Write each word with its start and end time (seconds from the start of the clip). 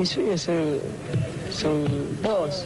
Mis 0.00 0.08
sueños 0.08 0.40
son, 0.40 1.84
dos. 2.22 2.64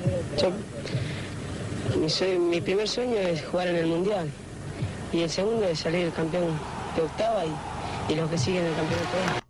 Mi, 2.39 2.61
primer 2.61 2.89
sueño 2.89 3.17
es 3.17 3.45
jugar 3.45 3.67
en 3.67 3.75
el 3.75 3.87
Mundial. 3.87 4.31
Y 5.13 5.23
el 5.23 5.31
segundo 5.31 5.67
es 5.67 5.81
salir 5.81 6.13
campeón 6.13 6.57
de 6.95 7.03
octava 7.03 7.45
y, 7.45 8.13
y 8.13 8.15
los 8.15 8.31
que 8.31 8.39
siguen 8.39 8.67
el 8.67 8.75
campeonato. 8.77 9.44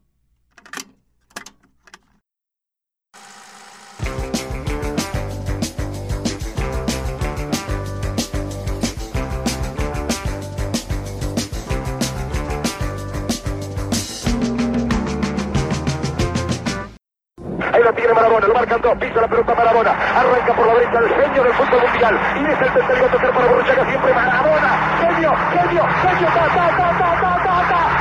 Derecha 20.74 20.98
el 20.98 21.08
genio 21.08 21.42
del 21.44 21.52
fútbol 21.54 21.80
mundial, 21.82 22.18
y 22.34 22.44
es 22.44 22.60
el 22.60 22.72
tercero 22.72 23.06
a 23.06 23.32
para 23.32 23.46
Borruchaga, 23.46 23.84
siempre 23.84 24.14
Maradona, 24.14 24.70
genio, 25.00 25.32
genio, 25.52 25.84
genio, 26.02 26.28
ta, 26.34 26.46
ta, 26.54 26.68
ta, 26.76 26.88
ta, 26.98 27.20
ta, 27.20 27.68
ta, 27.68 27.93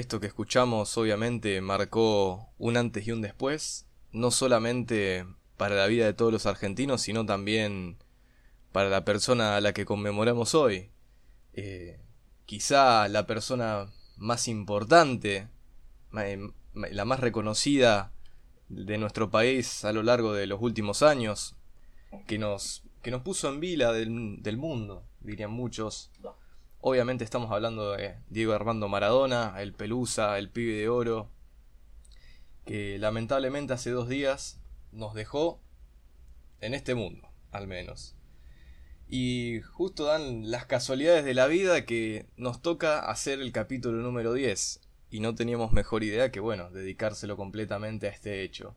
Esto 0.00 0.18
que 0.18 0.28
escuchamos 0.28 0.96
obviamente 0.96 1.60
marcó 1.60 2.48
un 2.56 2.78
antes 2.78 3.06
y 3.06 3.12
un 3.12 3.20
después, 3.20 3.86
no 4.12 4.30
solamente 4.30 5.26
para 5.58 5.74
la 5.74 5.88
vida 5.88 6.06
de 6.06 6.14
todos 6.14 6.32
los 6.32 6.46
argentinos, 6.46 7.02
sino 7.02 7.26
también 7.26 7.98
para 8.72 8.88
la 8.88 9.04
persona 9.04 9.56
a 9.56 9.60
la 9.60 9.74
que 9.74 9.84
conmemoramos 9.84 10.54
hoy. 10.54 10.90
Eh, 11.52 12.00
quizá 12.46 13.08
la 13.08 13.26
persona 13.26 13.92
más 14.16 14.48
importante, 14.48 15.48
eh, 16.18 16.48
la 16.72 17.04
más 17.04 17.20
reconocida 17.20 18.10
de 18.70 18.96
nuestro 18.96 19.30
país 19.30 19.84
a 19.84 19.92
lo 19.92 20.02
largo 20.02 20.32
de 20.32 20.46
los 20.46 20.62
últimos 20.62 21.02
años, 21.02 21.56
que 22.26 22.38
nos, 22.38 22.84
que 23.02 23.10
nos 23.10 23.20
puso 23.20 23.50
en 23.50 23.60
vila 23.60 23.92
del, 23.92 24.38
del 24.40 24.56
mundo, 24.56 25.04
dirían 25.20 25.50
muchos. 25.50 26.10
Obviamente 26.82 27.24
estamos 27.24 27.50
hablando 27.50 27.92
de 27.92 28.16
Diego 28.30 28.54
Armando 28.54 28.88
Maradona, 28.88 29.60
el 29.60 29.74
Pelusa, 29.74 30.38
el 30.38 30.48
pibe 30.48 30.72
de 30.72 30.88
oro, 30.88 31.28
que 32.64 32.98
lamentablemente 32.98 33.74
hace 33.74 33.90
dos 33.90 34.08
días 34.08 34.62
nos 34.90 35.12
dejó 35.12 35.60
en 36.62 36.72
este 36.72 36.94
mundo, 36.94 37.28
al 37.50 37.66
menos. 37.66 38.16
Y 39.08 39.60
justo 39.60 40.04
dan 40.04 40.50
las 40.50 40.64
casualidades 40.64 41.22
de 41.26 41.34
la 41.34 41.48
vida 41.48 41.84
que 41.84 42.24
nos 42.38 42.62
toca 42.62 43.00
hacer 43.10 43.40
el 43.40 43.52
capítulo 43.52 44.00
número 44.00 44.32
10. 44.32 44.80
Y 45.10 45.20
no 45.20 45.34
teníamos 45.34 45.72
mejor 45.72 46.02
idea 46.02 46.30
que, 46.30 46.40
bueno, 46.40 46.70
dedicárselo 46.70 47.36
completamente 47.36 48.06
a 48.06 48.10
este 48.10 48.42
hecho. 48.42 48.74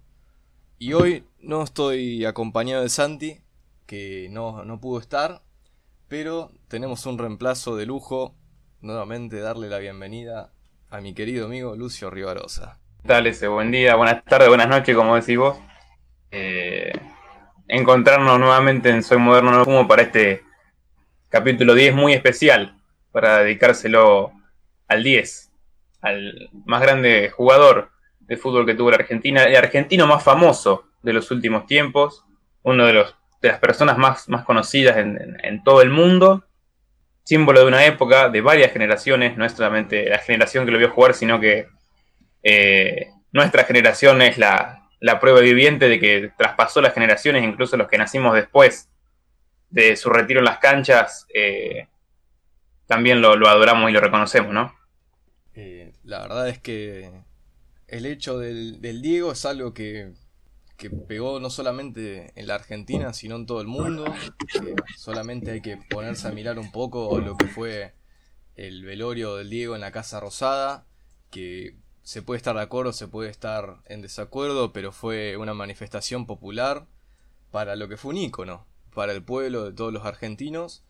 Y 0.77 0.91
hoy 0.91 1.23
no 1.39 1.63
estoy 1.63 2.25
acompañado 2.25 2.83
de 2.83 2.89
Santi, 2.89 3.39
que 3.85 4.27
no, 4.29 4.65
no 4.65 4.81
pudo 4.81 4.99
estar, 4.99 5.41
pero 6.13 6.51
tenemos 6.67 7.07
un 7.07 7.17
reemplazo 7.17 7.75
de 7.75 7.87
lujo. 7.87 8.35
Nuevamente 8.81 9.39
darle 9.39 9.67
la 9.67 9.79
bienvenida 9.79 10.51
a 10.91 11.01
mi 11.01 11.15
querido 11.15 11.47
amigo 11.47 11.75
Lucio 11.75 12.11
Rivarosa. 12.11 12.77
Dale 13.03 13.31
ese 13.31 13.47
buen 13.47 13.71
día, 13.71 13.95
buenas 13.95 14.23
tardes, 14.23 14.47
buenas 14.47 14.67
noches, 14.67 14.95
como 14.95 15.15
decís 15.15 15.39
vos. 15.39 15.57
Eh, 16.29 16.93
encontrarnos 17.67 18.39
nuevamente 18.39 18.91
en 18.91 19.01
Soy 19.01 19.17
Moderno 19.17 19.53
No 19.53 19.65
Fumo 19.65 19.87
para 19.87 20.03
este 20.03 20.43
capítulo 21.29 21.73
10 21.73 21.95
muy 21.95 22.13
especial, 22.13 22.79
para 23.11 23.39
dedicárselo 23.39 24.33
al 24.87 25.01
10, 25.01 25.51
al 26.01 26.51
más 26.63 26.83
grande 26.83 27.31
jugador 27.31 27.89
de 28.19 28.37
fútbol 28.37 28.67
que 28.67 28.75
tuvo 28.75 28.91
la 28.91 28.97
Argentina, 28.97 29.45
el 29.45 29.55
argentino 29.55 30.05
más 30.05 30.23
famoso 30.23 30.83
de 31.01 31.13
los 31.13 31.31
últimos 31.31 31.65
tiempos, 31.65 32.23
uno 32.61 32.85
de, 32.85 32.93
los, 32.93 33.15
de 33.43 33.49
las 33.49 33.59
personas 33.59 33.97
más, 33.97 34.29
más 34.29 34.45
conocidas 34.45 34.97
en, 34.97 35.63
todo 35.63 35.81
el 35.81 35.89
mundo, 35.89 36.45
símbolo 37.25 37.59
de 37.59 37.67
una 37.67 37.85
época, 37.85 38.29
de 38.29 38.39
varias 38.39 38.71
generaciones, 38.71 39.37
no 39.37 39.45
es 39.45 39.51
solamente 39.51 40.09
la 40.09 40.17
generación 40.17 40.65
que 40.65 40.71
lo 40.71 40.77
vio 40.77 40.89
jugar, 40.89 41.13
sino 41.13 41.41
que 41.41 41.67
eh, 42.41 43.09
nuestra 43.33 43.65
generación 43.65 44.21
es 44.21 44.37
la, 44.37 44.87
la 45.01 45.19
prueba 45.19 45.41
viviente 45.41 45.89
de 45.89 45.99
que 45.99 46.31
traspasó 46.37 46.81
las 46.81 46.93
generaciones, 46.93 47.43
incluso 47.43 47.75
los 47.75 47.89
que 47.89 47.97
nacimos 47.97 48.33
después 48.33 48.89
de 49.69 49.97
su 49.97 50.09
retiro 50.09 50.39
en 50.39 50.45
las 50.45 50.59
canchas, 50.59 51.27
eh, 51.33 51.87
también 52.85 53.21
lo, 53.21 53.33
adoramos 53.49 53.89
y 53.89 53.93
lo 53.93 53.99
reconocemos, 53.99 54.53
¿no? 54.53 54.73
Eh, 55.53 55.91
la 56.05 56.21
verdad 56.21 56.47
es 56.47 56.59
que 56.59 57.11
el 57.89 58.05
hecho 58.05 58.37
del, 58.39 58.79
Diego 59.01 59.33
es 59.33 59.45
algo 59.45 59.73
que, 59.73 60.13
pegó 60.89 61.39
no 61.39 61.49
solamente 61.49 62.31
en 62.35 62.47
la 62.47 62.55
Argentina, 62.55 63.13
sino 63.13 63.35
en 63.35 63.45
todo 63.45 63.61
el 63.61 63.67
mundo. 63.67 64.05
solamente 64.97 65.51
hay 65.51 65.61
que 65.61 65.77
ponerse 65.89 66.27
a 66.27 66.31
mirar 66.31 66.59
un 66.59 66.71
poco 66.71 67.19
lo 67.19 67.37
que 67.37 67.47
fue 67.47 67.93
el 68.55 68.83
velorio 68.83 69.35
del 69.35 69.49
Diego 69.49 69.75
en 69.75 69.81
la 69.81 69.91
Casa 69.91 70.19
Rosada, 70.19 70.85
que 71.31 71.75
se 72.03 72.21
puede 72.21 72.37
estar 72.37 72.55
de 72.55 72.61
acuerdo, 72.61 72.93
se 72.93 73.07
puede 73.07 73.29
estar 73.29 73.77
en 73.85 74.01
desacuerdo, 74.01 74.73
pero 74.73 74.91
fue 74.91 75.37
una 75.37 75.53
manifestación 75.53 76.25
popular 76.25 76.85
para 77.51 77.75
lo 77.75 77.87
que 77.87 77.97
fue 77.97 78.11
un 78.11 78.17
ícono, 78.17 78.65
para 78.93 79.13
el 79.13 79.23
pueblo 79.23 79.65
de 79.65 79.73
todos 79.73 79.93
los 79.93 80.05
argentinos 80.05 80.83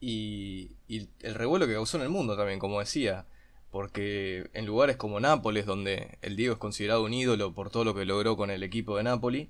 y, 0.00 0.76
el 0.88 1.34
revuelo 1.34 1.66
que 1.66 1.74
causó 1.74 1.96
en 1.98 2.04
el 2.04 2.08
mundo 2.08 2.36
también, 2.36 2.58
como 2.58 2.80
decía, 2.80 3.26
porque 3.70 4.50
en 4.52 4.66
lugares 4.66 4.96
como 4.96 5.20
Nápoles, 5.20 5.66
donde 5.66 6.18
el 6.22 6.36
Diego 6.36 6.54
es 6.54 6.58
considerado 6.58 7.04
un 7.04 7.14
ídolo 7.14 7.54
por 7.54 7.70
todo 7.70 7.84
lo 7.84 7.94
que 7.94 8.04
logró 8.04 8.36
con 8.36 8.50
el 8.50 8.62
equipo 8.62 8.96
de 8.96 9.04
Nápoles, 9.04 9.48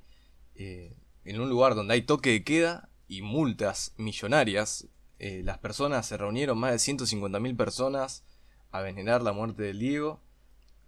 eh, 0.55 0.95
en 1.25 1.41
un 1.41 1.49
lugar 1.49 1.75
donde 1.75 1.95
hay 1.95 2.03
toque 2.03 2.31
de 2.31 2.45
queda 2.45 2.91
y 3.09 3.23
multas 3.23 3.95
millonarias, 3.97 4.89
eh, 5.19 5.43
las 5.45 5.59
personas 5.59 6.07
se 6.07 6.17
reunieron, 6.17 6.59
más 6.59 6.73
de 6.73 6.79
150.000 6.79 7.57
personas, 7.57 8.25
a 8.71 8.81
venerar 8.81 9.23
la 9.23 9.33
muerte 9.33 9.63
del 9.65 9.79
Diego 9.79 10.21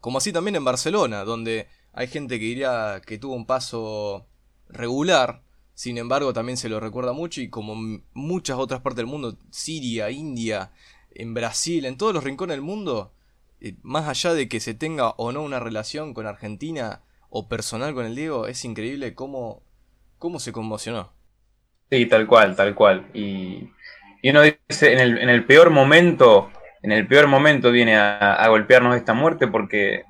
como 0.03 0.19
así 0.19 0.33
también 0.33 0.57
en 0.57 0.65
Barcelona, 0.65 1.23
donde 1.23 1.69
hay 1.93 2.09
gente 2.09 2.41
que 2.41 2.47
diría 2.47 3.01
que 3.07 3.19
tuvo 3.19 3.35
un 3.35 3.47
paso 3.47 4.27
regular, 4.69 5.45
sin 5.75 5.97
embargo 5.97 6.33
también 6.33 6.57
se 6.59 6.69
lo 6.69 6.81
recuerda 6.81 7.13
mucho 7.13 7.41
y 7.41 7.49
como 7.49 7.77
muchas 8.13 8.59
otras 8.59 8.81
partes 8.81 8.97
del 8.97 9.07
mundo, 9.07 9.39
Siria, 9.53 10.11
India, 10.11 10.73
en 11.13 11.35
Brasil, 11.35 11.85
en 11.85 11.97
todos 11.97 12.13
los 12.13 12.25
rincones 12.25 12.57
del 12.57 12.63
mundo, 12.63 13.13
eh, 13.63 13.77
más 13.83 14.09
allá 14.09 14.35
de 14.35 14.49
que 14.49 14.61
se 14.61 14.75
tenga 14.75 15.11
o 15.11 15.33
no 15.33 15.43
una 15.43 15.61
relación 15.61 16.15
con 16.15 16.27
Argentina 16.27 17.03
o 17.31 17.49
personal 17.49 17.95
con 17.95 18.05
el 18.05 18.15
Diego, 18.15 18.47
es 18.47 18.65
increíble 18.65 19.15
cómo, 19.15 19.63
cómo 20.19 20.39
se 20.39 20.53
conmocionó. 20.53 21.13
Sí, 21.91 22.07
tal 22.07 22.27
cual, 22.27 22.57
tal 22.57 22.75
cual. 22.75 23.07
Y, 23.15 23.71
uno 24.25 24.43
dice, 24.43 24.93
en 24.93 25.01
el, 25.01 25.19
en 25.19 25.29
el 25.29 25.45
peor 25.45 25.71
momento 25.71 26.51
en 26.83 26.93
el 26.93 27.07
peor 27.07 27.29
momento 27.29 27.71
viene 27.71 27.97
a, 27.97 28.47
golpearnos 28.49 28.97
esta 28.97 29.15
muerte 29.15 29.47
porque 29.47 30.05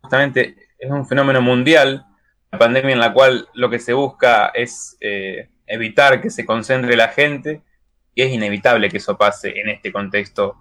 justamente 0.00 0.56
es 0.78 0.90
un 0.90 1.06
fenómeno 1.06 1.40
mundial, 1.40 2.06
la 2.52 2.58
pandemia 2.58 2.92
en 2.92 3.00
la 3.00 3.12
cual 3.12 3.48
lo 3.54 3.70
que 3.70 3.78
se 3.78 3.94
busca 3.94 4.48
es 4.48 4.96
eh, 5.00 5.48
evitar 5.66 6.20
que 6.20 6.30
se 6.30 6.44
concentre 6.44 6.96
la 6.96 7.08
gente 7.08 7.62
y 8.14 8.22
es 8.22 8.32
inevitable 8.32 8.90
que 8.90 8.98
eso 8.98 9.16
pase 9.16 9.58
en 9.58 9.70
este 9.70 9.90
contexto, 9.90 10.56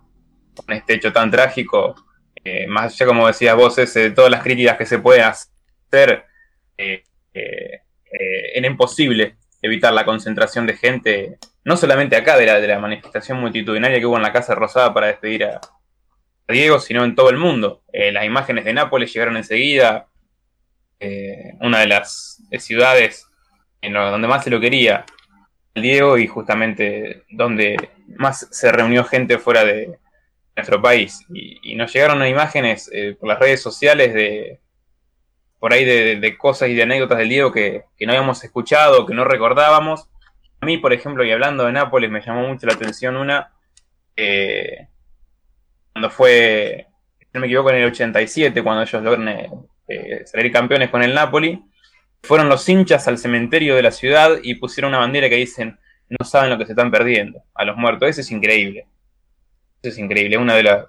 con 0.55 0.73
este 0.73 0.95
hecho 0.95 1.11
tan 1.11 1.29
trágico. 1.29 1.95
Eh, 2.47 2.65
más 2.65 2.93
allá, 2.93 3.05
como 3.05 3.27
decías 3.27 3.55
vos, 3.55 3.75
de 3.75 4.11
todas 4.11 4.31
las 4.31 4.41
críticas 4.41 4.77
que 4.77 4.85
se 4.85 4.99
pueden 4.99 5.23
hacer, 5.23 6.25
eh, 6.77 7.03
era 7.33 8.67
imposible 8.67 9.35
evitar 9.61 9.91
la 9.91 10.05
concentración 10.05 10.65
de 10.65 10.77
gente 10.77 11.37
no 11.65 11.75
solamente 11.75 12.15
acá 12.15 12.37
de 12.37 12.45
la, 12.45 12.61
de 12.61 12.67
la 12.67 12.79
manifestación 12.79 13.41
multitudinaria 13.41 13.99
que 13.99 14.05
hubo 14.05 14.15
en 14.15 14.23
la 14.23 14.31
Casa 14.31 14.55
Rosada 14.55 14.93
para 14.93 15.07
despedir 15.07 15.43
a, 15.43 15.59
Diego, 16.47 16.79
sino 16.79 17.03
en 17.03 17.13
todo 17.13 17.29
el 17.29 17.35
mundo. 17.35 17.83
Eh, 17.91 18.13
las 18.13 18.23
imágenes 18.23 18.63
de 18.63 18.71
Nápoles 18.71 19.13
llegaron 19.13 19.35
enseguida, 19.35 20.07
eh, 21.01 21.55
una 21.59 21.79
de 21.79 21.87
las 21.87 22.41
ciudades 22.59 23.27
en 23.81 23.91
donde 23.91 24.29
más 24.29 24.45
se 24.45 24.49
lo 24.49 24.61
quería 24.61 25.05
Diego 25.75 26.17
y 26.17 26.25
justamente 26.25 27.23
donde 27.29 27.89
más 28.15 28.47
se 28.49 28.71
reunió 28.71 29.03
gente 29.03 29.37
fuera 29.37 29.65
de 29.65 29.99
nuestro 30.57 30.81
país. 30.81 31.25
Y, 31.33 31.75
nos 31.75 31.93
llegaron 31.93 32.25
imágenes 32.25 32.89
eh, 32.91 33.15
por 33.17 33.29
las 33.29 33.39
redes 33.39 33.61
sociales 33.61 34.13
de 34.13 34.59
por 35.59 35.73
ahí 35.73 35.85
de, 35.85 36.37
cosas 36.37 36.69
y 36.69 36.75
de 36.75 36.83
anécdotas 36.83 37.17
del 37.17 37.29
Diego 37.29 37.51
que, 37.51 37.85
no 38.01 38.11
habíamos 38.11 38.43
escuchado, 38.43 39.05
que 39.05 39.13
no 39.13 39.23
recordábamos. 39.23 40.07
A 40.59 40.65
mí, 40.65 40.77
por 40.77 40.93
ejemplo, 40.93 41.23
y 41.23 41.31
hablando 41.31 41.65
de 41.65 41.71
Nápoles, 41.71 42.11
me 42.11 42.21
llamó 42.21 42.47
mucho 42.47 42.67
la 42.67 42.73
atención 42.73 43.15
una, 43.15 43.53
eh, 44.15 44.87
cuando 45.93 46.09
fue, 46.11 46.87
no 47.33 47.39
me 47.39 47.47
equivoco, 47.47 47.71
en 47.71 47.77
el 47.77 47.85
87, 47.85 48.61
cuando 48.63 48.83
ellos 48.83 49.03
logran 49.03 49.27
eh, 49.87 50.23
salir 50.25 50.51
campeones 50.51 50.89
con 50.89 51.01
el 51.01 51.13
Napoli, 51.13 51.63
fueron 52.21 52.49
los 52.49 52.67
hinchas 52.69 53.07
al 53.07 53.17
cementerio 53.17 53.75
de 53.75 53.83
la 53.83 53.91
ciudad 53.91 54.37
y 54.43 54.55
pusieron 54.55 54.89
una 54.89 54.99
bandera 54.99 55.29
que 55.29 55.37
dicen 55.37 55.79
no 56.09 56.25
saben 56.25 56.49
lo 56.49 56.57
que 56.57 56.65
se 56.65 56.71
están 56.71 56.91
perdiendo 56.91 57.43
a 57.53 57.65
los 57.65 57.75
muertos. 57.77 58.09
Eso 58.09 58.21
es 58.21 58.31
increíble. 58.31 58.87
Es 59.81 59.97
increíble. 59.97 60.37
Una 60.37 60.55
de 60.55 60.63
las. 60.63 60.85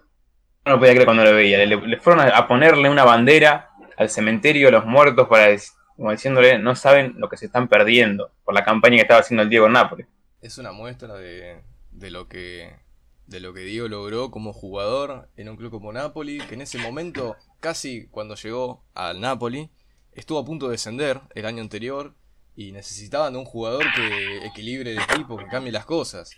No 0.65 0.73
lo 0.73 0.79
podía 0.79 0.93
creer 0.93 1.07
cuando 1.07 1.25
lo 1.25 1.35
veía. 1.35 1.65
Le, 1.65 1.99
fueron 1.99 2.27
a, 2.27 2.47
ponerle 2.47 2.91
una 2.91 3.05
bandera 3.05 3.71
al 3.97 4.11
cementerio 4.11 4.69
a 4.69 4.71
los 4.71 4.85
muertos 4.85 5.29
para 5.29 5.57
como 5.97 6.13
diciéndole 6.13 6.59
no 6.61 6.77
saben 6.77 7.15
lo 7.17 7.29
que 7.29 7.37
se 7.37 7.47
están 7.47 7.67
perdiendo 7.67 8.31
por 8.45 8.55
la 8.55 8.65
campaña 8.65 8.97
que 8.97 9.03
estaba 9.03 9.21
haciendo 9.21 9.43
el 9.43 9.49
Diego 9.49 9.67
en 9.67 9.73
Nápoles. 9.73 10.07
Es 10.41 10.57
una 10.59 10.71
muestra 10.71 11.15
de, 11.15 11.61
de 11.91 12.11
lo 12.11 12.29
que 12.29 12.73
de 13.29 13.41
lo 13.41 13.53
que 13.53 13.61
Diego 13.61 13.89
logró 13.89 14.31
como 14.31 14.53
jugador 14.53 15.29
en 15.37 15.49
un 15.51 15.57
club 15.57 15.71
como 15.71 15.93
Napoli, 15.93 16.39
que 16.39 16.55
en 16.55 16.63
ese 16.63 16.79
momento, 16.79 17.37
casi 17.61 18.07
cuando 18.07 18.35
llegó 18.37 18.83
al 18.95 19.21
Napoli, 19.21 19.71
estuvo 20.13 20.39
a 20.39 20.45
punto 20.45 20.67
de 20.67 20.73
descender 20.73 21.21
el 21.35 21.45
año 21.45 21.63
anterior 21.63 22.15
y 22.57 22.73
necesitaban 22.73 23.37
un 23.37 23.45
jugador 23.45 23.85
que 23.95 24.47
equilibre 24.47 24.93
el 24.93 24.99
equipo, 24.99 25.37
que 25.37 25.47
cambie 25.47 25.73
las 25.73 25.85
cosas. 25.85 26.31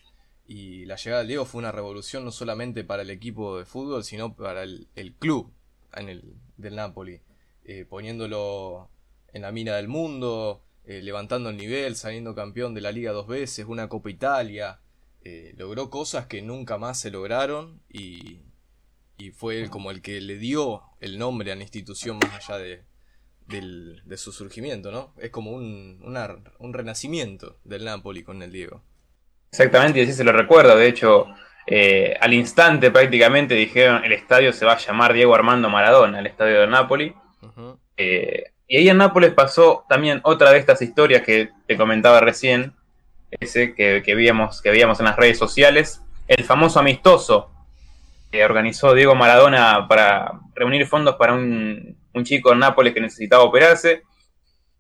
Y 0.52 0.85
la 0.85 0.97
llegada 0.97 1.23
de 1.23 1.29
Diego 1.29 1.44
fue 1.44 1.61
una 1.61 1.70
revolución 1.70 2.25
no 2.25 2.32
solamente 2.32 2.82
para 2.82 3.02
el 3.02 3.11
equipo 3.11 3.56
de 3.56 3.64
fútbol, 3.64 4.02
sino 4.02 4.35
para 4.35 4.64
el, 4.64 4.88
club 5.20 5.52
en 5.94 6.08
el, 6.08 6.35
del 6.56 6.75
Napoli, 6.75 7.20
eh, 7.62 7.85
poniéndolo 7.88 8.91
en 9.32 9.43
la 9.43 9.52
mina 9.52 9.76
del 9.76 9.87
mundo, 9.87 10.64
eh, 10.85 11.02
levantando 11.02 11.50
el 11.50 11.56
nivel, 11.56 11.94
saliendo 11.94 12.35
campeón 12.35 12.75
de 12.75 12.81
la 12.81 12.91
liga 12.91 13.12
dos 13.12 13.29
veces, 13.29 13.67
una 13.69 13.88
Copa 13.88 14.11
Italia, 14.11 14.81
eh, 15.23 15.55
logró 15.56 15.88
cosas 15.88 16.26
que 16.26 16.43
nunca 16.43 16.79
más 16.79 16.99
se 16.99 17.12
lograron 17.12 17.81
y, 17.88 18.41
y 19.19 19.31
fue 19.31 19.70
como 19.70 19.93
el 19.93 20.02
que 20.02 20.20
le 20.20 20.37
dio 20.37 20.82
el 20.99 21.17
nombre 21.17 21.52
a 21.52 21.55
la 21.55 21.62
institución 21.62 22.19
más 22.19 22.50
allá 22.50 22.58
de, 22.58 22.82
de 23.47 24.17
su 24.17 24.32
surgimiento, 24.32 24.91
¿no? 24.91 25.14
Es 25.17 25.31
como 25.31 25.52
un, 25.52 26.02
un 26.58 26.73
renacimiento 26.75 27.61
del 27.62 27.85
Napoli 27.85 28.25
con 28.25 28.43
el 28.43 28.50
Diego. 28.50 28.82
Exactamente, 29.50 29.99
y 29.99 30.02
así 30.02 30.12
se 30.12 30.25
lo 30.25 30.32
recuerda. 30.32 30.75
De 30.76 30.87
hecho, 30.87 31.26
eh, 31.67 32.17
al 32.20 32.32
instante 32.35 32.91
prácticamente 32.91 33.55
dijeron 33.55 34.05
el 34.05 34.12
estadio 34.12 34.52
se 34.52 34.64
va 34.64 34.73
a 34.73 34.79
llamar 34.79 35.12
Diego 35.12 35.35
Armando 35.35 35.69
Maradona, 35.69 36.19
el 36.20 36.26
estadio 36.26 36.61
de 36.61 36.67
Napoli. 36.67 37.14
Eh, 37.97 38.44
y 38.67 38.76
ahí 38.76 38.88
en 38.88 38.99
Nápoles 38.99 39.32
pasó 39.35 39.85
también 39.88 40.20
otra 40.23 40.52
de 40.52 40.58
estas 40.58 40.81
historias 40.81 41.23
que 41.23 41.50
te 41.67 41.76
comentaba 41.76 42.20
recién, 42.20 42.75
ese 43.31 43.75
que, 43.75 44.02
que, 44.05 44.14
veíamos, 44.14 44.62
que 44.62 44.70
veíamos 44.70 45.00
en 45.00 45.06
las 45.06 45.17
redes 45.17 45.38
sociales, 45.38 46.02
el 46.29 46.44
famoso 46.44 46.79
amistoso 46.79 47.50
que 48.31 48.44
organizó 48.44 48.94
Diego 48.94 49.17
Maradona 49.17 49.87
para 49.88 50.32
reunir 50.55 50.87
fondos 50.87 51.17
para 51.17 51.35
un 51.35 51.97
un 52.12 52.25
chico 52.25 52.52
en 52.52 52.58
Nápoles 52.58 52.94
que 52.94 53.00
necesitaba 53.00 53.44
operarse, 53.44 54.02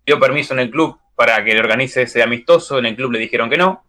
dio 0.04 0.18
permiso 0.18 0.54
en 0.54 0.60
el 0.60 0.70
club 0.70 0.98
para 1.14 1.42
que 1.44 1.52
le 1.54 1.60
organice 1.60 2.02
ese 2.02 2.22
amistoso, 2.22 2.78
en 2.78 2.86
el 2.86 2.96
club 2.96 3.12
le 3.12 3.18
dijeron 3.18 3.50
que 3.50 3.56
no, 3.56 3.84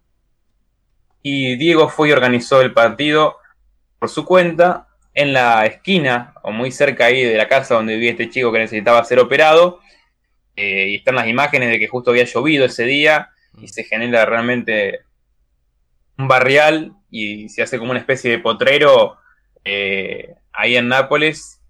y 1.22 1.56
Diego 1.56 1.90
fue 1.90 2.10
y 2.10 2.12
organizó 2.12 2.62
el 2.62 2.74
partido 2.74 3.38
por 4.00 4.10
su 4.10 4.26
cuenta 4.26 4.88
en 5.14 5.34
la 5.34 5.66
esquina 5.66 6.34
o 6.42 6.52
muy 6.52 6.72
cerca 6.72 7.06
ahí 7.06 7.24
de 7.24 7.38
la 7.38 7.48
casa 7.48 7.76
donde 7.76 7.96
vivía 7.96 8.12
este 8.12 8.30
chico 8.30 8.52
que 8.52 8.60
necesitaba 8.60 9.04
ser 9.04 9.20
operado. 9.20 9.80
Eh, 10.56 10.88
y 10.90 10.96
están 10.96 11.16
las 11.16 11.28
imágenes 11.28 11.70
de 11.70 11.80
que 11.80 11.88
justo 11.88 12.12
había 12.12 12.26
llovido 12.26 12.66
ese 12.66 12.84
día 12.84 13.30
y 13.60 13.68
se 13.68 13.84
genera 13.84 14.26
realmente 14.26 15.02
un 16.18 16.28
barrial 16.28 16.94
y 17.10 17.50
se 17.50 17.62
hace 17.62 17.78
como 17.78 17.92
una 17.92 18.00
especie 18.00 18.32
de 18.32 18.40
potrero 18.40 19.18
eh, 19.64 20.36
ahí 20.52 20.76
en 20.76 20.88
Nápoles 20.88 21.62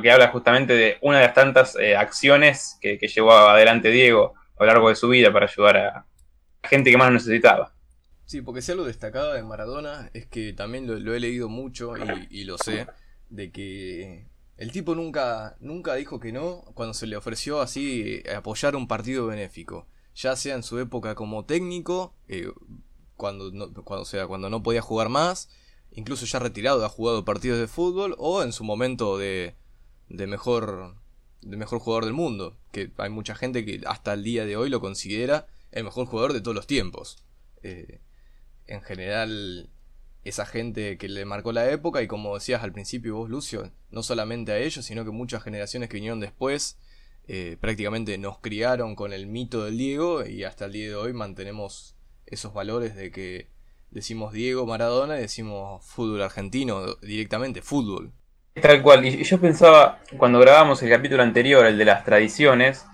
que 0.00 0.10
habla 0.10 0.28
justamente 0.28 0.74
de 0.74 0.98
una 1.00 1.18
de 1.18 1.24
las 1.24 1.34
tantas 1.34 1.76
eh, 1.76 1.96
acciones 1.96 2.78
que, 2.80 2.98
llevó 2.98 3.32
adelante 3.32 3.90
Diego 3.90 4.34
a 4.58 4.64
lo 4.64 4.66
largo 4.66 4.88
de 4.88 4.96
su 4.96 5.08
vida 5.08 5.32
para 5.32 5.46
ayudar 5.46 5.76
a 5.76 6.04
gente 6.62 6.90
que 6.90 6.96
más 6.96 7.08
lo 7.08 7.14
necesitaba. 7.14 7.72
Sí, 8.28 8.42
porque 8.42 8.60
si 8.60 8.72
algo 8.72 8.84
destacado 8.84 9.32
de 9.32 9.42
Maradona 9.42 10.10
es 10.12 10.26
que 10.26 10.52
también 10.52 10.86
lo, 10.86 11.14
he 11.14 11.18
leído 11.18 11.48
mucho 11.48 11.94
y, 12.28 12.44
lo 12.44 12.58
sé, 12.58 12.86
de 13.30 13.50
que 13.50 14.26
el 14.58 14.70
tipo 14.70 14.94
nunca, 14.94 15.56
nunca 15.60 15.94
dijo 15.94 16.20
que 16.20 16.30
no 16.30 16.62
cuando 16.74 16.92
se 16.92 17.06
le 17.06 17.16
ofreció 17.16 17.62
así 17.62 18.20
eh, 18.26 18.34
apoyar 18.34 18.76
un 18.76 18.86
partido 18.86 19.26
benéfico, 19.28 19.86
ya 20.14 20.36
sea 20.36 20.56
en 20.56 20.62
su 20.62 20.78
época 20.78 21.14
como 21.14 21.46
técnico, 21.46 22.12
eh, 22.28 22.52
cuando, 23.16 23.50
no, 23.50 23.72
cuando, 23.72 24.04
sea, 24.04 24.26
cuando 24.26 24.50
no 24.50 24.62
podía 24.62 24.82
jugar 24.82 25.08
más, 25.08 25.48
incluso 25.90 26.26
ya 26.26 26.38
retirado 26.38 26.84
ha 26.84 26.90
jugado 26.90 27.24
partidos 27.24 27.58
de 27.58 27.66
fútbol, 27.66 28.14
o 28.18 28.42
en 28.42 28.52
su 28.52 28.62
momento 28.62 29.16
de, 29.16 29.56
de 30.10 30.26
mejor, 30.26 30.96
de 31.40 31.56
mejor 31.56 31.78
jugador 31.78 32.04
del 32.04 32.12
mundo. 32.12 32.58
Que 32.72 32.92
hay 32.98 33.08
mucha 33.08 33.34
gente 33.34 33.64
que 33.64 33.80
hasta 33.86 34.12
el 34.12 34.22
día 34.22 34.44
de 34.44 34.58
hoy 34.58 34.68
lo 34.68 34.82
considera 34.82 35.46
el 35.72 35.84
mejor 35.84 36.04
jugador 36.04 36.34
de 36.34 36.42
todos 36.42 36.54
los 36.54 36.66
tiempos. 36.66 37.24
Eh, 37.62 38.02
en 38.68 38.82
general, 38.82 39.70
esa 40.24 40.46
gente 40.46 40.98
que 40.98 41.08
le 41.08 41.24
marcó 41.24 41.52
la 41.52 41.70
época, 41.70 42.02
y 42.02 42.06
como 42.06 42.34
decías 42.34 42.62
al 42.62 42.72
principio 42.72 43.16
vos, 43.16 43.30
Lucio, 43.30 43.72
no 43.90 44.02
solamente 44.02 44.52
a 44.52 44.58
ellos, 44.58 44.84
sino 44.84 45.04
que 45.04 45.10
muchas 45.10 45.42
generaciones 45.42 45.88
que 45.88 45.96
vinieron 45.96 46.20
después, 46.20 46.78
eh, 47.26 47.56
prácticamente 47.60 48.16
nos 48.18 48.38
criaron 48.38 48.94
con 48.94 49.12
el 49.12 49.26
mito 49.26 49.64
del 49.64 49.78
Diego, 49.78 50.24
y 50.24 50.44
hasta 50.44 50.66
el 50.66 50.72
día 50.72 50.88
de 50.88 50.94
hoy 50.94 51.12
mantenemos 51.12 51.96
esos 52.26 52.52
valores 52.52 52.94
de 52.94 53.10
que 53.10 53.48
decimos 53.90 54.32
Diego 54.32 54.66
Maradona 54.66 55.16
y 55.16 55.22
decimos 55.22 55.84
fútbol 55.84 56.22
argentino 56.22 56.94
directamente, 56.96 57.62
fútbol. 57.62 58.12
Tal 58.60 58.82
cual, 58.82 59.06
y 59.06 59.22
yo 59.22 59.40
pensaba, 59.40 60.02
cuando 60.18 60.40
grabamos 60.40 60.82
el 60.82 60.90
capítulo 60.90 61.22
anterior, 61.22 61.64
el 61.64 61.78
de 61.78 61.84
las 61.84 62.04
tradiciones, 62.04 62.84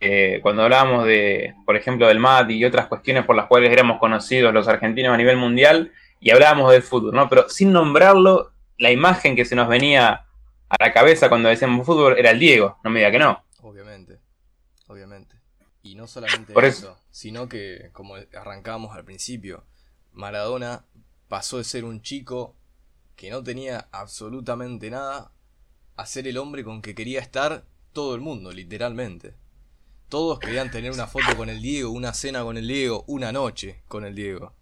eh, 0.00 0.40
cuando 0.42 0.62
hablábamos 0.62 1.04
de, 1.04 1.54
por 1.66 1.76
ejemplo, 1.76 2.06
del 2.06 2.18
MAT 2.18 2.50
y 2.50 2.64
otras 2.64 2.86
cuestiones 2.86 3.24
por 3.24 3.36
las 3.36 3.46
cuales 3.46 3.70
éramos 3.70 3.98
conocidos 3.98 4.52
los 4.52 4.66
argentinos 4.66 5.12
a 5.12 5.16
nivel 5.16 5.36
mundial, 5.36 5.92
y 6.20 6.30
hablábamos 6.30 6.72
del 6.72 6.82
fútbol, 6.82 7.14
¿no? 7.14 7.28
Pero 7.28 7.48
sin 7.48 7.72
nombrarlo, 7.72 8.52
la 8.78 8.90
imagen 8.90 9.36
que 9.36 9.44
se 9.44 9.56
nos 9.56 9.68
venía 9.68 10.26
a 10.68 10.76
la 10.78 10.92
cabeza 10.92 11.28
cuando 11.28 11.48
decíamos 11.48 11.86
fútbol 11.86 12.18
era 12.18 12.30
el 12.30 12.38
Diego, 12.38 12.78
no 12.82 12.90
me 12.90 13.00
diga 13.00 13.10
que 13.10 13.18
no. 13.18 13.44
Obviamente, 13.62 14.18
obviamente. 14.86 15.36
Y 15.82 15.94
no 15.94 16.06
solamente 16.06 16.52
eso, 16.66 16.98
sino 17.10 17.48
que, 17.48 17.90
como 17.92 18.16
arrancábamos 18.34 18.94
al 18.94 19.04
principio, 19.04 19.64
Maradona 20.12 20.84
pasó 21.28 21.58
de 21.58 21.64
ser 21.64 21.84
un 21.84 22.02
chico 22.02 22.54
que 23.16 23.30
no 23.30 23.42
tenía 23.42 23.88
absolutamente 23.92 24.90
nada, 24.90 25.32
a 25.96 26.06
ser 26.06 26.26
el 26.26 26.38
hombre 26.38 26.64
con 26.64 26.80
que 26.80 26.94
quería 26.94 27.20
estar 27.20 27.64
todo 27.92 28.14
el 28.14 28.20
mundo, 28.20 28.52
literalmente. 28.52 29.34
Todos 30.10 30.40
querían 30.40 30.72
tener 30.72 30.90
una 30.90 31.06
foto 31.06 31.36
con 31.36 31.48
el 31.48 31.62
Diego, 31.62 31.92
una 31.92 32.12
cena 32.12 32.42
con 32.42 32.56
el 32.56 32.66
Diego, 32.66 33.04
una 33.06 33.30
noche 33.30 33.82
con 33.86 34.04
el 34.04 34.16
Diego. 34.16 34.56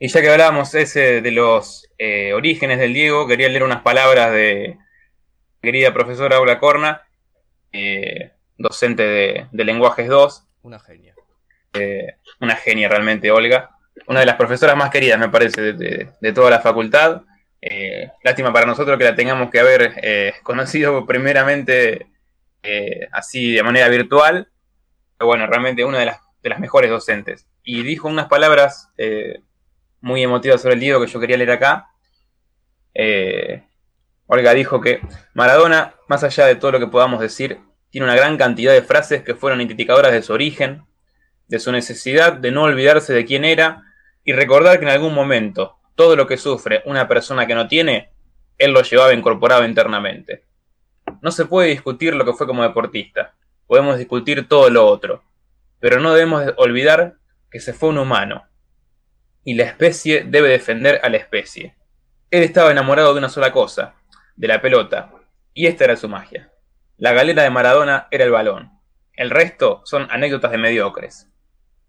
Y 0.00 0.08
ya 0.08 0.20
que 0.20 0.28
hablábamos 0.28 0.74
ese 0.74 1.20
de 1.20 1.30
los 1.30 1.88
eh, 1.98 2.32
orígenes 2.32 2.80
del 2.80 2.92
Diego, 2.92 3.28
quería 3.28 3.48
leer 3.48 3.62
unas 3.62 3.82
palabras 3.82 4.32
de 4.32 4.76
querida 5.62 5.94
profesora 5.94 6.38
Aula 6.38 6.58
Corna, 6.58 7.02
eh, 7.70 8.32
docente 8.58 9.04
de, 9.52 9.64
Lenguajes 9.64 10.08
2. 10.08 10.48
Una 10.62 10.80
genia. 10.80 11.14
Eh, 11.74 12.16
una 12.40 12.56
genia 12.56 12.88
realmente, 12.88 13.30
Olga. 13.30 13.70
Una 14.08 14.18
de 14.18 14.26
las 14.26 14.34
profesoras 14.34 14.76
más 14.76 14.90
queridas, 14.90 15.20
me 15.20 15.28
parece, 15.28 15.74
de 15.74 16.32
toda 16.34 16.50
la 16.50 16.58
facultad. 16.58 17.22
Eh, 17.60 18.10
lástima 18.24 18.52
para 18.52 18.66
nosotros 18.66 18.98
que 18.98 19.04
la 19.04 19.14
tengamos 19.14 19.48
que 19.48 19.60
haber 19.60 19.94
conocido 20.42 21.06
primeramente 21.06 22.08
así 23.12 23.52
de 23.52 23.62
manera 23.62 23.88
virtual. 23.88 24.48
Bueno, 25.22 25.46
realmente 25.46 25.84
una 25.84 25.98
de 25.98 26.06
las, 26.06 26.20
mejores 26.58 26.90
docentes. 26.90 27.46
Y 27.62 27.82
dijo 27.82 28.08
unas 28.08 28.26
palabras 28.26 28.90
muy 30.00 30.22
emotivas 30.22 30.60
sobre 30.60 30.74
el 30.74 30.80
Diego 30.80 31.00
que 31.00 31.06
yo 31.06 31.20
quería 31.20 31.36
leer 31.36 31.52
acá. 31.52 31.88
Olga 34.26 34.54
dijo 34.54 34.80
que 34.80 35.00
Maradona, 35.34 35.94
más 36.08 36.24
allá 36.24 36.46
de 36.46 36.56
todo 36.56 36.72
lo 36.72 36.80
que 36.80 36.86
podamos 36.86 37.20
decir, 37.20 37.60
tiene 37.90 38.06
una 38.06 38.16
gran 38.16 38.38
cantidad 38.38 38.72
de 38.72 38.82
frases 38.82 39.22
que 39.22 39.34
fueron 39.34 39.60
indicadoras 39.60 40.12
de 40.12 40.22
su 40.22 40.32
origen, 40.32 40.84
de 41.48 41.58
su 41.58 41.70
necesidad 41.70 42.32
de 42.32 42.50
no 42.50 42.62
olvidarse 42.62 43.12
de 43.12 43.26
quién 43.26 43.44
era 43.44 43.82
y 44.24 44.32
recordar 44.32 44.78
que 44.78 44.86
en 44.86 44.90
algún 44.90 45.14
momento, 45.14 45.76
todo 45.94 46.16
lo 46.16 46.26
que 46.26 46.38
sufre 46.38 46.82
una 46.86 47.06
persona 47.06 47.46
que 47.46 47.54
no 47.54 47.68
tiene, 47.68 48.10
él 48.56 48.72
lo 48.72 48.80
llevaba 48.80 49.12
incorporado 49.12 49.66
internamente. 49.66 50.44
No 51.20 51.30
se 51.30 51.44
puede 51.44 51.68
discutir 51.68 52.14
lo 52.14 52.24
que 52.24 52.32
fue 52.32 52.46
como 52.46 52.62
deportista, 52.62 53.34
podemos 53.72 53.96
discutir 53.96 54.48
todo 54.48 54.68
lo 54.68 54.86
otro, 54.86 55.24
pero 55.80 55.98
no 55.98 56.12
debemos 56.12 56.44
olvidar 56.58 57.14
que 57.50 57.58
se 57.58 57.72
fue 57.72 57.88
un 57.88 57.96
humano, 57.96 58.46
y 59.44 59.54
la 59.54 59.64
especie 59.64 60.24
debe 60.24 60.50
defender 60.50 61.00
a 61.02 61.08
la 61.08 61.16
especie. 61.16 61.74
Él 62.30 62.42
estaba 62.42 62.70
enamorado 62.70 63.14
de 63.14 63.18
una 63.18 63.30
sola 63.30 63.50
cosa, 63.50 63.94
de 64.36 64.46
la 64.46 64.60
pelota, 64.60 65.14
y 65.54 65.68
esta 65.68 65.84
era 65.84 65.96
su 65.96 66.06
magia. 66.06 66.52
La 66.98 67.14
galera 67.14 67.44
de 67.44 67.48
Maradona 67.48 68.08
era 68.10 68.24
el 68.24 68.30
balón. 68.30 68.78
El 69.14 69.30
resto 69.30 69.80
son 69.86 70.06
anécdotas 70.10 70.50
de 70.50 70.58
mediocres. 70.58 71.30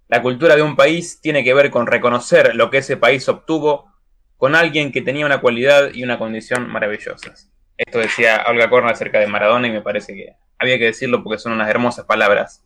La 0.07 0.21
cultura 0.21 0.55
de 0.55 0.61
un 0.61 0.77
país 0.77 1.19
tiene 1.19 1.43
que 1.43 1.53
ver 1.53 1.69
con 1.69 1.85
reconocer 1.85 2.55
lo 2.55 2.69
que 2.69 2.77
ese 2.77 2.95
país 2.95 3.27
obtuvo 3.27 3.91
con 4.37 4.55
alguien 4.55 4.93
que 4.93 5.01
tenía 5.01 5.25
una 5.25 5.41
cualidad 5.41 5.93
y 5.93 6.05
una 6.05 6.17
condición 6.17 6.69
maravillosas. 6.69 7.51
Esto 7.75 7.99
decía 7.99 8.45
Olga 8.47 8.69
Corna 8.69 8.91
acerca 8.91 9.19
de 9.19 9.27
Maradona 9.27 9.67
y 9.67 9.71
me 9.71 9.81
parece 9.81 10.13
que 10.13 10.37
había 10.63 10.79
que 10.79 10.85
decirlo 10.85 11.23
porque 11.23 11.39
son 11.39 11.51
unas 11.51 11.69
hermosas 11.69 12.05
palabras. 12.05 12.63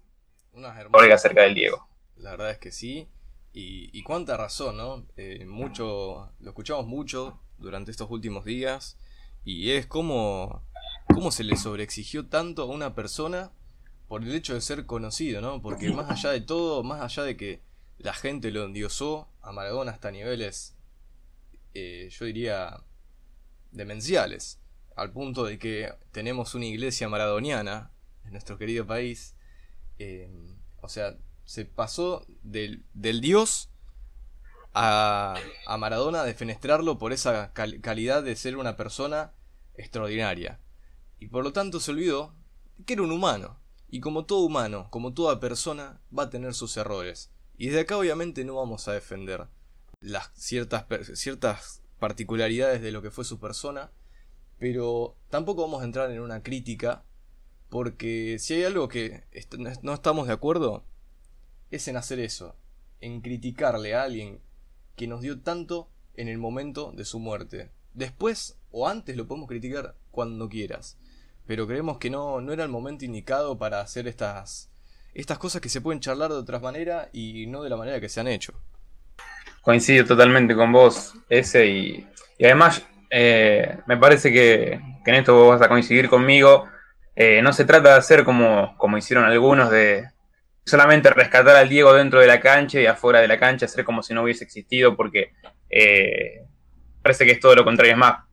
Unas 0.53 0.77
hermosas. 0.77 1.11
Acerca 1.11 1.43
del 1.43 1.55
Diego. 1.55 1.87
La 2.15 2.31
verdad 2.31 2.51
es 2.51 2.57
que 2.57 2.71
sí. 2.71 3.07
Y, 3.53 4.03
cuánta 4.03 4.37
razón, 4.37 4.77
¿no? 4.77 5.07
Eh, 5.17 5.43
mucho, 5.47 6.31
lo 6.39 6.49
escuchamos 6.49 6.85
mucho 6.85 7.41
durante 7.57 7.89
estos 7.89 8.09
últimos 8.11 8.45
días. 8.45 8.97
Y 9.43 9.71
es 9.71 9.87
como, 9.87 10.63
cómo 11.07 11.31
se 11.31 11.43
le 11.43 11.55
sobreexigió 11.55 12.27
tanto 12.27 12.61
a 12.61 12.65
una 12.65 12.93
persona 12.93 13.51
por 14.07 14.21
el 14.21 14.33
hecho 14.35 14.53
de 14.53 14.61
ser 14.61 14.85
conocido, 14.85 15.41
¿no? 15.41 15.61
Porque 15.61 15.89
más 15.89 16.11
allá 16.11 16.31
de 16.31 16.41
todo, 16.41 16.83
más 16.83 17.01
allá 17.01 17.23
de 17.23 17.35
que 17.35 17.61
la 17.97 18.13
gente 18.13 18.51
lo 18.51 18.63
endiosó 18.63 19.27
a 19.41 19.51
Maradona 19.51 19.91
hasta 19.91 20.11
niveles, 20.11 20.75
eh, 21.73 22.09
yo 22.11 22.25
diría, 22.25 22.83
demenciales, 23.71 24.59
al 24.97 25.11
punto 25.11 25.45
de 25.45 25.59
que 25.59 25.93
tenemos 26.11 26.55
una 26.55 26.65
iglesia 26.65 27.07
maradoniana 27.07 27.91
en 28.25 28.31
nuestro 28.31 28.57
querido 28.57 28.85
país, 28.85 29.35
eh, 29.99 30.29
o 30.81 30.89
sea, 30.89 31.15
se 31.45 31.65
pasó 31.65 32.25
del, 32.41 32.83
del 32.93 33.21
dios 33.21 33.69
a, 34.73 35.35
a, 35.67 35.77
Maradona 35.77 36.23
de 36.23 36.33
fenestrarlo 36.33 36.97
por 36.97 37.13
esa 37.13 37.53
calidad 37.53 38.23
de 38.23 38.35
ser 38.35 38.57
una 38.57 38.75
persona 38.75 39.33
extraordinaria. 39.75 40.59
Y 41.19 41.27
por 41.27 41.43
lo 41.43 41.53
tanto 41.53 41.79
se 41.79 41.91
olvidó 41.91 42.35
que 42.85 42.93
era 42.93 43.03
un 43.03 43.11
humano. 43.11 43.59
Y 43.89 44.01
como 44.01 44.25
todo 44.25 44.39
humano, 44.39 44.87
como 44.89 45.13
toda 45.13 45.39
persona, 45.39 46.01
va 46.15 46.23
a 46.23 46.29
tener 46.29 46.53
sus 46.53 46.75
errores. 46.75 47.31
Y 47.55 47.67
desde 47.67 47.81
acá 47.81 47.97
obviamente 47.97 48.43
no 48.43 48.55
vamos 48.55 48.87
a 48.87 48.93
defender 48.93 49.47
las 49.99 50.31
ciertas, 50.33 50.85
ciertas 51.13 51.81
particularidades 51.99 52.81
de 52.81 52.91
lo 52.91 53.01
que 53.01 53.11
fue 53.11 53.25
su 53.25 53.39
persona, 53.39 53.91
pero 54.59 55.15
tampoco 55.29 55.61
vamos 55.61 55.81
a 55.81 55.85
entrar 55.85 56.11
en 56.11 56.19
una 56.19 56.43
crítica, 56.43 57.03
porque 57.69 58.37
si 58.39 58.55
hay 58.55 58.63
algo 58.63 58.87
que 58.87 59.23
no 59.81 59.93
estamos 59.93 60.27
de 60.27 60.33
acuerdo, 60.33 60.83
es 61.71 61.87
en 61.87 61.97
hacer 61.97 62.19
eso, 62.19 62.55
en 63.01 63.21
criticarle 63.21 63.95
a 63.95 64.03
alguien 64.03 64.39
que 64.95 65.07
nos 65.07 65.21
dio 65.21 65.41
tanto 65.41 65.89
en 66.15 66.27
el 66.27 66.37
momento 66.37 66.91
de 66.91 67.05
su 67.05 67.19
muerte. 67.19 67.71
Después 67.93 68.57
o 68.71 68.87
antes 68.87 69.15
lo 69.15 69.27
podemos 69.27 69.49
criticar 69.49 69.95
cuando 70.11 70.49
quieras 70.49 70.97
pero 71.47 71.65
creemos 71.65 71.97
que 71.97 72.09
no, 72.09 72.41
no 72.41 72.53
era 72.53 72.63
el 72.63 72.69
momento 72.69 73.05
indicado 73.05 73.57
para 73.57 73.79
hacer 73.79 74.07
estas, 74.07 74.69
estas 75.13 75.39
cosas 75.39 75.61
que 75.61 75.69
se 75.69 75.81
pueden 75.81 76.01
charlar 76.01 76.29
de 76.29 76.35
otra 76.35 76.59
manera 76.59 77.09
y 77.13 77.47
no 77.47 77.63
de 77.63 77.69
la 77.69 77.77
manera 77.77 78.01
que 78.01 78.09
se 78.09 78.19
han 78.19 78.27
hecho. 78.27 78.53
Coincido 79.61 80.05
totalmente 80.05 80.55
con 80.55 80.71
vos, 80.71 81.13
ese, 81.29 81.65
y, 81.67 82.07
además 82.41 82.83
eh, 83.09 83.77
me 83.85 83.97
parece 83.97 84.31
que, 84.31 84.73
en 85.05 85.15
esto 85.15 85.35
vos 85.35 85.59
vas 85.59 85.61
a 85.61 85.69
coincidir 85.69 86.09
conmigo. 86.09 86.67
Eh, 87.15 87.41
no 87.41 87.53
se 87.53 87.65
trata 87.65 87.89
de 87.89 87.95
hacer 87.95 88.23
como, 88.23 88.75
como 88.77 88.97
hicieron 88.97 89.25
algunos, 89.25 89.71
de 89.71 90.07
solamente 90.65 91.09
rescatar 91.09 91.55
al 91.55 91.69
Diego 91.69 91.93
dentro 91.93 92.19
de 92.19 92.27
la 92.27 92.39
cancha 92.39 92.79
y 92.79 92.85
afuera 92.85 93.19
de 93.19 93.27
la 93.27 93.39
cancha, 93.39 93.65
hacer 93.65 93.85
como 93.85 94.03
si 94.03 94.13
no 94.13 94.23
hubiese 94.23 94.43
existido, 94.43 94.95
porque 94.95 95.33
eh, 95.69 96.43
parece 97.01 97.25
que 97.25 97.31
es 97.31 97.39
todo 97.39 97.55
lo 97.55 97.63
contrario. 97.63 97.93
Es 97.93 97.97
más, 97.97 98.23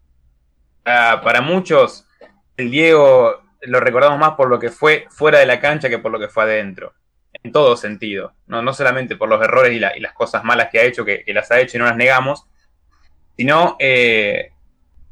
para 0.83 1.41
muchos 1.41 2.07
el 2.57 2.71
Diego 2.71 3.43
lo 3.63 3.81
recordamos 3.81 4.19
más 4.19 4.33
por 4.33 4.49
lo 4.49 4.59
que 4.59 4.71
fue 4.71 5.07
fuera 5.11 5.39
de 5.39 5.47
la 5.47 5.61
cancha 5.61 5.89
que 5.89 5.99
por 5.99 6.13
lo 6.13 6.19
que 6.19 6.29
fue 6.29 6.45
adentro. 6.45 6.95
En 7.43 7.53
todo 7.53 7.77
sentido. 7.77 8.35
No, 8.47 8.63
no 8.63 8.73
solamente 8.73 9.17
por 9.17 9.29
los 9.29 9.43
errores 9.43 9.73
y, 9.73 9.79
las 9.79 10.13
cosas 10.13 10.45
malas 10.45 10.69
que 10.71 10.79
ha 10.79 10.85
hecho, 10.85 11.05
que, 11.05 11.25
las 11.29 11.51
ha 11.51 11.61
hecho 11.61 11.77
y 11.77 11.81
no 11.81 11.87
las 11.87 11.97
negamos, 11.97 12.47
sino 13.37 13.77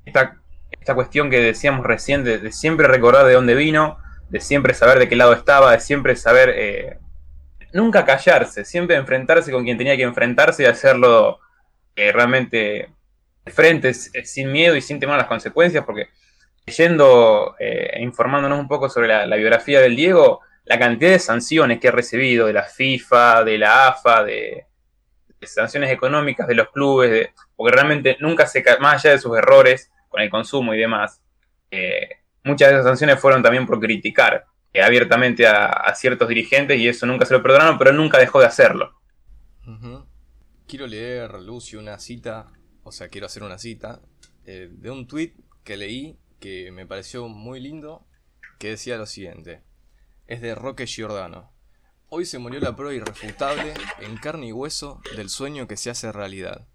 esta, 0.05 0.95
cuestión 0.95 1.31
que 1.31 1.41
decíamos 1.41 1.87
recién 1.87 2.25
de, 2.25 2.53
siempre 2.53 2.87
recordar 2.87 3.27
de 3.27 3.35
dónde 3.35 3.55
vino, 3.55 3.99
de 4.29 4.41
siempre 4.41 4.75
saber 4.75 4.99
de 4.99 5.09
qué 5.09 5.17
lado 5.17 5.33
estaba, 5.33 5.73
de 5.73 5.81
siempre 5.81 6.17
saber 6.17 6.53
eh, 6.57 6.99
nunca 7.73 8.05
callarse, 8.05 8.65
siempre 8.65 8.97
enfrentarse 8.97 9.53
con 9.53 9.65
quien 9.65 9.79
tenía 9.79 9.97
que 9.97 10.03
enfrentarse 10.03 10.63
y 10.63 10.67
hacerlo 10.67 11.41
eh, 11.97 12.13
realmente 12.13 12.91
de 13.45 13.53
frente, 13.53 13.93
sin 13.95 14.53
miedo 14.53 14.77
y 14.77 14.81
sin 14.81 15.01
temor 15.01 15.17
a 15.17 15.19
las 15.19 15.27
consecuencias, 15.27 15.85
porque 15.85 16.09
leyendo 16.67 17.57
e 17.59 18.01
informándonos 18.01 18.59
un 18.59 18.69
poco 18.69 18.89
sobre 18.89 19.09
la, 19.09 19.37
biografía 19.37 19.81
del 19.81 19.97
Diego, 19.97 20.41
la 20.65 20.79
cantidad 20.79 21.11
de 21.11 21.19
sanciones 21.19 21.81
que 21.81 21.89
ha 21.89 21.93
recibido 21.93 22.47
de 22.47 22.53
la 22.53 22.63
FIFA, 22.63 23.45
de 23.45 23.59
la 23.59 23.89
AFA, 23.89 24.23
de, 24.25 24.67
sanciones 25.43 25.91
económicas 25.91 26.47
de 26.47 26.55
los 26.55 26.71
clubes, 26.71 27.31
porque 27.63 27.77
realmente 27.77 28.17
nunca 28.19 28.45
se, 28.45 28.65
más 28.81 29.05
allá 29.05 29.13
de 29.13 29.21
sus 29.21 29.39
errores 29.39 29.93
con 30.09 30.21
el 30.21 30.29
consumo 30.29 30.75
y 30.75 30.79
demás, 30.79 31.23
eh, 31.71 32.09
muchas 32.43 32.71
de 32.71 32.75
esas 32.75 32.87
sanciones 32.87 33.21
fueron 33.21 33.41
también 33.41 33.67
por 33.67 33.79
criticar 33.79 34.47
eh, 34.73 34.83
abiertamente 34.83 35.47
a, 35.47 35.95
ciertos 35.95 36.29
dirigentes 36.29 36.77
y 36.77 36.89
eso 36.89 37.07
nunca 37.07 37.25
se 37.25 37.35
lo 37.35 37.41
perdonaron, 37.41 37.79
pero 37.79 37.93
nunca 37.93 38.19
dejó 38.19 38.41
de 38.41 38.47
hacerlo. 38.47 38.99
Quiero 40.67 40.89
leer, 40.89 41.41
Lucio, 41.41 41.79
una 41.79 42.01
cita, 42.01 42.51
o 42.83 42.91
sea, 42.91 43.07
quiero 43.07 43.27
hacer 43.27 43.45
una 43.45 43.59
cita 43.59 44.01
de 44.45 44.91
un 44.91 45.07
tuit 45.07 45.37
que 45.63 45.77
leí 45.77 46.19
que 46.41 46.73
me 46.73 46.85
pareció 46.85 47.29
muy 47.29 47.61
lindo, 47.61 48.05
que 48.59 48.71
decía 48.71 48.97
lo 48.97 49.07
siguiente. 49.07 49.63
Es 50.27 50.41
de 50.41 50.57
Roque 50.57 50.87
Giordano. 50.87 51.53
Hoy 52.09 52.27
se 52.27 52.41
murió 52.41 52.59
la 52.59 52.75
prueba 52.75 52.93
irrefutable, 52.93 53.75
en 54.01 54.17
carne 54.17 54.49
y 54.49 54.53
hueso, 54.53 55.01
del 55.15 55.29
sueño 55.29 55.69
que 55.69 55.77
se 55.77 55.91
hace 55.91 56.11
realidad. 56.11 56.67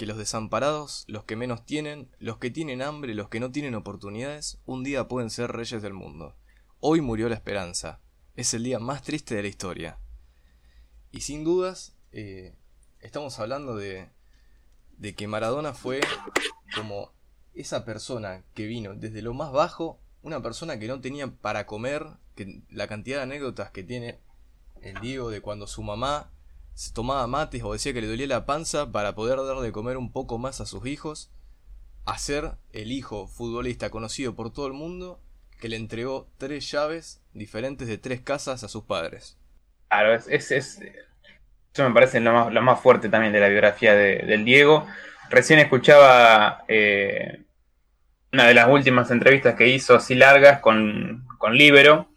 Que 0.00 0.06
los 0.06 0.16
desamparados, 0.16 1.04
los 1.08 1.24
que 1.24 1.36
menos 1.36 1.66
tienen, 1.66 2.08
los 2.20 2.38
que 2.38 2.50
tienen 2.50 2.80
hambre, 2.80 3.12
los 3.12 3.28
que 3.28 3.38
no 3.38 3.52
tienen 3.52 3.74
oportunidades, 3.74 4.58
un 4.64 4.82
día 4.82 5.08
pueden 5.08 5.28
ser 5.28 5.52
reyes 5.52 5.82
del 5.82 5.92
mundo. 5.92 6.34
Hoy 6.78 7.02
murió 7.02 7.28
la 7.28 7.34
esperanza. 7.34 8.00
Es 8.34 8.54
el 8.54 8.62
día 8.62 8.78
más 8.78 9.02
triste 9.02 9.34
de 9.34 9.42
la 9.42 9.48
historia. 9.48 9.98
Y 11.10 11.20
sin 11.20 11.44
dudas, 11.44 11.98
eh, 12.12 12.54
estamos 13.00 13.38
hablando 13.40 13.76
de, 13.76 14.08
que 15.18 15.28
Maradona 15.28 15.74
fue 15.74 16.00
como 16.74 17.12
esa 17.52 17.84
persona 17.84 18.42
que 18.54 18.64
vino 18.64 18.94
desde 18.94 19.20
lo 19.20 19.34
más 19.34 19.52
bajo, 19.52 20.00
una 20.22 20.42
persona 20.42 20.78
que 20.78 20.88
no 20.88 21.02
tenía 21.02 21.30
para 21.30 21.66
comer, 21.66 22.06
la 22.70 22.88
cantidad 22.88 23.18
de 23.18 23.24
anécdotas 23.24 23.70
que 23.70 23.82
tiene 23.82 24.18
el 24.80 24.98
Diego 25.02 25.28
de 25.28 25.42
cuando 25.42 25.66
su 25.66 25.82
mamá 25.82 26.32
se 26.80 26.94
tomaba 26.94 27.26
mates 27.26 27.62
o 27.62 27.74
decía 27.74 27.92
que 27.92 28.00
le 28.00 28.06
dolía 28.06 28.26
la 28.26 28.46
panza 28.46 28.90
para 28.90 29.14
poder 29.14 29.36
darle 29.36 29.64
de 29.64 29.70
comer 29.70 29.98
un 29.98 30.10
poco 30.10 30.38
más 30.38 30.62
a 30.62 30.66
sus 30.66 30.86
hijos, 30.86 31.30
a 32.06 32.16
ser 32.16 32.52
el 32.72 32.90
hijo 32.90 33.26
futbolista 33.26 33.90
conocido 33.90 34.34
por 34.34 34.50
todo 34.50 34.66
el 34.66 34.72
mundo 34.72 35.20
que 35.60 35.68
le 35.68 35.76
entregó 35.76 36.30
tres 36.38 36.70
llaves 36.70 37.20
diferentes 37.34 37.86
de 37.86 37.98
tres 37.98 38.22
casas 38.22 38.64
a 38.64 38.68
sus 38.68 38.84
padres. 38.84 39.36
Claro, 39.90 40.14
es, 40.14 40.26
es, 40.30 40.50
eso 40.50 41.86
me 41.86 41.92
parece 41.92 42.18
lo 42.18 42.32
más, 42.32 42.50
lo 42.50 42.62
más 42.62 42.80
fuerte 42.80 43.10
también 43.10 43.34
de 43.34 43.40
la 43.40 43.48
biografía 43.48 43.94
de, 43.94 44.20
del 44.20 44.46
Diego. 44.46 44.86
Recién 45.28 45.58
escuchaba 45.58 46.64
eh, 46.66 47.42
una 48.32 48.46
de 48.46 48.54
las 48.54 48.68
últimas 48.68 49.10
entrevistas 49.10 49.54
que 49.54 49.68
hizo 49.68 49.96
así 49.96 50.14
largas 50.14 50.60
con, 50.60 51.26
con 51.36 51.56
Libero, 51.56 52.09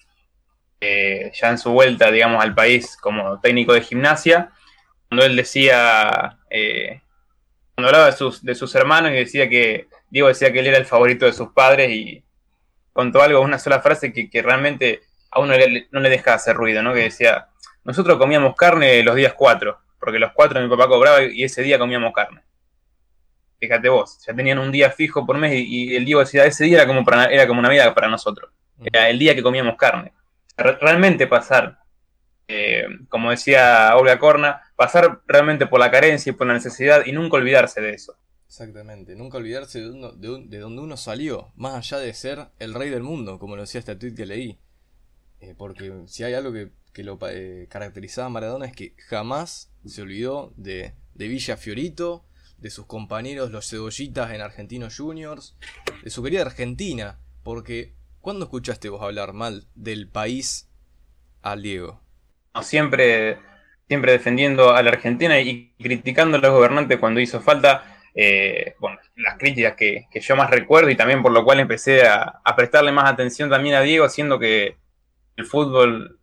eh, 0.83 1.31
ya 1.33 1.49
en 1.49 1.57
su 1.57 1.71
vuelta, 1.71 2.11
digamos, 2.11 2.43
al 2.43 2.53
país 2.53 2.97
como 2.97 3.39
técnico 3.39 3.73
de 3.73 3.81
gimnasia, 3.81 4.51
cuando 5.07 5.25
él 5.25 5.35
decía, 5.35 6.39
eh, 6.49 7.01
cuando 7.75 7.89
hablaba 7.89 8.07
de 8.07 8.11
sus, 8.13 8.43
de 8.43 8.55
sus 8.55 8.73
hermanos 8.75 9.11
y 9.11 9.15
decía 9.15 9.49
que, 9.49 9.87
Diego 10.09 10.27
decía 10.27 10.51
que 10.51 10.59
él 10.59 10.67
era 10.67 10.77
el 10.77 10.85
favorito 10.85 11.25
de 11.25 11.33
sus 11.33 11.49
padres 11.49 11.91
y 11.91 12.23
contó 12.91 13.21
algo, 13.21 13.41
una 13.41 13.59
sola 13.59 13.81
frase 13.81 14.13
que, 14.13 14.41
realmente 14.41 15.01
a 15.31 15.39
uno 15.39 15.53
no 15.91 15.99
le 15.99 16.09
deja 16.09 16.33
hacer 16.33 16.55
ruido, 16.55 16.83
¿no? 16.83 16.93
Que 16.93 17.03
decía, 17.03 17.47
nosotros 17.83 18.17
comíamos 18.17 18.55
carne 18.55 19.01
los 19.03 19.15
días 19.15 19.33
cuatro, 19.33 19.79
porque 19.99 20.19
los 20.19 20.31
cuatro 20.33 20.61
mi 20.61 20.69
papá 20.69 20.87
cobraba 20.87 21.23
y 21.23 21.43
ese 21.43 21.63
día 21.63 21.79
comíamos 21.79 22.13
carne 22.13 22.43
fíjate 23.63 23.87
vos, 23.87 24.19
ya 24.27 24.33
tenían 24.35 24.59
un 24.59 24.73
día 24.73 24.91
fijo 24.91 25.25
por 25.25 25.37
mes 25.37 25.53
y, 25.55 25.95
el 25.95 26.03
Diego 26.03 26.19
decía, 26.19 26.43
ese 26.43 26.65
día 26.65 26.79
era 26.79 26.87
como, 26.87 27.05
para, 27.05 27.27
era 27.27 27.47
como 27.47 27.61
Navidad 27.61 27.93
para 27.93 28.09
nosotros, 28.09 28.51
era 28.83 29.07
el 29.07 29.17
día 29.17 29.35
que 29.35 29.41
comíamos 29.41 29.77
carne. 29.77 30.11
Realmente 30.57 31.27
pasar, 31.27 31.79
eh, 32.47 32.85
como 33.09 33.31
decía 33.31 33.95
Olga 33.95 34.19
Corna, 34.19 34.61
pasar 34.75 35.21
realmente 35.27 35.67
por 35.67 35.79
la 35.79 35.91
carencia 35.91 36.31
y 36.31 36.33
por 36.33 36.47
la 36.47 36.53
necesidad 36.53 37.05
y 37.05 37.11
nunca 37.11 37.37
olvidarse 37.37 37.81
de 37.81 37.91
eso. 37.91 38.15
Exactamente, 38.47 39.15
nunca 39.15 39.37
olvidarse 39.37 39.81
de, 39.81 40.45
de, 40.45 40.59
donde 40.59 40.81
uno 40.81 40.95
salió, 40.95 41.51
más 41.55 41.73
allá 41.73 41.97
de 41.97 42.13
ser 42.13 42.49
el 42.59 42.75
rey 42.75 42.91
del 42.91 43.01
mundo, 43.01 43.39
como 43.39 43.55
lo 43.55 43.63
decía 43.63 43.79
este 43.79 43.95
tweet 43.95 44.13
que 44.13 44.27
leí. 44.27 44.59
Eh, 45.39 45.55
porque 45.57 46.03
si 46.05 46.23
hay 46.23 46.35
algo 46.35 46.53
que, 46.53 46.69
que 46.93 47.03
lo 47.03 47.17
eh, 47.29 47.67
caracterizaba 47.69 48.27
a 48.27 48.29
Maradona 48.29 48.67
es 48.67 48.73
que 48.73 48.93
jamás 49.09 49.71
se 49.85 50.03
olvidó 50.03 50.53
de, 50.55 50.93
de 51.15 51.27
Villa 51.27 51.57
Fiorito, 51.57 52.25
de 52.59 52.69
sus 52.69 52.85
compañeros 52.85 53.51
los 53.51 53.67
cebollitas 53.67 54.31
en 54.31 54.41
Argentinos 54.41 54.97
Juniors, 54.97 55.57
de 56.03 56.09
su 56.09 56.23
querida 56.23 56.43
Argentina, 56.43 57.19
porque 57.43 57.93
¿cuándo 58.23 58.45
escuchaste 58.45 58.87
vos 58.87 59.01
hablar 59.01 59.33
mal 59.33 59.65
del 59.75 60.07
país 60.07 60.69
al 61.41 61.61
Diego? 61.61 61.99
siempre, 62.61 63.37
siempre 63.87 64.13
defendiendo 64.13 64.73
a 64.73 64.81
la 64.81 64.91
Argentina 64.91 65.39
y 65.41 65.73
criticando 65.77 66.37
a 66.37 66.39
los 66.39 66.51
gobernantes 66.51 66.99
cuando 66.99 67.19
hizo 67.19 67.41
falta. 67.41 67.99
Eh, 68.15 68.75
bueno, 68.79 68.97
las 69.17 69.37
críticas 69.37 69.75
que, 69.75 70.07
yo 70.13 70.35
más 70.37 70.49
recuerdo 70.49 70.89
y 70.89 70.95
también 70.95 71.21
por 71.21 71.33
lo 71.33 71.43
cual 71.43 71.59
empecé 71.59 72.07
a, 72.07 72.41
prestarle 72.55 72.93
más 72.93 73.11
atención 73.11 73.49
también 73.49 73.75
a 73.75 73.81
Diego, 73.81 74.07
siendo 74.07 74.39
que 74.39 74.77
el 75.35 75.45
fútbol 75.45 76.19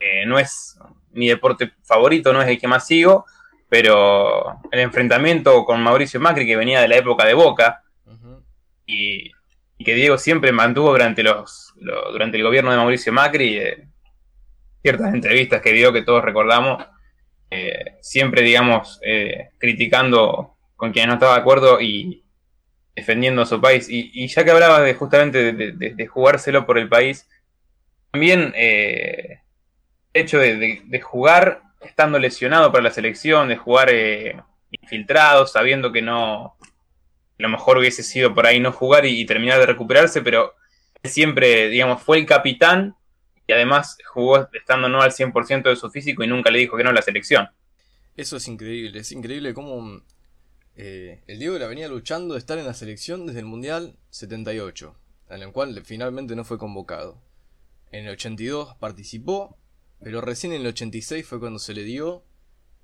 eh, 0.00 0.26
no 0.26 0.38
es 0.38 0.78
mi 1.12 1.28
deporte 1.28 1.72
favorito, 1.82 2.32
no 2.32 2.42
es 2.42 2.48
el 2.48 2.60
que 2.60 2.68
más 2.68 2.86
sigo, 2.86 3.24
pero 3.70 4.60
el 4.70 4.80
enfrentamiento 4.80 5.64
con 5.64 5.82
Mauricio 5.82 6.20
Macri, 6.20 6.44
que 6.44 6.56
venía 6.56 6.82
de 6.82 6.88
la 6.88 6.96
época 6.96 7.24
de 7.24 7.34
Boca, 7.34 7.84
y, 8.86 9.30
que 9.84 9.94
Diego 9.94 10.18
siempre 10.18 10.52
mantuvo 10.52 10.90
durante, 10.90 11.22
los, 11.22 11.74
durante 12.12 12.36
el 12.36 12.42
gobierno 12.42 12.70
de 12.70 12.76
Mauricio 12.76 13.12
Macri, 13.12 13.58
eh, 13.58 13.88
ciertas 14.82 15.14
entrevistas 15.14 15.60
que 15.60 15.72
dio 15.72 15.92
que 15.92 16.02
todos 16.02 16.24
recordamos, 16.24 16.84
siempre, 18.00 18.42
digamos, 18.42 19.00
criticando 19.56 20.58
con 20.76 20.92
quienes 20.92 21.08
no 21.08 21.14
estaba 21.14 21.34
de 21.34 21.40
acuerdo 21.40 21.80
y 21.80 22.22
defendiendo 22.98 23.42
a 23.42 23.46
su 23.46 23.60
país. 23.60 23.88
Y, 23.88 24.26
ya 24.28 24.44
que 24.44 24.50
hablabas 24.50 24.84
de 24.84 24.94
justamente 24.94 25.52
de, 25.52 26.06
jugárselo 26.06 26.66
por 26.66 26.78
el 26.78 26.88
país, 26.88 27.28
también 28.10 28.52
eh, 28.56 29.40
el 30.12 30.22
hecho 30.22 30.38
de, 30.38 31.00
jugar 31.02 31.62
estando 31.80 32.18
lesionado 32.18 32.72
para 32.72 32.82
la 32.84 32.90
selección, 32.90 33.48
de 33.48 33.56
jugar 33.56 33.88
eh, 33.90 34.40
infiltrado, 34.70 35.46
sabiendo 35.46 35.92
que 35.92 36.02
no, 36.02 36.56
lo 37.38 37.48
mejor 37.48 37.78
hubiese 37.78 38.02
sido 38.02 38.34
por 38.34 38.46
ahí 38.46 38.60
no 38.60 38.72
jugar 38.72 39.06
y, 39.06 39.24
terminar 39.26 39.58
de 39.58 39.66
recuperarse, 39.66 40.22
pero 40.22 40.54
siempre, 41.04 41.68
digamos, 41.68 42.02
fue 42.02 42.18
el 42.18 42.26
capitán 42.26 42.96
y 43.46 43.52
además 43.52 43.96
jugó 44.06 44.48
estando 44.52 44.88
no 44.88 45.00
al 45.00 45.12
100% 45.12 45.62
de 45.62 45.76
su 45.76 45.90
físico 45.90 46.22
y 46.22 46.26
nunca 46.26 46.50
le 46.50 46.58
dijo 46.58 46.76
que 46.76 46.84
no 46.84 46.90
a 46.90 46.92
la 46.92 47.02
selección. 47.02 47.48
Eso 48.16 48.36
es 48.36 48.48
increíble, 48.48 48.98
es 48.98 49.12
increíble 49.12 49.54
cómo 49.54 50.02
eh, 50.74 51.22
el 51.26 51.38
Diego 51.38 51.58
la 51.58 51.68
venía 51.68 51.88
luchando 51.88 52.34
de 52.34 52.40
estar 52.40 52.58
en 52.58 52.66
la 52.66 52.74
selección 52.74 53.26
desde 53.26 53.40
el 53.40 53.46
Mundial 53.46 53.96
78, 54.10 54.96
en 55.30 55.42
el 55.42 55.52
cual 55.52 55.80
finalmente 55.84 56.34
no 56.34 56.44
fue 56.44 56.58
convocado. 56.58 57.22
En 57.90 58.04
el 58.04 58.10
82 58.12 58.74
participó, 58.76 59.56
pero 60.00 60.20
recién 60.20 60.52
en 60.52 60.62
el 60.62 60.68
86 60.68 61.26
fue 61.26 61.40
cuando 61.40 61.58
se 61.58 61.74
le 61.74 61.84
dio 61.84 62.24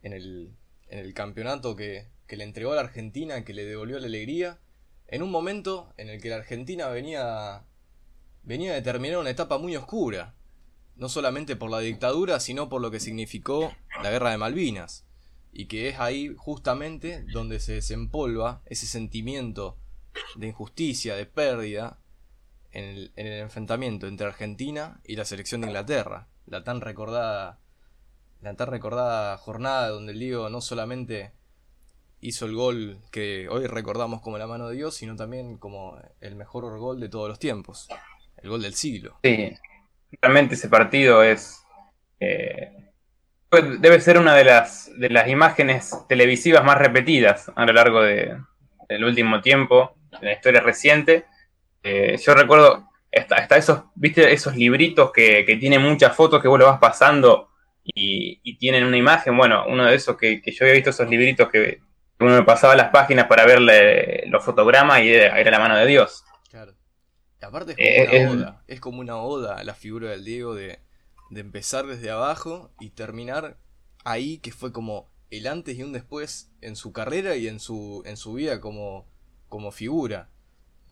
en 0.03 0.13
el, 0.13 0.51
en 0.89 0.99
el 1.01 1.15
campeonato 1.15 1.77
que, 1.77 2.09
que, 2.35 2.39
le 2.39 2.45
entregó 2.45 2.73
a 2.73 2.77
la 2.77 2.83
Argentina, 2.83 3.45
que 3.45 3.55
le 3.55 3.65
devolvió 3.65 3.99
la 3.99 4.07
alegría, 4.07 4.59
en 5.07 5.23
un 5.23 5.31
momento 5.31 5.93
en 5.97 6.09
el 6.09 6.21
que 6.21 6.31
la 6.31 6.37
Argentina 6.37 6.89
venía, 6.89 7.65
venía 8.43 8.75
de 8.75 8.83
terminar 8.83 9.19
una 9.19 9.31
etapa 9.31 9.59
muy 9.59 9.77
oscura, 9.77 10.35
no 10.97 11.09
solamente 11.09 11.57
por 11.57 11.71
la 11.71 11.81
dictadura, 11.81 12.41
sino 12.41 12.69
por 12.69 12.81
lo 12.81 12.91
que 12.91 13.01
significó 13.01 13.73
la 14.03 14.11
guerra 14.11 14.31
de 14.31 14.39
Malvinas 14.39 15.05
y 15.55 15.67
que 15.67 15.89
es 15.89 16.01
ahí 16.01 16.35
justamente 16.37 17.25
donde 17.33 17.61
se 17.61 17.75
desempolva 17.75 18.63
ese 18.67 18.87
sentimiento 18.87 19.79
de 20.37 20.49
injusticia, 20.49 21.15
de 21.15 21.27
pérdida, 21.27 22.01
en 22.73 22.85
el, 22.85 23.13
enfrentamiento 23.17 24.09
entre 24.09 24.27
Argentina 24.27 25.01
y 25.05 25.15
la 25.15 25.25
selección 25.25 25.61
de 25.61 25.69
Inglaterra. 25.69 26.27
La 26.47 26.65
tan 26.65 26.81
recordada, 26.81 27.61
la 28.43 28.55
tan 28.55 28.67
recordada 28.67 29.37
jornada 29.39 29.89
donde 29.91 30.13
el 30.13 30.19
Diego 30.19 30.51
no 30.51 30.61
solamente 30.61 31.33
hizo 32.25 32.47
el 32.47 32.55
gol 32.55 32.99
que 33.13 33.49
hoy 33.51 33.67
recordamos 33.67 34.23
como 34.23 34.39
la 34.39 34.47
mano 34.47 34.69
de 34.69 34.77
Dios, 34.77 34.95
sino 34.97 35.15
también 35.15 35.59
como 35.59 35.99
el 36.21 36.37
mejor 36.37 36.79
gol 36.79 36.99
de 36.99 37.09
todos 37.09 37.29
los 37.29 37.39
tiempos, 37.39 37.87
el 38.39 38.49
gol 38.49 38.63
del 38.63 38.75
siglo. 38.75 39.19
Sí, 39.23 39.53
realmente 40.23 40.55
ese 40.55 40.69
partido 40.69 41.23
es 41.23 41.63
eh, 42.21 42.73
debe 43.79 44.01
ser 44.01 44.19
una 44.19 44.35
de 44.35 44.45
las, 44.45 44.91
de 44.99 45.11
las 45.11 45.29
imágenes 45.29 45.95
televisivas 46.09 46.65
más 46.65 46.79
repetidas 46.79 47.53
a 47.55 47.67
lo 47.67 47.73
largo 47.73 48.03
de, 48.03 48.37
del 48.89 49.05
último 49.05 49.41
tiempo, 49.41 49.95
de 50.21 50.27
la 50.27 50.33
historia 50.33 50.61
reciente. 50.61 51.27
Eh, 51.83 52.17
yo 52.17 52.35
recuerdo 52.35 52.89
hasta, 53.15 53.57
esos, 53.57 53.85
¿viste? 53.95 54.33
esos 54.33 54.57
libritos 54.57 55.13
que, 55.13 55.45
que 55.45 55.57
tienen 55.57 55.83
muchas 55.83 56.17
fotos 56.17 56.41
que 56.41 56.49
vos 56.49 56.59
lo 56.59 56.67
vas 56.67 56.81
pasando 56.81 57.51
y, 57.85 58.57
tienen 58.57 58.85
una 58.85 58.97
imagen. 58.97 59.37
Bueno, 59.37 59.65
uno 59.69 59.85
de 59.85 59.95
esos 59.95 60.17
que, 60.17 60.41
yo 60.45 60.65
había 60.65 60.75
visto 60.75 60.91
esos 60.91 61.09
libritos 61.09 61.49
que 61.51 61.81
uno 62.25 62.35
me 62.35 62.43
pasaba 62.43 62.75
las 62.75 62.91
páginas 62.91 63.27
para 63.27 63.47
verle 63.47 64.25
los 64.27 64.45
fotogramas 64.45 65.03
y 65.03 65.13
era, 65.13 65.51
la 65.51 65.59
mano 65.59 65.77
de 65.77 65.87
Dios. 65.87 66.25
Claro. 66.51 66.75
Y 67.41 67.45
aparte 67.45 67.75
es 67.77 68.09
como, 68.09 68.33
una 68.33 68.43
oda, 68.43 68.63
es 68.67 68.81
como 68.81 69.01
una 69.01 69.17
oda 69.17 69.57
a 69.57 69.65
la 69.65 69.75
figura 69.75 70.11
del 70.11 70.25
Diego 70.25 70.55
de 70.55 70.85
de 71.35 71.41
empezar 71.41 71.87
desde 71.87 72.11
abajo 72.11 72.73
y 72.81 72.91
terminar 72.91 73.59
ahí, 74.05 74.39
que 74.39 74.53
fue 74.53 74.73
como 74.73 75.11
el 75.31 75.47
antes 75.47 75.77
y 75.77 75.83
un 75.83 75.93
después 75.93 76.53
en 76.61 76.77
su 76.77 76.93
carrera 76.93 77.37
y 77.37 77.49
en 77.49 77.61
su, 77.61 78.03
en 78.07 78.17
su 78.17 78.35
vida 78.35 78.61
como, 78.61 79.07
como 79.49 79.73
figura. 79.73 80.31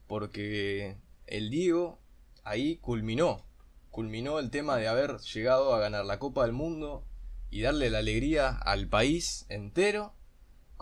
Porque 0.06 0.96
el 1.26 1.50
Diego 1.50 2.00
ahí 2.44 2.76
culminó, 2.78 3.46
culminó 3.90 4.38
el 4.38 4.50
tema 4.50 4.76
de 4.76 4.88
haber 4.88 5.18
llegado 5.18 5.74
a 5.74 5.80
ganar 5.80 6.04
la 6.04 6.18
Copa 6.18 6.42
del 6.42 6.52
Mundo 6.52 7.06
y 7.50 7.62
darle 7.62 7.88
la 7.88 7.98
alegría 7.98 8.48
al 8.48 8.88
país 8.88 9.46
entero. 9.48 10.14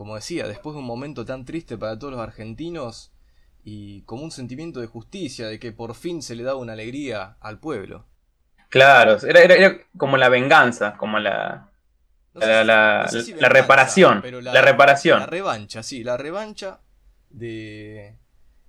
Como 0.00 0.14
decía, 0.14 0.48
después 0.48 0.72
de 0.72 0.80
un 0.80 0.86
momento 0.86 1.26
tan 1.26 1.44
triste 1.44 1.76
para 1.76 1.98
todos 1.98 2.14
los 2.14 2.22
argentinos 2.22 3.12
y 3.62 4.00
como 4.04 4.22
un 4.22 4.30
sentimiento 4.30 4.80
de 4.80 4.86
justicia, 4.86 5.46
de 5.46 5.58
que 5.58 5.72
por 5.72 5.94
fin 5.94 6.22
se 6.22 6.34
le 6.34 6.42
daba 6.42 6.58
una 6.58 6.72
alegría 6.72 7.36
al 7.38 7.58
pueblo. 7.60 8.06
Claro, 8.70 9.18
era, 9.20 9.76
como 9.98 10.16
la 10.16 10.30
venganza, 10.30 10.96
como 10.96 11.18
la, 11.18 11.68
la, 12.32 13.06
reparación. 13.50 14.22
la, 14.42 14.62
reparación. 14.62 15.20
La 15.20 15.26
revancha, 15.26 15.82
sí, 15.82 16.02
la 16.02 16.16
revancha 16.16 16.80
de... 17.28 18.16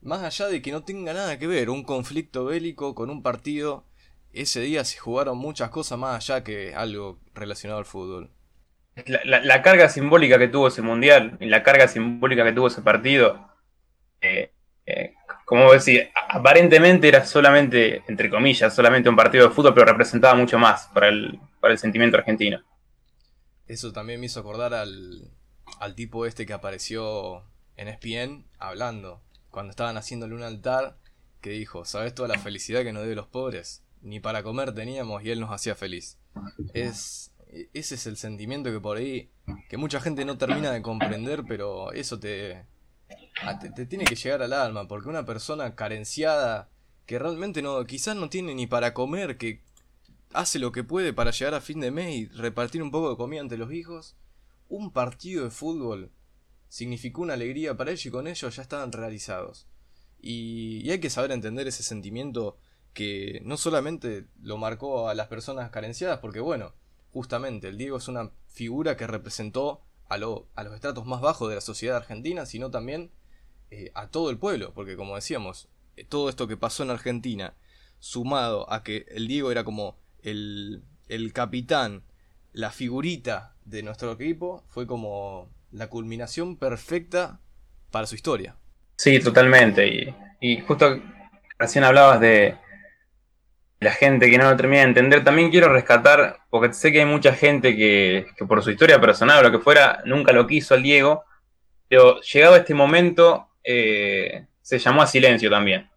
Más 0.01 0.23
allá 0.23 0.49
de 0.49 0.61
que 0.61 0.73
no 0.73 0.83
tenga 0.83 1.13
nada 1.13 1.39
que 1.39 1.47
ver 1.47 1.69
un 1.69 1.85
conflicto 1.85 2.43
bélico 2.43 2.93
con 2.93 3.09
un 3.09 3.23
partido, 3.23 3.85
ese 4.33 4.59
día 4.59 4.83
se 4.83 4.97
jugaron 4.97 5.37
muchas 5.37 5.69
cosas 5.69 5.97
más 5.97 6.29
allá 6.29 6.43
que 6.43 6.75
algo 6.75 7.19
relacionado 7.33 7.79
al 7.79 7.85
fútbol. 7.85 8.31
La, 9.15 9.61
carga 9.61 9.87
simbólica 9.87 10.37
que 10.37 10.49
tuvo 10.49 10.67
ese 10.67 10.81
mundial 10.81 11.37
y 11.39 11.45
la 11.45 11.63
carga 11.63 11.87
simbólica 11.87 12.43
que 12.43 12.51
tuvo 12.51 12.67
ese 12.67 12.81
partido 12.81 13.49
eh, 14.19 14.51
eh, 14.85 15.13
como 15.51 15.73
decir, 15.73 16.09
aparentemente 16.29 17.09
era 17.09 17.25
solamente, 17.25 18.03
entre 18.07 18.29
comillas, 18.29 18.73
solamente 18.73 19.09
un 19.09 19.17
partido 19.17 19.49
de 19.49 19.53
fútbol, 19.53 19.73
pero 19.73 19.85
representaba 19.85 20.33
mucho 20.33 20.57
más 20.57 20.87
para 20.93 21.09
el, 21.09 21.41
para 21.59 21.73
el 21.73 21.77
sentimiento 21.77 22.17
argentino. 22.17 22.61
Eso 23.67 23.91
también 23.91 24.21
me 24.21 24.27
hizo 24.27 24.39
acordar 24.39 24.73
al, 24.73 25.29
al 25.79 25.95
tipo 25.95 26.25
este 26.25 26.45
que 26.45 26.53
apareció 26.53 27.43
en 27.75 27.89
ESPN 27.89 28.45
hablando, 28.59 29.21
cuando 29.49 29.71
estaban 29.71 29.97
haciéndole 29.97 30.35
un 30.35 30.43
altar, 30.43 30.97
que 31.41 31.49
dijo, 31.49 31.83
¿sabes 31.83 32.15
toda 32.15 32.29
la 32.29 32.39
felicidad 32.39 32.83
que 32.83 32.93
nos 32.93 33.05
dio 33.05 33.15
los 33.15 33.27
pobres? 33.27 33.83
Ni 34.01 34.21
para 34.21 34.43
comer 34.43 34.73
teníamos 34.73 35.21
y 35.23 35.31
él 35.31 35.39
nos 35.39 35.51
hacía 35.51 35.75
feliz. 35.75 36.17
Es, 36.73 37.30
ese 37.73 37.95
es 37.95 38.07
el 38.07 38.17
sentimiento 38.17 38.71
que 38.71 38.79
por 38.79 38.97
ahí, 38.97 39.29
que 39.69 39.77
mucha 39.77 39.99
gente 39.99 40.25
no 40.25 40.37
termina 40.37 40.71
de 40.71 40.81
comprender, 40.81 41.43
pero 41.47 41.91
eso 41.91 42.19
te, 42.19 42.65
Ah, 43.41 43.57
te, 43.57 43.85
tiene 43.85 44.05
que 44.05 44.15
llegar 44.15 44.41
al 44.43 44.53
alma, 44.53 44.87
porque 44.87 45.09
una 45.09 45.25
persona 45.25 45.75
carenciada, 45.75 46.69
que 47.05 47.17
realmente 47.19 47.61
no, 47.61 47.83
quizás 47.85 48.15
no 48.15 48.29
tiene 48.29 48.53
ni 48.53 48.67
para 48.67 48.93
comer, 48.93 49.37
que 49.37 49.63
hace 50.33 50.59
lo 50.59 50.71
que 50.71 50.83
puede 50.83 51.13
para 51.13 51.31
llegar 51.31 51.55
a 51.55 51.61
fin 51.61 51.79
de 51.79 51.91
mes 51.91 52.15
y 52.15 52.25
repartir 52.27 52.83
un 52.83 52.91
poco 52.91 53.09
de 53.09 53.17
comida 53.17 53.41
entre 53.41 53.57
los 53.57 53.71
hijos, 53.73 54.15
un 54.69 54.91
partido 54.91 55.43
de 55.43 55.49
fútbol 55.51 56.11
significó 56.69 57.23
una 57.23 57.33
alegría 57.33 57.75
para 57.75 57.91
ellos 57.91 58.05
y 58.05 58.11
con 58.11 58.27
ellos 58.27 58.55
ya 58.55 58.61
estaban 58.61 58.91
realizados. 58.91 59.67
Y, 60.19 60.81
y 60.85 60.91
hay 60.91 60.99
que 60.99 61.09
saber 61.09 61.31
entender 61.31 61.67
ese 61.67 61.83
sentimiento 61.83 62.57
que 62.93 63.41
no 63.43 63.57
solamente 63.57 64.27
lo 64.41 64.57
marcó 64.57 65.09
a 65.09 65.15
las 65.15 65.27
personas 65.27 65.71
carenciadas, 65.71 66.19
porque 66.19 66.39
bueno, 66.39 66.73
justamente 67.11 67.67
el 67.69 67.77
Diego 67.77 67.97
es 67.97 68.07
una 68.07 68.31
figura 68.47 68.97
que 68.97 69.07
representó 69.07 69.81
a, 70.09 70.17
lo, 70.17 70.47
a 70.55 70.63
los 70.63 70.73
estratos 70.73 71.05
más 71.05 71.21
bajos 71.21 71.49
de 71.49 71.55
la 71.55 71.61
sociedad 71.61 71.97
argentina, 71.97 72.45
sino 72.45 72.71
también 72.71 73.11
eh, 73.69 73.91
a 73.95 74.07
todo 74.07 74.29
el 74.29 74.37
pueblo, 74.37 74.73
porque 74.73 74.95
como 74.95 75.15
decíamos, 75.15 75.69
eh, 75.95 76.03
todo 76.03 76.29
esto 76.29 76.47
que 76.47 76.57
pasó 76.57 76.83
en 76.83 76.89
Argentina, 76.89 77.53
sumado 77.99 78.71
a 78.71 78.83
que 78.83 79.05
el 79.09 79.27
Diego 79.27 79.51
era 79.51 79.63
como 79.63 79.97
el, 80.23 80.83
el 81.07 81.31
capitán, 81.33 82.03
la 82.51 82.71
figurita 82.71 83.55
de 83.63 83.83
nuestro 83.83 84.11
equipo, 84.11 84.63
fue 84.67 84.87
como 84.87 85.49
la 85.71 85.87
culminación 85.87 86.57
perfecta 86.57 87.39
para 87.91 88.07
su 88.07 88.15
historia. 88.15 88.57
Sí, 88.97 89.19
totalmente. 89.19 89.87
Y, 89.87 90.15
y 90.41 90.61
justo 90.61 91.01
recién 91.57 91.83
hablabas 91.83 92.19
de, 92.19 92.57
la 93.81 93.91
gente 93.91 94.29
que 94.29 94.37
no 94.37 94.49
lo 94.49 94.55
termina 94.55 94.83
de 94.83 94.89
entender. 94.89 95.23
También 95.23 95.49
quiero 95.49 95.67
rescatar, 95.67 96.37
porque 96.49 96.71
sé 96.71 96.91
que 96.91 96.99
hay 96.99 97.05
mucha 97.05 97.33
gente 97.33 97.75
que, 97.75 98.27
por 98.47 98.63
su 98.63 98.71
historia 98.71 99.01
personal 99.01 99.39
o 99.39 99.49
lo 99.49 99.51
que 99.51 99.63
fuera, 99.63 100.01
nunca 100.05 100.31
lo 100.31 100.45
quiso 100.47 100.75
al 100.75 100.83
Diego, 100.83 101.25
pero 101.89 102.21
llegado 102.21 102.53
a 102.53 102.59
este 102.59 102.75
momento, 102.75 103.49
eh, 103.63 104.45
se 104.61 104.77
llamó 104.77 105.01
a 105.01 105.07
silencio 105.07 105.49
también. 105.49 105.89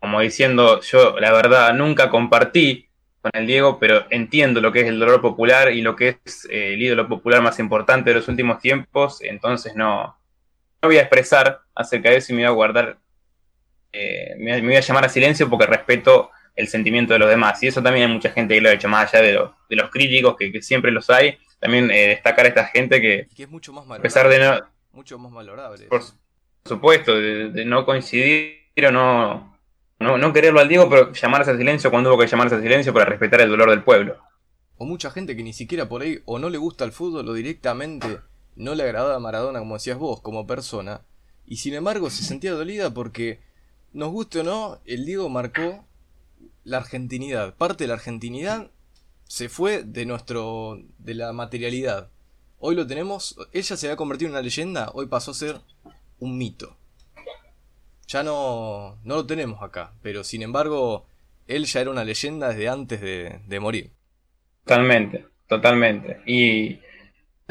Como 0.00 0.20
diciendo, 0.20 0.80
yo 0.80 1.18
la 1.18 1.32
verdad 1.32 1.74
nunca 1.74 2.08
compartí 2.08 2.88
con 3.20 3.32
el 3.34 3.46
Diego, 3.46 3.78
pero 3.80 4.06
entiendo 4.10 4.60
lo 4.60 4.70
que 4.70 4.80
es 4.80 4.86
el 4.86 5.00
dolor 5.00 5.20
popular 5.20 5.72
y 5.72 5.80
lo 5.80 5.96
que 5.96 6.18
es 6.24 6.44
eh, 6.50 6.74
el 6.74 6.82
ídolo 6.82 7.08
popular 7.08 7.42
más 7.42 7.58
importante 7.58 8.10
de 8.10 8.16
los 8.16 8.28
últimos 8.28 8.60
tiempos, 8.60 9.20
entonces 9.22 9.74
no, 9.74 10.16
no 10.82 10.88
voy 10.88 10.98
a 10.98 11.02
expresar 11.02 11.62
acerca 11.74 12.10
de 12.10 12.16
eso 12.16 12.32
y 12.32 12.36
me 12.36 12.42
voy 12.42 12.48
a 12.48 12.54
guardar, 12.54 12.98
eh, 13.92 14.36
me, 14.38 14.60
voy 14.60 14.76
a 14.76 14.80
llamar 14.80 15.04
a 15.04 15.08
silencio 15.08 15.50
porque 15.50 15.66
respeto 15.66 16.30
el 16.58 16.68
sentimiento 16.68 17.12
de 17.14 17.18
los 17.18 17.30
demás. 17.30 17.62
Y 17.62 17.68
eso 17.68 17.82
también 17.82 18.08
hay 18.08 18.14
mucha 18.14 18.30
gente 18.30 18.54
que 18.54 18.60
lo 18.60 18.68
ha 18.68 18.72
hecho, 18.72 18.88
más 18.88 19.12
allá 19.12 19.24
de, 19.24 19.32
de 19.70 19.76
los 19.76 19.90
críticos, 19.90 20.36
que, 20.36 20.60
siempre 20.60 20.90
los 20.90 21.08
hay, 21.08 21.38
también 21.58 21.90
eh, 21.90 22.08
destacar 22.08 22.44
a 22.44 22.48
esta 22.48 22.66
gente 22.66 23.00
que, 23.00 23.28
es 23.36 23.48
mucho 23.48 23.72
más 23.72 23.88
a 23.90 24.02
pesar 24.02 24.28
de 24.28 24.38
no... 24.38 24.60
Mucho 24.92 25.18
más 25.18 25.32
valorable. 25.32 25.86
Por 25.86 26.02
supuesto, 26.64 27.16
de 27.16 27.64
no 27.64 27.84
coincidir 27.86 28.58
o 28.86 28.90
no 28.90 29.58
no, 30.00 30.16
no 30.16 30.32
quererlo 30.32 30.60
al 30.60 30.68
Diego, 30.68 30.88
pero 30.88 31.12
llamarse 31.12 31.50
a 31.50 31.56
silencio 31.56 31.90
cuando 31.90 32.10
hubo 32.10 32.20
que 32.20 32.26
llamarse 32.26 32.54
a 32.54 32.60
silencio 32.60 32.92
para 32.92 33.04
respetar 33.04 33.40
el 33.40 33.50
dolor 33.50 33.70
del 33.70 33.82
pueblo. 33.82 34.16
O 34.76 34.84
mucha 34.84 35.10
gente 35.10 35.36
que 35.36 35.42
ni 35.42 35.52
siquiera 35.52 35.88
por 35.88 36.02
ahí 36.02 36.20
o 36.24 36.38
no 36.38 36.50
le 36.50 36.58
gusta 36.58 36.84
el 36.84 36.92
fútbol 36.92 37.28
o 37.28 37.34
directamente 37.34 38.20
no 38.54 38.74
le 38.74 38.84
agradaba 38.84 39.16
a 39.16 39.20
Maradona, 39.20 39.58
como 39.58 39.74
decías 39.74 39.98
vos, 39.98 40.20
como 40.20 40.46
persona, 40.46 41.02
y 41.46 41.56
sin 41.56 41.74
embargo 41.74 42.10
se 42.10 42.22
sentía 42.22 42.52
dolida 42.52 42.94
porque, 42.94 43.40
nos 43.92 44.10
guste 44.10 44.40
o 44.40 44.44
no, 44.44 44.80
el 44.84 45.04
Diego 45.04 45.28
marcó 45.28 45.84
la 46.68 46.78
argentinidad. 46.78 47.54
Parte 47.56 47.84
de 47.84 47.88
la 47.88 47.94
argentinidad 47.94 48.70
se 49.24 49.48
fue 49.48 49.82
de 49.84 50.06
nuestro. 50.06 50.78
de 50.98 51.14
la 51.14 51.32
materialidad. 51.32 52.10
Hoy 52.60 52.74
lo 52.74 52.86
tenemos, 52.86 53.36
ella 53.52 53.76
se 53.76 53.86
había 53.86 53.96
convertido 53.96 54.28
en 54.28 54.32
una 54.32 54.42
leyenda, 54.42 54.90
hoy 54.92 55.06
pasó 55.06 55.30
a 55.30 55.34
ser 55.34 55.60
un 56.18 56.36
mito 56.38 56.78
ya 58.08 58.22
no, 58.22 58.98
no 59.04 59.16
lo 59.16 59.26
tenemos 59.26 59.62
acá, 59.62 59.92
pero 60.02 60.24
sin 60.24 60.42
embargo, 60.42 61.06
él 61.46 61.66
ya 61.66 61.82
era 61.82 61.90
una 61.90 62.04
leyenda 62.04 62.48
desde 62.48 62.68
antes 62.68 63.00
de, 63.00 63.60
morir. 63.60 63.90
Totalmente, 64.64 65.26
totalmente. 65.46 66.20
Y, 66.26 66.80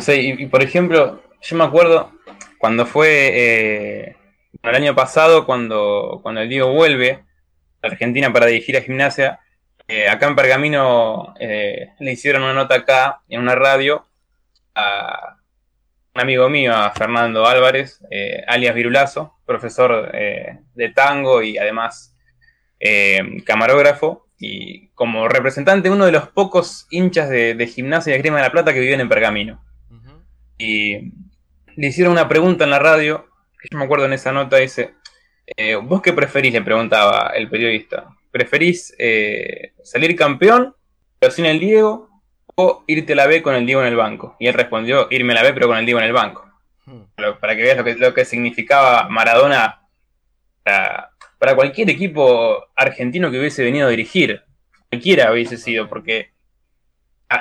y, 0.07 0.45
por 0.47 0.63
ejemplo, 0.63 1.21
yo 1.41 1.55
me 1.55 1.63
acuerdo 1.63 2.11
cuando 2.57 2.87
fue 2.87 3.29
eh, 3.33 4.15
el 4.63 4.75
año 4.75 4.95
pasado, 4.95 5.45
cuando, 5.45 6.19
cuando 6.23 6.41
el 6.41 6.49
Diego 6.49 6.73
vuelve 6.73 7.23
Argentina 7.81 8.31
para 8.31 8.47
dirigir 8.47 8.77
a 8.77 8.81
gimnasia, 8.81 9.39
eh, 9.87 10.09
acá 10.09 10.27
en 10.27 10.35
Pergamino 10.35 11.33
eh, 11.39 11.93
le 11.99 12.11
hicieron 12.11 12.43
una 12.43 12.53
nota 12.53 12.75
acá 12.75 13.21
en 13.29 13.39
una 13.39 13.55
radio 13.55 14.05
a, 14.75 15.37
un 16.13 16.21
amigo 16.21 16.49
mío, 16.49 16.75
a 16.75 16.91
Fernando 16.91 17.45
Álvarez, 17.45 18.03
eh, 18.11 18.43
alias 18.47 18.75
Virulazo, 18.75 19.37
profesor 19.45 20.11
eh, 20.13 20.59
de 20.73 20.89
tango 20.89 21.41
y 21.41 21.57
además 21.57 22.13
camarógrafo, 23.45 24.27
y 24.39 24.89
como 24.89 25.27
representante 25.27 25.89
uno 25.89 26.05
de 26.05 26.11
los 26.11 26.27
pocos 26.29 26.85
hinchas 26.91 27.27
de, 27.27 27.71
gimnasia 27.73 28.11
y 28.11 28.13
de 28.13 28.17
Esgrima 28.17 28.37
de 28.37 28.43
la 28.43 28.51
Plata 28.51 28.71
que 28.71 28.79
viven 28.79 28.99
en 28.99 29.09
Pergamino. 29.09 29.63
Y 30.59 31.11
le 31.75 31.87
hicieron 31.87 32.13
una 32.13 32.27
pregunta 32.27 32.65
en 32.65 32.69
la 32.69 32.77
radio, 32.77 33.27
que 33.59 33.69
yo 33.71 33.79
me 33.79 33.85
acuerdo 33.85 34.05
en 34.05 34.13
esa 34.13 34.31
nota, 34.31 34.57
dice, 34.57 34.93
¿vos 35.83 36.01
qué 36.01 36.13
preferís? 36.13 36.53
le 36.53 36.61
preguntaba 36.61 37.31
el 37.35 37.49
periodista. 37.49 38.07
¿Preferís 38.31 38.95
salir 39.83 40.15
campeón, 40.15 40.75
pero 41.19 41.31
sin 41.31 41.45
el 41.45 41.59
Diego, 41.59 42.07
o 42.59 42.83
irte 42.87 43.13
a 43.13 43.15
la 43.15 43.27
B 43.27 43.41
con 43.43 43.55
el 43.55 43.65
Diego 43.65 43.81
en 43.81 43.87
el 43.87 43.95
banco. 43.95 44.35
Y 44.39 44.47
él 44.47 44.53
respondió, 44.53 45.07
irme 45.11 45.33
a 45.33 45.35
la 45.35 45.43
B 45.43 45.53
pero 45.53 45.67
con 45.67 45.77
el 45.77 45.85
Diego 45.85 45.99
en 45.99 46.07
el 46.07 46.13
banco. 46.13 46.49
Hmm. 46.85 47.03
Para 47.39 47.55
que 47.55 47.61
veas 47.61 47.77
lo 47.77 47.83
que, 47.83 47.95
lo 47.95 48.13
que 48.13 48.25
significaba 48.25 49.07
Maradona 49.09 49.81
para, 51.37 51.55
cualquier 51.55 51.89
equipo 51.89 52.67
argentino 52.75 53.29
que 53.29 53.39
hubiese 53.39 53.63
venido 53.63 53.87
a 53.87 53.91
dirigir. 53.91 54.43
Cualquiera 54.89 55.31
hubiese 55.31 55.57
sido, 55.57 55.87
porque 55.87 56.31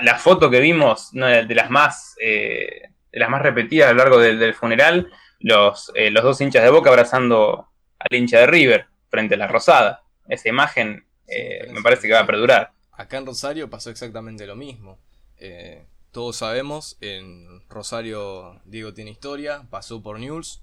la 0.03 0.16
foto 0.16 0.51
que 0.51 0.61
vimos, 0.61 1.12
de, 1.12 1.55
las 1.55 1.71
más 1.71 2.16
eh, 2.21 2.90
de 3.12 3.19
las 3.19 3.31
más 3.31 3.40
repetidas 3.40 3.88
a 3.88 3.92
lo 3.92 3.99
largo 3.99 4.19
del, 4.19 4.55
funeral, 4.55 5.11
los, 5.38 5.92
eh, 5.95 6.11
los 6.11 6.25
dos 6.25 6.40
hinchas 6.40 6.62
de 6.62 6.71
Boca 6.71 6.90
abrazando 6.90 7.69
al 7.99 8.17
hincha 8.17 8.41
de 8.41 8.47
River 8.47 8.87
frente 9.09 9.35
a 9.35 9.39
la 9.39 9.49
Rosada. 9.49 10.03
Esa 10.29 10.49
imagen 10.49 11.07
eh, 11.27 11.71
me 11.73 11.83
parece 11.83 12.07
que 12.07 12.15
va 12.15 12.21
a 12.21 12.27
perdurar. 12.27 12.73
Acá 12.93 13.19
en 13.19 13.27
Rosario 13.27 13.69
pasó 13.69 13.91
exactamente 13.91 14.47
lo 14.47 14.57
mismo. 14.57 14.99
Eh, 15.39 15.85
todos 16.13 16.37
sabemos, 16.37 16.97
en 17.01 17.69
Rosario 17.69 18.61
Diego 18.65 18.95
tiene 18.95 19.11
historia, 19.11 19.67
pasó 19.69 20.03
por 20.03 20.19
News 20.19 20.63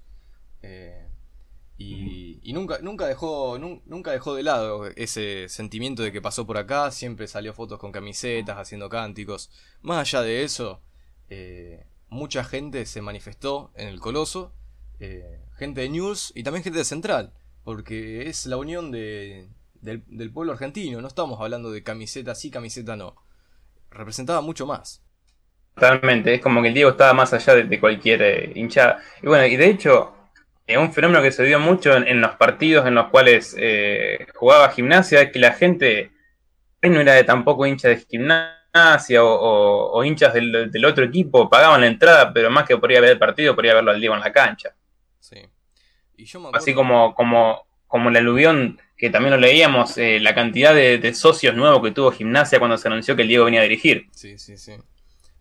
eh, 0.64 1.08
y, 1.78 2.54
nunca, 2.54 2.80
nunca, 2.82 3.06
dejó, 3.06 3.60
nunca 3.60 4.12
dejó 4.12 4.36
de 4.36 4.44
lado 4.44 4.88
ese 4.96 5.50
sentimiento 5.50 6.02
de 6.02 6.12
que 6.12 6.22
pasó 6.22 6.48
por 6.48 6.58
acá, 6.58 6.90
siempre 6.92 7.28
salió 7.28 7.54
fotos 7.54 7.78
con 7.78 7.92
camisetas, 7.92 8.58
haciendo 8.58 8.90
cánticos. 8.90 9.52
Más 9.82 10.00
allá 10.00 10.24
de 10.24 10.44
eso, 10.44 10.82
mucha 12.10 12.44
gente 12.44 12.86
se 12.86 13.02
manifestó 13.02 13.72
en 13.76 13.90
el 13.90 14.00
Coloso, 14.00 14.54
gente 15.64 15.82
de 15.82 15.90
News 15.90 16.34
y 16.36 16.44
también 16.44 16.64
gente 16.64 16.80
de 16.80 16.86
Central, 16.86 17.32
porque 17.64 18.28
es 18.28 18.46
la 18.46 18.58
unión 18.58 18.92
de, 18.92 19.48
del, 19.82 20.32
pueblo 20.32 20.52
argentino, 20.52 21.02
no 21.02 21.08
estamos 21.08 21.40
hablando 21.40 21.72
de 21.72 21.84
camiseta 21.84 22.36
sí, 22.36 22.52
camiseta 22.52 22.98
no 22.98 23.16
representaba 23.92 24.42
mucho 24.42 24.66
más. 24.66 25.02
Totalmente, 25.76 26.34
es 26.34 26.42
como 26.42 26.62
que 26.62 26.68
el 26.68 26.74
Diego 26.74 26.92
estaba 26.92 27.14
más 27.14 27.34
allá 27.34 27.56
de, 27.56 27.80
cualquier 27.80 28.22
eh, 28.22 28.52
hinchada. 28.56 29.00
Y 29.22 29.28
bueno, 29.28 29.46
y 29.46 29.56
de 29.56 29.68
hecho, 29.68 30.14
es 30.68 30.78
un 30.78 30.94
fenómeno 30.94 31.22
que 31.22 31.32
se 31.32 31.44
dio 31.44 31.60
mucho 31.60 31.96
en, 31.96 32.22
los 32.22 32.36
partidos 32.36 32.86
en 32.86 32.96
los 32.96 33.08
cuales 33.08 33.56
eh, 33.58 34.28
jugaba 34.36 34.70
gimnasia, 34.70 35.22
es 35.22 35.32
que 35.32 35.40
la 35.40 35.54
gente 35.54 36.12
no 36.82 37.00
era 37.00 37.14
de 37.14 37.24
tampoco 37.24 37.66
hincha 37.66 37.88
de 37.88 37.98
gimnasia 37.98 39.24
o, 39.24 40.04
hinchas 40.04 40.34
del, 40.34 40.86
otro 40.86 41.06
equipo, 41.06 41.50
pagaban 41.50 41.82
la 41.82 41.88
entrada, 41.88 42.34
pero 42.34 42.50
más 42.50 42.68
que 42.68 42.78
podría 42.78 43.02
ver 43.02 43.12
el 43.12 43.20
partido, 43.20 43.56
podría 43.56 43.76
verlo 43.76 43.92
al 43.92 44.00
Diego 44.00 44.16
en 44.16 44.22
la 44.22 44.34
cancha. 44.34 44.74
Sí. 45.34 45.50
Así 46.54 46.74
como, 46.74 47.16
como, 47.16 47.66
como 47.88 48.10
el 48.10 48.18
aluvión 48.18 48.80
que 48.98 49.10
también 49.10 49.32
lo 49.32 49.40
leíamos, 49.40 49.98
eh, 49.98 50.20
la 50.20 50.34
cantidad 50.34 50.74
de, 50.74 51.14
socios 51.14 51.56
nuevos 51.56 51.82
que 51.84 51.92
tuvo 51.92 52.12
Gimnasia 52.12 52.60
cuando 52.60 52.78
se 52.78 52.88
anunció 52.88 53.16
que 53.16 53.24
el 53.24 53.28
Diego 53.28 53.46
venía 53.46 53.60
a 53.60 53.64
dirigir. 53.64 54.08
Sí, 54.12 54.38
sí, 54.38 54.58
sí. 54.58 54.74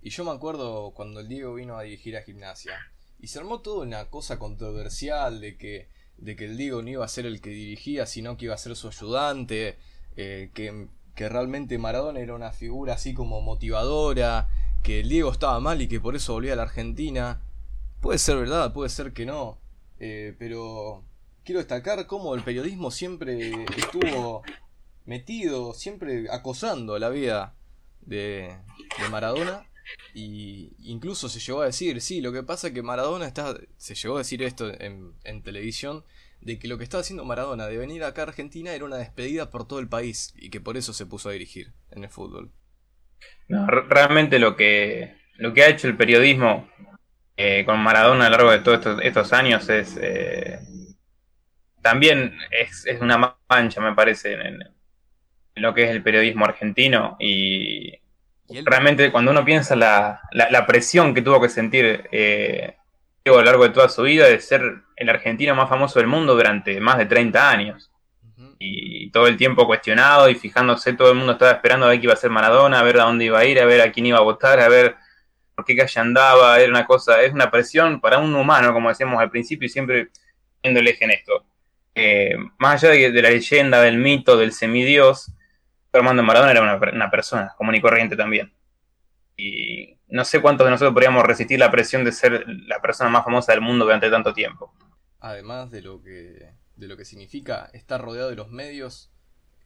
Y 0.01 0.11
yo 0.11 0.25
me 0.25 0.33
acuerdo 0.33 0.93
cuando 0.95 1.21
el 1.21 1.29
Diego 1.29 1.55
vino 1.55 1.77
a 1.77 1.83
dirigir 1.83 2.17
a 2.17 2.23
Gimnasia. 2.23 2.73
Y 3.21 3.29
se 3.29 3.39
armó 3.39 3.61
toda 3.61 3.87
una 3.87 4.07
cosa 4.07 4.39
controversial 4.39 5.41
de 5.41 5.57
que, 5.57 5.89
de 6.17 6.35
que 6.35 6.47
el 6.47 6.57
Diego 6.57 6.83
no 6.83 6.89
iba 6.89 7.05
a 7.05 7.09
ser 7.09 7.25
el 7.25 7.41
que 7.41 7.51
dirigía, 7.51 8.05
sino 8.07 8.37
que 8.37 8.47
iba 8.47 8.55
a 8.55 8.59
ser 8.59 8.75
su 8.75 8.89
ayudante. 8.89 9.79
Eh, 10.17 10.51
que, 10.53 10.89
que 11.15 11.29
realmente 11.29 11.79
Maradona 11.79 12.19
era 12.19 12.35
una 12.35 12.51
figura 12.51 12.95
así 12.95 13.15
como 13.15 13.41
motivadora. 13.43 14.49
Que 14.83 15.01
el 15.01 15.09
Diego 15.09 15.31
estaba 15.31 15.61
mal 15.61 15.81
y 15.81 15.87
que 15.87 16.01
por 16.01 16.17
eso 16.17 16.33
volvía 16.33 16.55
a 16.55 16.57
la 16.57 16.65
Argentina. 16.65 17.41
Puede 18.01 18.19
ser 18.19 18.39
verdad, 18.39 18.73
puede 18.73 18.91
ser 18.91 19.13
que 19.13 19.25
no. 19.25 19.62
Eh, 20.05 20.35
pero 20.37 21.05
quiero 21.45 21.61
destacar 21.61 22.09
cómo 22.09 22.35
el 22.35 22.43
periodismo 22.43 22.91
siempre 22.91 23.53
estuvo 23.77 24.43
metido, 25.05 25.75
siempre 25.75 26.27
acosando 26.29 26.99
la 26.99 27.09
vida 27.09 27.55
de, 28.01 28.59
Maradona. 29.13 29.65
Y 30.13 30.73
incluso 30.81 31.29
se 31.29 31.39
llegó 31.39 31.61
a 31.61 31.67
decir, 31.67 32.01
sí, 32.01 32.21
lo 32.21 32.33
que 32.33 32.43
pasa 32.43 32.69
es 32.69 32.75
que 32.75 32.83
Maradona 32.83 33.27
está, 33.27 33.55
se 33.77 33.95
llegó 33.95 34.17
a 34.17 34.19
decir 34.19 34.43
esto 34.43 34.73
en, 34.81 35.43
televisión, 35.45 36.05
de 36.41 36.59
que 36.59 36.67
lo 36.67 36.79
que 36.79 36.85
estaba 36.85 37.03
haciendo 37.03 37.25
Maradona 37.25 37.69
de 37.69 37.77
venir 37.77 38.03
acá 38.03 38.23
a 38.23 38.27
Argentina 38.27 38.75
era 38.75 38.85
una 38.85 38.97
despedida 38.97 39.51
por 39.51 39.69
todo 39.69 39.79
el 39.79 39.89
país 39.89 40.35
y 40.37 40.51
que 40.51 40.61
por 40.61 40.77
eso 40.77 40.93
se 40.93 41.07
puso 41.07 41.29
a 41.29 41.33
dirigir 41.33 41.75
en 41.93 42.03
el 42.03 42.11
fútbol. 42.11 42.51
No, 43.47 43.69
realmente 43.69 44.41
lo 44.41 44.57
que, 44.57 45.15
lo 45.37 45.55
que 45.55 45.63
ha 45.63 45.69
hecho 45.69 45.87
el 45.87 45.97
periodismo 45.97 46.69
eh, 47.37 47.65
con 47.65 47.81
Maradona 47.81 48.27
a 48.27 48.31
lo 48.31 48.37
largo 48.37 48.51
de 48.51 48.59
todos 48.59 48.99
estos, 49.03 49.33
años 49.33 49.69
es, 49.69 49.99
eh, 50.01 50.59
también 51.81 52.39
es, 52.51 52.87
una 53.01 53.37
mancha, 53.49 53.81
me 53.81 53.95
parece, 53.95 54.35
en, 54.35 54.59
lo 55.55 55.75
que 55.75 55.85
es 55.85 55.91
el 55.91 56.03
periodismo 56.03 56.45
argentino. 56.45 57.17
Y, 57.19 57.99
realmente 58.67 59.11
cuando 59.11 59.31
uno 59.31 59.47
piensa 59.47 59.75
la, 59.75 60.21
la, 60.33 60.67
presión 60.67 61.15
que 61.15 61.23
tuvo 61.23 61.41
que 61.41 61.49
sentir 61.49 62.07
eh, 62.13 62.77
a 63.25 63.31
lo 63.31 63.43
largo 63.43 63.65
de 63.65 63.71
toda 63.71 63.89
su 63.89 64.03
vida 64.03 64.27
de 64.27 64.41
ser 64.41 64.83
el 64.97 65.09
argentino 65.09 65.55
más 65.55 65.71
famoso 65.71 65.99
del 65.99 66.09
mundo 66.09 66.35
durante 66.35 66.79
más 66.79 66.99
de 66.99 67.07
30 67.07 67.51
años. 67.51 67.91
Y 68.59 69.11
todo 69.11 69.27
el 69.27 69.37
tiempo 69.37 69.67
cuestionado 69.67 70.29
y 70.29 70.35
fijándose, 70.35 70.93
todo 70.93 71.11
el 71.11 71.17
mundo 71.17 71.33
estaba 71.33 71.53
esperando 71.53 71.87
a 71.87 71.89
ver 71.89 71.99
qué 71.99 72.07
iba 72.07 72.13
a 72.13 72.17
ser 72.17 72.31
Maradona, 72.31 72.79
a 72.79 72.83
ver 72.83 73.01
a 73.01 73.05
dónde 73.05 73.25
iba 73.25 73.39
a 73.39 73.45
ir, 73.45 73.59
a 73.59 73.65
ver 73.65 73.81
a 73.81 73.91
quién 73.91 74.07
iba 74.07 74.19
a 74.19 74.23
votar, 74.23 74.61
a 74.61 74.69
ver 74.69 74.97
por 75.63 75.65
qué 75.65 75.77
calle 75.77 76.01
andaba, 76.01 76.59
era 76.59 76.69
una 76.69 76.85
cosa, 76.85 77.23
es 77.23 77.33
una 77.33 77.51
presión 77.51 78.01
para 78.01 78.19
un 78.19 78.35
humano, 78.35 78.73
como 78.73 78.89
decíamos 78.89 79.21
al 79.21 79.31
principio, 79.31 79.67
y 79.67 79.69
siempre 79.69 80.11
viendo 80.63 80.81
el 80.81 80.89
eje 80.89 81.05
en 81.05 81.13
esto. 81.13 81.47
Eh, 81.95 82.37
más 82.59 82.83
allá 82.83 82.95
de, 82.95 83.23
la 83.23 83.31
leyenda, 83.31 83.81
del 83.81 83.99
mito, 83.99 84.37
del 84.37 84.53
semidios, 84.53 85.33
Armando 85.93 86.23
Maradona 86.23 86.51
era 86.51 86.81
una, 86.93 87.11
persona 87.11 87.55
común 87.57 87.75
y 87.75 87.81
corriente 87.81 88.17
también. 88.17 88.53
Y 89.37 89.99
no 90.09 90.25
sé 90.25 90.41
cuántos 90.41 90.65
de 90.65 90.71
nosotros 90.71 90.95
podríamos 90.95 91.25
resistir 91.25 91.59
la 91.59 91.71
presión 91.71 92.05
de 92.05 92.13
ser 92.13 92.45
la 92.47 92.81
persona 92.81 93.11
más 93.11 93.25
famosa 93.25 93.53
del 93.53 93.61
mundo 93.61 93.85
durante 93.85 94.11
tanto 94.11 94.33
tiempo. 94.33 94.73
Además 95.21 95.71
de 95.71 95.83
lo 95.83 96.03
que, 96.03 96.55
de 96.77 96.89
lo 96.89 96.97
que 96.97 97.05
significa 97.05 97.71
estar 97.73 98.01
rodeado 98.01 98.31
de 98.31 98.37
los 98.37 98.51
medios, 98.51 99.13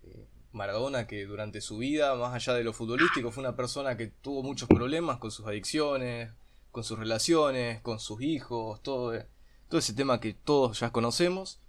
eh, 0.03 0.27
Maradona 0.57 1.07
que 1.07 1.25
durante 1.27 1.61
su 1.61 1.79
vida, 1.79 2.14
más 2.16 2.35
allá 2.35 2.55
de 2.55 2.64
lo 2.64 2.73
futbolístico, 2.73 3.31
fue 3.31 3.42
una 3.42 3.55
persona 3.55 3.97
que 3.97 4.09
tuvo 4.09 4.42
muchos 4.42 4.69
problemas 4.69 5.19
con 5.19 5.31
sus 5.31 5.47
adicciones, 5.47 6.33
con 6.73 6.83
sus 6.83 6.99
relaciones, 6.99 7.81
con 7.83 8.01
sus 8.01 8.21
hijos, 8.23 8.83
todo, 8.83 9.12
todo 9.69 9.79
ese 9.79 9.95
tema 9.95 10.21
que 10.21 10.35
todos 10.35 10.81
ya 10.81 10.90
conocemos. 10.90 11.61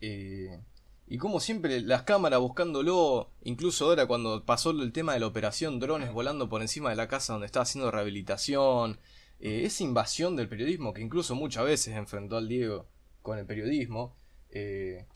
Eh, 0.00 0.60
y 1.06 1.18
como 1.18 1.40
siempre, 1.40 1.80
las 1.80 2.02
cámaras 2.02 2.40
buscándolo, 2.40 3.30
incluso 3.42 3.86
ahora 3.86 4.06
cuando 4.06 4.44
pasó 4.44 4.70
el 4.70 4.92
tema 4.92 5.12
de 5.14 5.20
la 5.20 5.26
operación 5.26 5.80
drones 5.80 6.12
volando 6.12 6.48
por 6.48 6.62
encima 6.62 6.90
de 6.90 6.96
la 6.96 7.08
casa 7.08 7.32
donde 7.32 7.46
estaba 7.46 7.64
haciendo 7.64 7.90
rehabilitación, 7.90 9.00
eh, 9.40 9.62
esa 9.64 9.82
invasión 9.82 10.36
del 10.36 10.48
periodismo 10.48 10.94
que 10.94 11.02
incluso 11.02 11.34
muchas 11.34 11.64
veces 11.64 11.96
enfrentó 11.96 12.36
al 12.36 12.48
Diego 12.48 12.86
con 13.22 13.38
el 13.38 13.46
periodismo, 13.46 14.14
eh, 14.50 15.06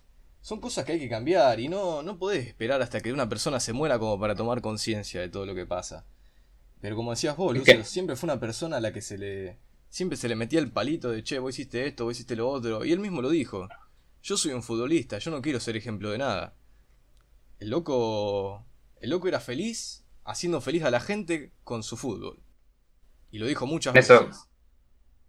son 0.44 0.60
cosas 0.60 0.84
que 0.84 0.92
hay 0.92 0.98
que 0.98 1.08
cambiar 1.08 1.58
y 1.58 1.68
no, 1.68 2.02
no 2.02 2.18
podés 2.18 2.46
esperar 2.46 2.82
hasta 2.82 3.00
que 3.00 3.14
una 3.14 3.30
persona 3.30 3.60
se 3.60 3.72
muera 3.72 3.98
como 3.98 4.20
para 4.20 4.34
tomar 4.34 4.60
conciencia 4.60 5.22
de 5.22 5.30
todo 5.30 5.46
lo 5.46 5.54
que 5.54 5.64
pasa. 5.64 6.04
Pero 6.82 6.96
como 6.96 7.12
decías 7.12 7.34
vos, 7.34 7.56
Lucio, 7.56 7.82
siempre 7.82 8.14
fue 8.14 8.26
una 8.26 8.38
persona 8.38 8.76
a 8.76 8.80
la 8.80 8.92
que 8.92 9.00
se 9.00 9.16
le... 9.16 9.56
Siempre 9.88 10.18
se 10.18 10.28
le 10.28 10.36
metía 10.36 10.60
el 10.60 10.70
palito 10.70 11.08
de, 11.08 11.24
che, 11.24 11.38
vos 11.38 11.54
hiciste 11.54 11.86
esto, 11.86 12.04
vos 12.04 12.12
hiciste 12.12 12.36
lo 12.36 12.50
otro, 12.50 12.84
y 12.84 12.92
él 12.92 12.98
mismo 12.98 13.22
lo 13.22 13.30
dijo. 13.30 13.70
Yo 14.22 14.36
soy 14.36 14.52
un 14.52 14.62
futbolista, 14.62 15.16
yo 15.16 15.30
no 15.30 15.40
quiero 15.40 15.60
ser 15.60 15.78
ejemplo 15.78 16.10
de 16.10 16.18
nada. 16.18 16.54
El 17.58 17.70
loco. 17.70 18.66
El 19.00 19.08
loco 19.08 19.28
era 19.28 19.40
feliz 19.40 20.04
haciendo 20.24 20.60
feliz 20.60 20.82
a 20.82 20.90
la 20.90 21.00
gente 21.00 21.52
con 21.64 21.82
su 21.82 21.96
fútbol. 21.96 22.38
Y 23.30 23.38
lo 23.38 23.46
dijo 23.46 23.66
muchas 23.66 23.94
veces. 23.94 24.20
Eso 24.20 24.48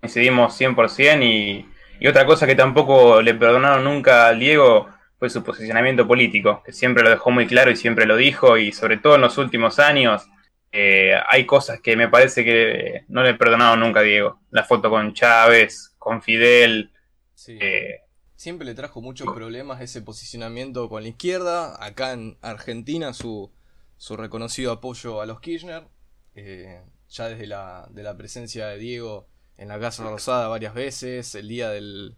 coincidimos 0.01 0.59
100% 0.59 1.23
y, 1.23 1.65
y 2.01 2.07
otra 2.07 2.25
cosa 2.25 2.45
que 2.45 2.55
tampoco 2.55 3.21
le 3.21 3.33
perdonaron 3.33 3.85
nunca 3.85 4.27
al 4.27 4.39
Diego 4.39 4.89
fue 5.17 5.29
su 5.29 5.43
posicionamiento 5.43 6.07
político, 6.07 6.61
que 6.65 6.73
siempre 6.73 7.03
lo 7.03 7.09
dejó 7.09 7.31
muy 7.31 7.47
claro 7.47 7.71
y 7.71 7.75
siempre 7.75 8.05
lo 8.05 8.17
dijo 8.17 8.57
y 8.57 8.71
sobre 8.71 8.97
todo 8.97 9.15
en 9.15 9.21
los 9.21 9.37
últimos 9.37 9.79
años 9.79 10.27
eh, 10.71 11.13
hay 11.29 11.45
cosas 11.45 11.79
que 11.79 11.95
me 11.95 12.09
parece 12.09 12.43
que 12.43 13.05
no 13.07 13.23
le 13.23 13.33
perdonaron 13.33 13.79
nunca 13.79 14.01
a 14.01 14.03
Diego. 14.03 14.41
La 14.51 14.63
foto 14.63 14.89
con 14.89 15.13
Chávez, 15.13 15.95
con 15.97 16.21
Fidel, 16.21 16.91
sí. 17.33 17.57
Eh, 17.61 18.01
siempre 18.35 18.65
le 18.65 18.75
trajo 18.75 19.01
muchos 19.01 19.33
problemas 19.33 19.81
ese 19.81 20.01
posicionamiento 20.01 20.89
con 20.89 21.03
la 21.03 21.09
izquierda. 21.09 21.83
Acá 21.83 22.11
en 22.11 22.37
Argentina 22.41 23.13
su, 23.13 23.51
su 23.97 24.17
reconocido 24.17 24.73
apoyo 24.73 25.21
a 25.21 25.25
los 25.25 25.39
Kirchner. 25.39 25.87
Eh, 26.35 26.81
ya 27.07 27.29
desde 27.29 27.47
la, 27.47 27.87
de 27.91 28.03
la 28.03 28.17
presencia 28.17 28.67
de 28.67 28.77
Diego 28.77 29.27
en 29.57 29.69
la 29.69 29.79
Casa 29.79 30.03
Rosada 30.03 30.49
varias 30.49 30.73
veces, 30.73 31.33
el 31.35 31.47
día 31.47 31.69
del, 31.69 32.17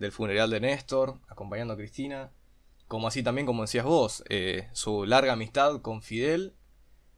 del 0.00 0.10
funeral 0.10 0.50
de 0.50 0.58
Néstor, 0.58 1.20
acompañando 1.28 1.74
a 1.74 1.76
Cristina. 1.76 2.32
Como 2.88 3.06
así 3.06 3.22
también, 3.22 3.46
como 3.46 3.62
decías 3.62 3.84
vos, 3.84 4.24
eh, 4.28 4.68
su 4.72 5.06
larga 5.06 5.34
amistad 5.34 5.80
con 5.80 6.02
Fidel, 6.02 6.54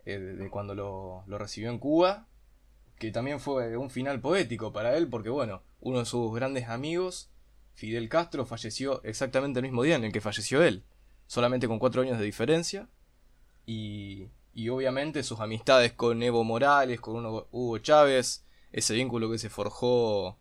eh, 0.05 0.18
de 0.18 0.51
cuando 0.51 0.75
lo, 0.75 1.25
lo 1.27 1.38
recibió 1.38 1.71
en 1.71 1.79
Cuba, 1.79 2.27
que 2.99 3.11
también 3.11 3.40
fue 3.40 3.79
un 3.79 3.88
final 3.88 4.21
poético 4.21 4.73
para 4.73 4.97
él, 4.99 5.09
porque 5.09 5.31
bueno, 5.31 5.62
uno 5.81 6.01
de 6.01 6.05
sus 6.05 6.35
grandes 6.35 6.68
amigos 6.68 7.31
Fidel 7.75 8.09
Castro 8.09 8.45
falleció 8.45 9.03
exactamente 9.03 9.61
el 9.61 9.64
mismo 9.64 9.83
día 9.83 9.97
en 9.97 10.05
el 10.05 10.12
que 10.12 10.21
falleció 10.21 10.62
él, 10.62 10.85
solamente 11.27 11.68
con 11.68 11.79
cuatro 11.79 12.03
años 12.03 12.18
de 12.18 12.25
diferencia. 12.25 12.88
Y, 13.64 14.29
y 14.53 14.68
obviamente 14.68 15.23
sus 15.23 15.40
amistades 15.40 15.92
con 15.92 16.23
Evo 16.23 16.45
Morales, 16.45 17.01
con 17.01 17.25
Hugo 17.25 17.79
Chávez, 17.79 18.45
ese 18.73 18.95
vínculo 18.95 19.31
que 19.31 19.38
se 19.38 19.49
forjó 19.49 20.38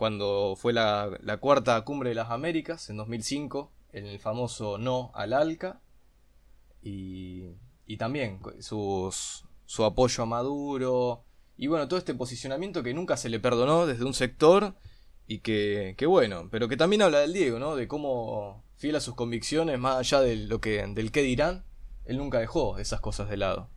cuando 0.00 0.56
fue 0.56 0.72
la, 0.72 1.10
cuarta 1.40 1.78
cumbre 1.82 2.08
de 2.08 2.14
las 2.14 2.30
Américas 2.30 2.88
en 2.88 2.96
2005, 2.96 3.70
en 3.92 4.06
el 4.06 4.18
famoso 4.18 4.78
no 4.78 5.10
al 5.14 5.34
ALCA, 5.34 5.82
y, 6.82 7.50
y 7.86 7.98
también 7.98 8.40
sus, 8.60 9.44
su 9.66 9.84
apoyo 9.84 10.22
a 10.22 10.26
Maduro, 10.26 11.22
y 11.58 11.66
bueno, 11.66 11.86
todo 11.86 11.98
este 11.98 12.14
posicionamiento 12.14 12.82
que 12.82 12.94
nunca 12.94 13.18
se 13.18 13.28
le 13.28 13.40
perdonó 13.40 13.84
desde 13.84 14.06
un 14.06 14.14
sector 14.14 14.74
y 15.26 15.40
que, 15.40 15.96
que, 15.98 16.06
bueno, 16.06 16.48
pero 16.50 16.66
que 16.66 16.78
también 16.78 17.02
habla 17.02 17.18
del 17.18 17.34
Diego, 17.34 17.58
¿no? 17.58 17.76
De 17.76 17.86
cómo, 17.86 18.64
fiel 18.78 18.96
a 18.96 19.00
sus 19.00 19.14
convicciones, 19.14 19.78
más 19.78 19.98
allá 19.98 20.22
de 20.22 20.34
lo 20.36 20.62
que, 20.62 20.82
del 20.94 21.12
qué 21.12 21.20
dirán, 21.20 21.66
él 22.06 22.16
nunca 22.16 22.38
dejó 22.38 22.78
esas 22.78 23.02
cosas 23.02 23.28
de 23.28 23.36
lado. 23.36 23.68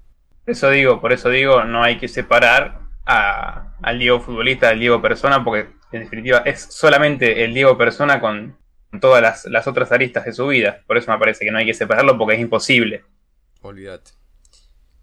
Eso 0.45 0.69
digo, 0.69 1.01
por 1.01 1.11
eso 1.11 1.27
digo, 1.27 1.65
no 1.65 1.83
hay 1.83 1.97
que 1.97 2.07
separar 2.07 2.79
al 3.03 3.99
Diego 3.99 4.21
futbolista 4.21 4.69
del 4.69 4.79
Diego 4.79 5.01
persona, 5.01 5.43
porque 5.43 5.82
en 5.97 6.03
definitiva 6.03 6.39
es 6.39 6.61
solamente 6.61 7.43
el 7.43 7.53
Diego 7.53 7.77
persona 7.77 8.19
con, 8.19 8.57
todas 8.99 9.45
las, 9.45 9.67
otras 9.67 9.91
aristas 9.91 10.25
de 10.25 10.33
su 10.33 10.47
vida. 10.47 10.83
Por 10.85 10.97
eso 10.97 11.11
me 11.11 11.17
parece 11.17 11.45
que 11.45 11.51
no 11.51 11.57
hay 11.57 11.65
que 11.65 11.73
separarlo 11.73 12.17
porque 12.17 12.35
es 12.35 12.41
imposible. 12.41 13.03
Olvídate. 13.61 14.11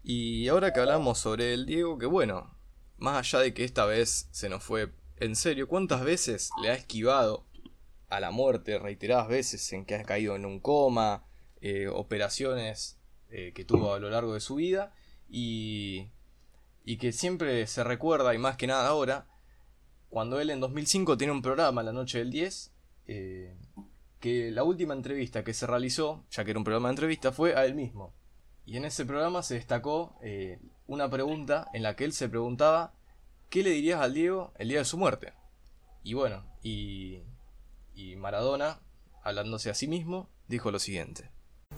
Y 0.03 0.48
ahora 0.48 0.72
que 0.72 0.81
hablamos 0.81 1.18
sobre 1.18 1.55
el 1.55 1.66
Diego, 1.66 1.98
que 1.98 2.07
bueno, 2.07 2.57
más 2.98 3.18
allá 3.18 3.42
de 3.42 3.55
que 3.55 3.64
esta 3.64 3.85
vez 3.87 4.29
se 4.31 4.48
nos 4.48 4.62
fue 4.62 4.92
en 5.16 5.37
serio, 5.37 5.68
¿cuántas 5.68 6.03
veces 6.03 6.50
le 6.62 6.70
ha 6.70 6.74
esquivado 6.74 7.46
a 8.09 8.20
la 8.20 8.31
muerte? 8.31 8.79
Reiteradas 8.79 9.29
veces 9.29 9.72
en 9.72 9.85
que 9.85 9.94
ha 9.94 10.05
caído 10.05 10.37
en 10.37 10.46
un 10.46 10.61
coma, 10.61 11.24
eh, 11.61 11.88
operaciones 11.88 12.98
eh, 13.29 13.53
que 13.55 13.64
tuvo 13.64 13.92
a 13.92 13.98
lo 13.98 14.09
largo 14.09 14.35
de 14.35 14.40
su 14.40 14.55
vida 14.55 14.94
y, 15.29 16.09
y 16.85 16.96
que 16.96 17.12
siempre 17.12 17.66
se 17.66 17.85
recuerda, 17.85 18.35
y 18.35 18.38
más 18.38 18.57
que 18.57 18.66
nada 18.66 18.88
ahora, 18.88 19.26
cuando 20.10 20.40
él 20.40 20.50
en 20.50 20.60
2005 20.60 21.16
tiene 21.16 21.32
un 21.32 21.42
programa, 21.42 21.82
La 21.82 21.92
Noche 21.92 22.18
del 22.18 22.30
10, 22.30 22.72
eh, 23.06 23.56
que 24.20 24.50
la 24.50 24.64
última 24.64 24.92
entrevista 24.92 25.42
que 25.42 25.54
se 25.54 25.66
realizó, 25.66 26.24
ya 26.30 26.44
que 26.44 26.50
era 26.50 26.60
un 26.60 26.64
programa 26.64 26.88
de 26.88 26.92
entrevista, 26.92 27.32
fue 27.32 27.56
a 27.56 27.64
él 27.64 27.74
mismo. 27.74 28.12
Y 28.66 28.76
en 28.76 28.84
ese 28.84 29.06
programa 29.06 29.42
se 29.42 29.54
destacó 29.54 30.16
una 30.86 31.08
pregunta 31.08 31.68
en 31.72 31.82
la 31.82 31.96
que 31.96 32.04
él 32.04 32.12
se 32.12 32.28
preguntaba 32.28 32.92
¿qué 33.50 33.64
le 33.64 33.70
dirías 33.70 34.00
al 34.00 34.14
Diego 34.14 34.52
el 34.58 34.68
día 34.68 34.78
de 34.78 34.84
su 34.84 34.96
muerte? 34.96 35.32
Y 36.04 36.14
bueno, 36.14 36.44
y, 36.62 37.18
y 37.94 38.16
Maradona, 38.16 38.78
hablándose 39.22 39.70
a 39.70 39.74
sí 39.74 39.88
mismo, 39.88 40.30
dijo 40.48 40.70
lo 40.70 40.78
siguiente. 40.78 41.28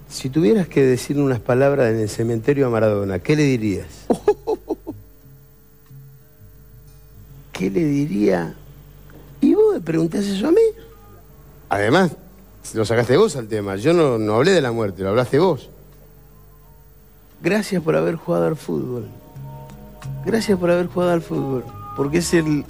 Si 0.06 0.28
tuvieras 0.28 0.68
que 0.68 0.82
decir 0.82 1.18
unas 1.18 1.40
palabras 1.40 1.90
en 1.90 1.98
el 1.98 2.08
cementerio 2.08 2.66
a 2.66 2.70
Maradona, 2.70 3.20
¿qué 3.20 3.34
le 3.34 3.44
dirías? 3.44 4.06
¿Qué 7.52 7.70
le 7.70 7.84
diría? 7.84 8.54
¿Y 9.40 9.54
vos 9.54 9.74
me 9.74 9.80
preguntás 9.80 10.24
eso 10.24 10.48
a 10.48 10.52
mí? 10.52 10.60
Además, 11.68 12.16
lo 12.74 12.84
sacaste 12.84 13.16
vos 13.16 13.36
al 13.36 13.48
tema. 13.48 13.76
Yo 13.76 13.92
no, 13.92 14.18
no 14.18 14.36
hablé 14.36 14.52
de 14.52 14.60
la 14.60 14.72
muerte, 14.72 15.02
lo 15.02 15.10
hablaste 15.10 15.38
vos. 15.38 15.70
Gracias 17.42 17.82
por 17.82 17.96
haber 17.96 18.16
jugado 18.16 18.46
al 18.46 18.56
fútbol. 18.56 19.08
Gracias 20.24 20.58
por 20.58 20.70
haber 20.70 20.86
jugado 20.86 21.12
al 21.12 21.22
fútbol, 21.22 21.64
porque 21.96 22.18
es 22.18 22.32
el, 22.34 22.64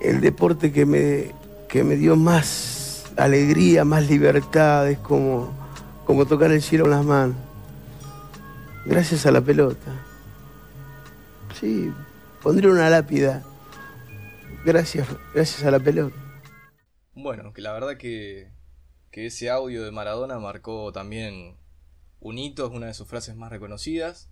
el 0.00 0.20
deporte 0.20 0.72
que 0.72 0.84
me, 0.84 1.32
que 1.68 1.84
me 1.84 1.96
dio 1.96 2.16
más 2.16 3.04
alegría, 3.16 3.84
más 3.84 4.08
libertad, 4.08 4.88
es 4.88 4.98
como, 4.98 5.50
como 6.04 6.26
tocar 6.26 6.50
el 6.50 6.62
cielo 6.62 6.84
con 6.84 6.90
las 6.92 7.04
manos. 7.04 7.36
Gracias 8.86 9.26
a 9.26 9.30
la 9.30 9.40
pelota. 9.40 9.92
Sí, 11.60 11.92
pondré 12.42 12.68
una 12.68 12.88
lápida. 12.90 13.42
Gracias, 14.68 15.08
gracias 15.32 15.64
a 15.64 15.70
la 15.70 15.80
pelota. 15.80 16.14
Bueno, 17.14 17.54
que 17.54 17.62
la 17.62 17.72
verdad 17.72 17.96
que, 17.96 18.50
que 19.10 19.24
ese 19.24 19.48
audio 19.48 19.82
de 19.82 19.90
Maradona 19.92 20.38
marcó 20.38 20.92
también 20.92 21.56
un 22.20 22.36
hito, 22.36 22.66
es 22.66 22.72
una 22.74 22.88
de 22.88 22.92
sus 22.92 23.08
frases 23.08 23.34
más 23.34 23.50
reconocidas. 23.50 24.28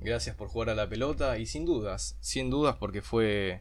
Gracias 0.00 0.36
por 0.36 0.48
jugar 0.48 0.70
a 0.70 0.74
la 0.74 0.88
pelota 0.88 1.36
y 1.36 1.44
sin 1.44 1.66
dudas, 1.66 2.16
sin 2.20 2.48
dudas 2.48 2.76
porque 2.76 3.02
fue 3.02 3.60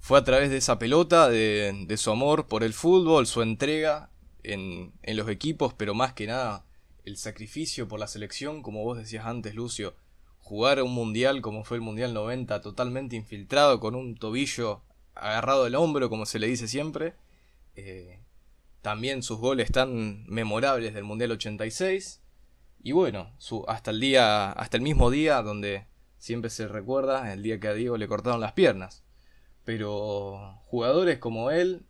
fue 0.00 0.18
a 0.18 0.24
través 0.24 0.50
de 0.50 0.58
esa 0.58 0.78
pelota, 0.78 1.30
de, 1.30 1.96
su 1.96 2.10
amor 2.10 2.46
por 2.46 2.62
el 2.62 2.74
fútbol, 2.74 3.26
su 3.26 3.40
entrega 3.40 4.10
en, 4.42 4.92
en, 5.00 5.16
los 5.16 5.30
equipos, 5.30 5.72
pero 5.72 5.94
más 5.94 6.12
que 6.12 6.26
nada 6.26 6.66
el 7.06 7.16
sacrificio 7.16 7.88
por 7.88 7.98
la 7.98 8.06
selección, 8.06 8.60
como 8.60 8.84
vos 8.84 8.98
decías 8.98 9.24
antes, 9.24 9.54
Lucio, 9.54 9.94
jugar 10.40 10.82
un 10.82 10.92
mundial 10.92 11.40
como 11.40 11.64
fue 11.64 11.78
el 11.78 11.82
Mundial 11.82 12.12
90, 12.12 12.60
totalmente 12.60 13.16
infiltrado, 13.16 13.80
con 13.80 13.94
un 13.94 14.14
tobillo 14.14 14.82
agarrado 15.14 15.64
del 15.64 15.74
hombro, 15.74 16.08
como 16.08 16.26
se 16.26 16.38
le 16.38 16.46
dice 16.46 16.68
siempre. 16.68 17.14
Eh, 17.74 18.20
también 18.80 19.22
sus 19.22 19.38
goles 19.38 19.70
tan 19.70 20.26
memorables 20.26 20.94
del 20.94 21.04
Mundial 21.04 21.32
86. 21.32 22.20
Y 22.82 22.92
bueno, 22.92 23.32
su, 23.38 23.64
hasta 23.68 23.92
el 23.92 24.00
día, 24.00 24.50
hasta 24.52 24.76
el 24.76 24.82
mismo 24.82 25.10
día 25.10 25.40
donde 25.42 25.86
siempre 26.18 26.50
se 26.50 26.68
recuerda, 26.68 27.32
el 27.32 27.42
día 27.42 27.60
que 27.60 27.68
a 27.68 27.74
Diego 27.74 27.96
le 27.96 28.08
cortaron 28.08 28.40
las 28.40 28.52
piernas. 28.52 29.04
Pero 29.64 30.60
jugadores 30.66 31.18
como 31.18 31.50
él, 31.50 31.86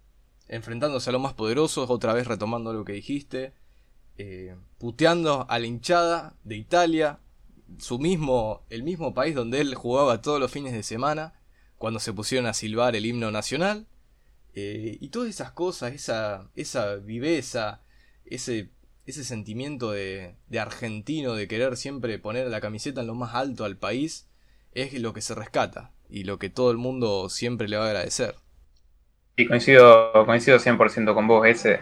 enfrentándose 0.48 1.10
a 1.10 1.12
los 1.12 1.22
más 1.22 1.32
poderosos, 1.32 1.88
otra 1.88 2.12
vez 2.12 2.26
retomando 2.26 2.72
lo 2.74 2.84
que 2.84 2.92
dijiste, 2.92 3.54
eh, 4.18 4.54
puteando 4.78 5.46
a 5.48 5.58
la 5.58 5.66
hinchada 5.66 6.36
de 6.44 6.56
Italia, 6.56 7.20
su 7.78 7.98
mismo, 7.98 8.62
el 8.68 8.82
mismo 8.82 9.14
país 9.14 9.34
donde 9.34 9.60
él 9.60 9.74
jugaba 9.74 10.20
todos 10.20 10.38
los 10.38 10.50
fines 10.50 10.74
de 10.74 10.82
semana, 10.82 11.32
cuando 11.82 11.98
se 11.98 12.12
pusieron 12.12 12.46
a 12.46 12.54
silbar 12.54 12.94
el 12.94 13.06
himno 13.06 13.32
nacional. 13.32 13.88
Eh, 14.54 14.98
y 15.00 15.08
todas 15.08 15.28
esas 15.28 15.50
cosas, 15.50 15.92
esa, 15.92 16.48
esa 16.54 16.94
viveza, 16.94 17.80
ese, 18.24 18.68
ese 19.04 19.24
sentimiento 19.24 19.90
de, 19.90 20.36
argentino, 20.60 21.34
de 21.34 21.48
querer 21.48 21.76
siempre 21.76 22.20
poner 22.20 22.46
la 22.46 22.60
camiseta 22.60 23.00
en 23.00 23.08
lo 23.08 23.16
más 23.16 23.34
alto 23.34 23.64
al 23.64 23.78
país, 23.78 24.28
es 24.74 24.94
lo 24.94 25.12
que 25.12 25.22
se 25.22 25.34
rescata 25.34 25.90
y 26.08 26.22
lo 26.22 26.38
que 26.38 26.50
todo 26.50 26.70
el 26.70 26.76
mundo 26.76 27.28
siempre 27.28 27.66
le 27.66 27.78
va 27.78 27.86
a 27.86 27.88
agradecer. 27.88 28.36
Sí, 29.36 29.48
coincido, 29.48 30.12
coincido 30.24 30.58
100% 30.60 31.14
con 31.14 31.26
vos. 31.26 31.48
Ese 31.48 31.80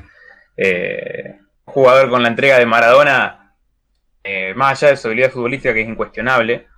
eh, 0.57 1.41
jugador 1.67 2.09
con 2.09 2.23
la 2.23 2.31
entrega 2.31 2.59
de 2.59 2.65
Maradona, 2.65 3.55
eh, 4.25 4.55
más 4.55 4.83
allá 4.83 4.93
de 4.93 4.97
su 4.97 5.09
habilidad 5.09 5.31
futbolística, 5.31 5.75
que 5.75 5.83
es 5.83 5.89
incuestionable, 5.91 6.69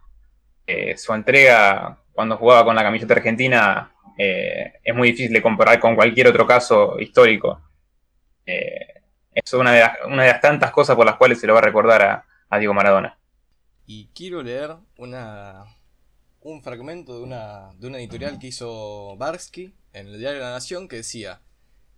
eh, 0.67 0.97
su 0.97 1.15
entrega 1.15 2.02
cuando 2.13 2.37
jugaba 2.37 2.65
con 2.65 2.75
la 2.75 2.83
camiseta 2.83 3.15
argentina 3.15 3.93
eh, 4.19 4.75
es 4.83 4.95
muy 4.95 5.09
difícil 5.09 5.33
de 5.33 5.43
comparar 5.43 5.81
con 5.81 5.97
cualquier 5.97 6.29
otro 6.29 6.47
caso 6.47 6.99
histórico. 6.99 7.61
Eh, 8.47 9.03
es 9.35 9.53
una 9.55 9.73
de, 9.73 9.81
las, 9.81 9.95
de, 10.09 10.41
tantas 10.41 10.71
cosas 10.71 10.97
por 10.97 11.07
las 11.07 11.17
cuales 11.17 11.41
se 11.41 11.47
lo 11.47 11.55
va 11.55 11.61
a 11.61 11.63
recordar 11.63 12.27
a, 12.51 12.59
Diego 12.59 12.75
Maradona. 12.75 13.19
Y 13.87 14.09
quiero 14.15 14.43
leer 14.43 14.77
un 14.99 16.63
fragmento 16.63 17.17
de 17.17 17.23
una, 17.23 17.71
de 17.79 17.89
editorial 17.99 18.39
que 18.39 18.49
hizo 18.49 19.17
Barsky 19.17 19.75
en 19.95 20.09
el 20.09 20.19
diario 20.19 20.41
La 20.41 20.51
Nación 20.51 20.87
que 20.87 20.97
decía, 20.97 21.41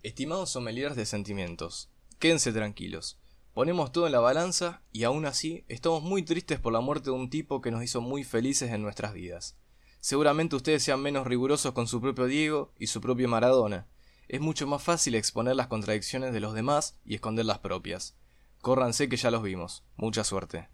Estimados 0.01 0.51
sommeliers 0.51 0.95
de 0.95 1.05
sentimientos, 1.05 1.91
quédense 2.19 2.53
tranquilos. 2.53 3.19
Ponemos 3.53 3.91
todo 3.91 4.05
en 4.05 4.13
la 4.13 4.19
balanza 4.19 4.81
y 4.93 5.03
aún 5.03 5.25
así 5.25 5.65
estamos 5.67 6.03
muy 6.03 6.23
tristes 6.23 6.59
por 6.59 6.71
la 6.71 6.79
muerte 6.79 7.09
de 7.09 7.15
un 7.15 7.29
tipo 7.29 7.59
que 7.59 7.71
nos 7.71 7.83
hizo 7.83 7.99
muy 7.99 8.23
felices 8.23 8.71
en 8.71 8.81
nuestras 8.81 9.13
vidas. 9.13 9.57
Seguramente 10.05 10.55
ustedes 10.55 10.83
sean 10.83 11.01
menos 11.01 11.25
rigurosos 11.25 11.73
con 11.73 11.87
su 11.87 11.99
propio 11.99 12.27
Diego 12.27 12.71
y 12.77 12.85
su 12.85 13.01
propio 13.01 13.27
Maradona. 13.27 13.87
Es 14.27 14.39
mucho 14.39 14.67
más 14.67 14.83
fácil 14.83 15.15
exponer 15.15 15.55
las 15.55 15.65
contradicciones 15.65 16.31
de 16.31 16.39
los 16.39 16.53
demás 16.53 16.95
y 17.03 17.15
esconder 17.15 17.47
las 17.47 17.57
propias. 17.57 18.15
Córranse 18.61 19.09
que 19.09 19.17
ya 19.17 19.31
los 19.31 19.41
vimos. 19.41 19.83
Mucha 19.95 20.23
suerte. 20.23 20.69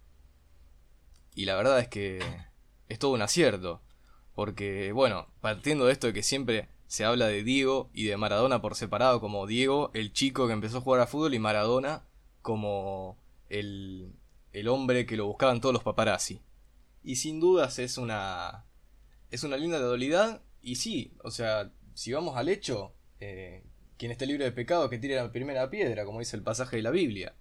Y 1.33 1.45
la 1.45 1.55
verdad 1.55 1.79
es 1.79 1.87
que 1.87 2.19
es 2.89 2.99
todo 2.99 3.11
un 3.11 3.21
acierto. 3.21 3.81
Porque, 4.35 4.91
bueno, 4.91 5.27
partiendo 5.39 5.85
de 5.85 5.93
esto 5.93 6.07
de 6.07 6.13
que 6.13 6.23
siempre 6.23 6.67
se 6.87 7.05
habla 7.05 7.27
de 7.27 7.45
Diego 7.45 7.89
y 7.93 8.07
de 8.07 8.17
Maradona 8.17 8.61
por 8.61 8.75
separado, 8.75 9.21
como 9.21 9.47
Diego, 9.47 9.91
el 9.93 10.11
chico 10.11 10.47
que 10.47 10.53
empezó 10.53 10.79
a 10.79 10.81
jugar 10.81 10.99
a 10.99 11.07
fútbol, 11.07 11.33
y 11.33 11.39
Maradona 11.39 12.03
como 12.41 13.17
el, 13.47 14.11
el 14.51 14.67
hombre 14.67 15.05
que 15.05 15.15
lo 15.15 15.25
buscaban 15.25 15.61
todos 15.61 15.71
los 15.71 15.83
paparazzi. 15.83 16.41
Y 17.01 17.15
sin 17.15 17.39
dudas 17.39 17.79
es 17.79 17.97
una, 17.97 18.65
es 19.31 19.43
una 19.43 19.57
linda 19.57 19.79
dualidad. 19.79 20.41
Y 20.61 20.75
sí, 20.75 21.13
o 21.23 21.31
sea, 21.31 21.71
si 21.93 22.13
vamos 22.13 22.37
al 22.37 22.49
hecho, 22.49 22.93
eh, 23.19 23.63
quien 23.97 24.11
esté 24.11 24.25
libre 24.25 24.45
de 24.45 24.51
pecado 24.51 24.89
que 24.89 24.99
tire 24.99 25.15
la 25.15 25.31
primera 25.31 25.69
piedra, 25.69 26.05
como 26.05 26.19
dice 26.19 26.35
el 26.35 26.43
pasaje 26.43 26.77
de 26.77 26.83
la 26.83 26.91
Biblia. 26.91 27.33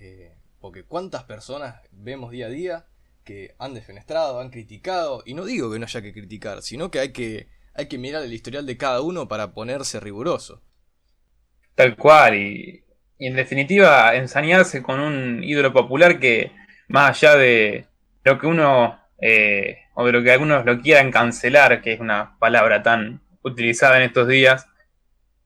Eh, 0.00 0.34
porque 0.60 0.84
cuántas 0.84 1.24
personas 1.24 1.80
vemos 1.92 2.30
día 2.30 2.46
a 2.46 2.50
día 2.50 2.86
que 3.24 3.54
han 3.58 3.74
defenestrado, 3.74 4.40
han 4.40 4.50
criticado, 4.50 5.22
y 5.24 5.34
no 5.34 5.44
digo 5.44 5.72
que 5.72 5.78
no 5.78 5.86
haya 5.86 6.02
que 6.02 6.12
criticar, 6.12 6.62
sino 6.62 6.90
que 6.90 7.00
hay 7.00 7.12
que, 7.12 7.48
hay 7.74 7.86
que 7.86 7.98
mirar 7.98 8.22
el 8.22 8.32
historial 8.32 8.66
de 8.66 8.76
cada 8.76 9.00
uno 9.00 9.28
para 9.28 9.54
ponerse 9.54 10.00
riguroso. 10.00 10.62
Tal 11.74 11.96
cual, 11.96 12.34
y, 12.34 12.84
y 13.18 13.26
en 13.26 13.36
definitiva 13.36 14.14
ensañarse 14.16 14.82
con 14.82 15.00
un 15.00 15.44
ídolo 15.44 15.72
popular 15.72 16.18
que, 16.18 16.52
más 16.88 17.10
allá 17.10 17.36
de 17.36 17.86
lo 18.24 18.38
que 18.38 18.46
uno 18.46 19.00
eh, 19.20 19.78
o 20.00 20.06
de 20.06 20.12
lo 20.12 20.22
que 20.22 20.32
algunos 20.32 20.64
lo 20.64 20.80
quieran 20.80 21.10
cancelar, 21.10 21.82
que 21.82 21.92
es 21.92 22.00
una 22.00 22.38
palabra 22.38 22.82
tan 22.82 23.20
utilizada 23.42 23.98
en 23.98 24.04
estos 24.04 24.26
días, 24.26 24.66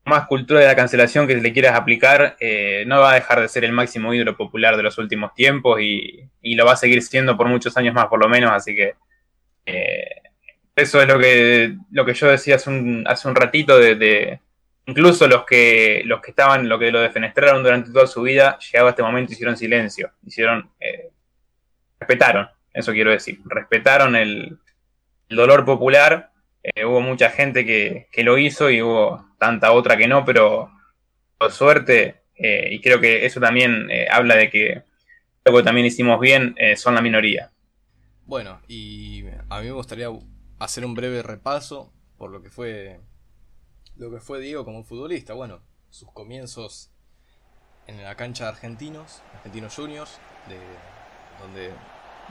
más 0.05 0.27
cultura 0.27 0.61
de 0.61 0.67
la 0.67 0.75
cancelación 0.75 1.27
que 1.27 1.35
le 1.35 1.51
quieras 1.51 1.75
aplicar, 1.75 2.37
eh, 2.39 2.85
no 2.87 3.01
va 3.01 3.11
a 3.11 3.15
dejar 3.15 3.41
de 3.41 3.49
ser 3.49 3.65
el 3.65 3.73
máximo 3.73 4.13
ídolo 4.13 4.37
popular 4.37 4.77
de 4.77 4.83
los 4.83 4.97
últimos 4.97 5.33
tiempos 5.33 5.81
y, 5.81 6.29
lo 6.55 6.65
va 6.65 6.73
a 6.73 6.77
seguir 6.77 7.01
siendo 7.01 7.35
por 7.35 7.47
muchos 7.49 7.75
años 7.75 7.93
más, 7.93 8.05
por 8.05 8.19
lo 8.21 8.29
menos, 8.29 8.51
así 8.51 8.73
que 8.73 8.95
eh, 9.65 10.21
eso 10.75 11.01
es 11.01 11.07
lo 11.07 11.19
que, 11.19 11.75
lo 11.91 12.05
que 12.05 12.13
yo 12.13 12.27
decía 12.27 12.55
hace 12.55 12.69
un, 12.69 13.03
hace 13.07 13.27
un 13.27 13.35
ratito 13.35 13.77
de, 13.77 13.95
de 13.95 14.39
incluso 14.85 15.27
los 15.27 15.43
que 15.43 16.01
los 16.05 16.21
que 16.21 16.31
estaban, 16.31 16.69
lo 16.69 16.79
que 16.79 16.91
lo 16.91 17.01
defenestraron 17.01 17.61
durante 17.61 17.91
toda 17.91 18.07
su 18.07 18.21
vida, 18.21 18.57
llegado 18.59 18.87
a 18.87 18.89
este 18.91 19.03
momento 19.03 19.33
hicieron 19.33 19.57
silencio, 19.57 20.11
hicieron, 20.25 20.69
eh, 20.79 21.09
respetaron, 21.99 22.47
eso 22.75 22.91
quiero 22.91 23.11
decir, 23.11 23.39
respetaron 23.45 24.15
el, 24.15 24.59
dolor 25.29 25.65
popular. 25.65 26.31
Eh, 26.61 26.85
hubo 26.85 27.01
mucha 27.01 27.29
gente 27.29 27.65
que, 27.65 28.07
que, 28.11 28.23
lo 28.23 28.37
hizo 28.37 28.69
y 28.69 28.81
hubo 28.81 29.25
tanta 29.39 29.71
otra 29.71 29.97
que 29.97 30.07
no, 30.07 30.23
pero 30.23 30.71
por 31.37 31.51
suerte, 31.51 32.23
eh, 32.35 32.67
y 32.71 32.81
creo 32.81 32.99
que 32.99 33.25
eso 33.25 33.39
también 33.39 33.89
eh, 33.89 34.07
habla 34.09 34.35
de 34.35 34.49
que 34.49 34.83
lo 35.45 35.55
que 35.55 35.63
también 35.63 35.87
hicimos 35.87 36.19
bien 36.19 36.55
son 36.75 36.95
la 36.95 37.01
minoría. 37.01 37.51
Bueno, 38.25 38.61
y 38.67 39.23
a 39.49 39.61
mí 39.61 39.67
me 39.67 39.71
gustaría 39.71 40.07
hacer 40.57 40.85
un 40.85 40.95
breve 40.95 41.21
repaso 41.21 41.93
por 42.17 42.31
lo 42.31 42.41
que 42.41 42.49
fue 42.49 42.99
lo 43.95 44.11
que 44.11 44.19
fue 44.19 44.39
Diego 44.39 44.65
como 44.65 44.83
futbolista. 44.83 45.33
Bueno, 45.33 45.61
sus 45.89 46.11
comienzos 46.11 46.91
en 47.87 48.03
la 48.03 48.15
cancha 48.15 48.45
de 48.45 48.49
Argentinos, 48.51 49.21
Argentinos 49.35 49.75
Juniors, 49.75 50.19
de, 50.49 50.57
donde 51.39 51.71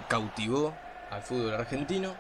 cautivó 0.09 0.75
al 1.11 1.23
fútbol 1.23 1.55
argentino 1.55 2.15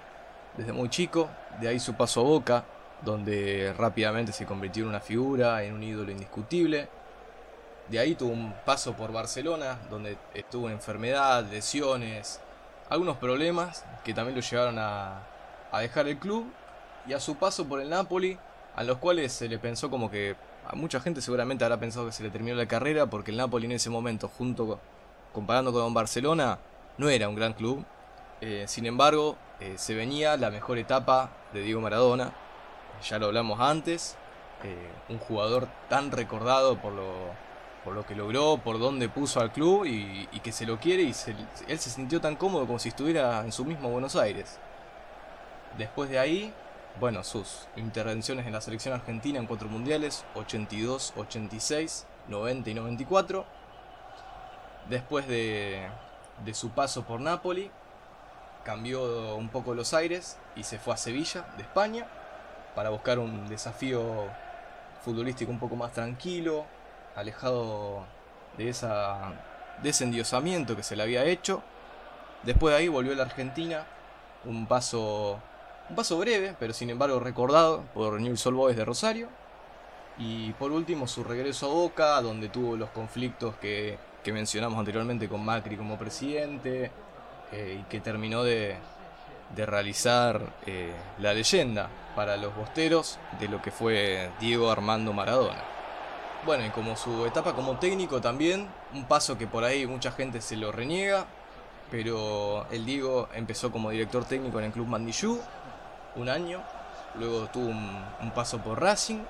desde 0.56 0.72
muy 0.72 0.88
chico. 0.88 1.28
De 1.60 1.68
ahí 1.68 1.78
su 1.78 1.94
paso 1.94 2.20
a 2.20 2.24
Boca, 2.24 2.64
donde 3.02 3.74
rápidamente 3.76 4.32
se 4.32 4.46
convirtió 4.46 4.84
en 4.84 4.90
una 4.90 5.00
figura, 5.00 5.62
en 5.62 5.74
un 5.74 5.82
ídolo 5.82 6.10
indiscutible. 6.10 6.88
De 7.88 7.98
ahí 7.98 8.14
tuvo 8.14 8.32
un 8.32 8.54
paso 8.64 8.94
por 8.94 9.12
Barcelona, 9.12 9.78
donde 9.90 10.16
estuvo 10.32 10.68
en 10.68 10.74
enfermedad, 10.74 11.44
lesiones, 11.50 12.40
algunos 12.88 13.18
problemas 13.18 13.84
que 14.04 14.14
también 14.14 14.36
lo 14.36 14.42
llevaron 14.42 14.78
a, 14.78 15.22
dejar 15.80 16.08
el 16.08 16.18
club. 16.18 16.46
Y 17.06 17.12
a 17.12 17.20
su 17.20 17.36
paso 17.36 17.66
por 17.66 17.80
el 17.80 17.90
Napoli, 17.90 18.38
a 18.74 18.82
los 18.82 18.96
cuales 18.96 19.32
se 19.32 19.48
le 19.48 19.58
pensó 19.58 19.90
como 19.90 20.10
que 20.10 20.36
a 20.66 20.74
mucha 20.74 20.98
gente 21.00 21.20
seguramente 21.20 21.64
habrá 21.64 21.78
pensado 21.78 22.06
que 22.06 22.12
se 22.12 22.22
le 22.22 22.30
terminó 22.30 22.56
la 22.56 22.66
carrera 22.66 23.06
porque 23.06 23.30
el 23.30 23.36
Napoli 23.36 23.66
en 23.66 23.72
ese 23.72 23.90
momento, 23.90 24.28
junto 24.28 24.80
comparando 25.34 25.70
con 25.70 25.92
Barcelona, 25.92 26.58
no 26.98 27.08
era 27.08 27.28
un 27.28 27.34
gran 27.34 27.52
club. 27.52 27.84
Eh, 28.40 28.64
sin 28.68 28.86
embargo, 28.86 29.36
eh, 29.60 29.74
se 29.76 29.94
venía 29.94 30.36
la 30.36 30.50
mejor 30.50 30.78
etapa 30.78 31.30
de 31.52 31.62
Diego 31.62 31.80
Maradona. 31.80 32.32
Ya 33.08 33.18
lo 33.18 33.26
hablamos 33.26 33.60
antes. 33.60 34.16
Eh, 34.62 34.90
un 35.08 35.18
jugador 35.18 35.68
tan 35.88 36.10
recordado 36.10 36.80
por 36.80 36.92
lo, 36.92 37.12
por 37.84 37.94
lo 37.94 38.06
que 38.06 38.14
logró, 38.14 38.58
por 38.58 38.78
dónde 38.78 39.08
puso 39.08 39.40
al 39.40 39.52
club 39.52 39.84
y, 39.84 40.26
que 40.42 40.52
se 40.52 40.66
lo 40.66 40.78
quiere 40.78 41.02
y 41.02 41.14
él 41.68 41.78
se 41.78 41.90
sintió 41.90 42.20
tan 42.20 42.36
cómodo 42.36 42.66
como 42.66 42.78
si 42.78 42.90
estuviera 42.90 43.40
en 43.44 43.52
su 43.52 43.64
mismo 43.64 43.90
Buenos 43.90 44.16
Aires. 44.16 44.58
Después 45.78 46.08
de 46.08 46.18
ahí, 46.18 46.52
bueno, 47.00 47.24
sus 47.24 47.66
intervenciones 47.76 48.46
en 48.46 48.52
la 48.52 48.60
selección 48.60 48.94
argentina 48.94 49.38
en 49.38 49.46
cuatro 49.46 49.68
mundiales, 49.68 50.24
82, 50.34 51.14
86, 51.16 52.06
90 52.28 52.70
y 52.70 52.74
94. 52.74 53.44
Después 54.88 55.26
de, 55.26 55.88
de 56.44 56.54
su 56.54 56.70
paso 56.70 57.04
por 57.04 57.20
Napoli, 57.20 57.70
cambió 58.64 59.36
un 59.36 59.48
poco 59.48 59.74
los 59.74 59.94
aires 59.94 60.38
y 60.56 60.64
se 60.64 60.78
fue 60.78 60.94
a 60.94 60.96
Sevilla, 60.96 61.46
de 61.56 61.62
España, 61.62 62.06
para 62.74 62.90
buscar 62.90 63.18
un 63.18 63.48
desafío 63.48 64.02
futbolístico 65.04 65.52
un 65.52 65.58
poco 65.58 65.76
más 65.76 65.92
tranquilo, 65.92 66.64
alejado 67.14 68.04
de, 68.56 68.68
esa, 68.68 69.32
ese 69.82 70.04
endiosamiento 70.04 70.76
que 70.76 70.82
se 70.82 70.96
le 70.96 71.02
había 71.02 71.24
hecho. 71.24 71.62
Después 72.42 72.72
de 72.72 72.80
ahí 72.80 72.88
volvió 72.88 73.12
a 73.12 73.16
la 73.16 73.22
Argentina, 73.24 73.86
un 74.44 74.66
paso 74.66 75.40
un 75.88 75.96
paso 75.96 76.18
breve, 76.18 76.56
pero 76.58 76.72
sin 76.72 76.90
embargo 76.90 77.20
recordado 77.20 77.82
por 77.92 78.20
Newell's 78.20 78.46
Old 78.46 78.74
de 78.74 78.84
Rosario. 78.84 79.28
Y 80.16 80.52
por 80.52 80.70
último 80.70 81.06
su 81.08 81.24
regreso 81.24 81.66
a 81.66 81.74
Boca, 81.74 82.20
donde 82.22 82.48
tuvo 82.48 82.76
los 82.76 82.90
conflictos 82.90 83.56
que, 83.56 83.98
que 84.24 84.32
mencionamos 84.32 84.78
anteriormente 84.78 85.28
con 85.28 85.44
Macri 85.44 85.76
como 85.76 85.96
presidente, 85.96 86.90
eh, 87.52 87.78
y 87.80 87.84
que 87.84 88.00
terminó 88.00 88.42
de, 88.42 88.76
de 89.54 89.66
realizar 89.66 90.40
eh, 90.66 90.92
la 91.20 91.32
leyenda 91.34 91.88
para 92.16 92.36
los 92.36 92.56
bosteros 92.56 93.18
de 93.38 93.48
lo 93.48 93.62
que 93.62 93.70
fue 93.70 94.30
Diego 94.40 94.70
Armando 94.70 95.12
Maradona. 95.12 95.62
Bueno, 96.44 96.66
y 96.66 96.70
como 96.70 96.96
su 96.96 97.24
etapa 97.26 97.54
como 97.54 97.78
técnico 97.78 98.20
también, 98.20 98.68
un 98.92 99.04
paso 99.04 99.38
que 99.38 99.46
por 99.46 99.62
ahí 99.62 99.86
mucha 99.86 100.10
gente 100.10 100.40
se 100.40 100.56
lo 100.56 100.72
reniega, 100.72 101.26
pero 101.90 102.66
el 102.70 102.84
Diego 102.84 103.28
empezó 103.34 103.70
como 103.70 103.90
director 103.90 104.24
técnico 104.24 104.58
en 104.58 104.66
el 104.66 104.72
Club 104.72 104.88
Mandillú, 104.88 105.40
un 106.16 106.28
año, 106.28 106.62
luego 107.18 107.46
tuvo 107.46 107.66
un, 107.66 108.04
un, 108.20 108.30
paso 108.32 108.58
por 108.58 108.80
Racing 108.80 109.20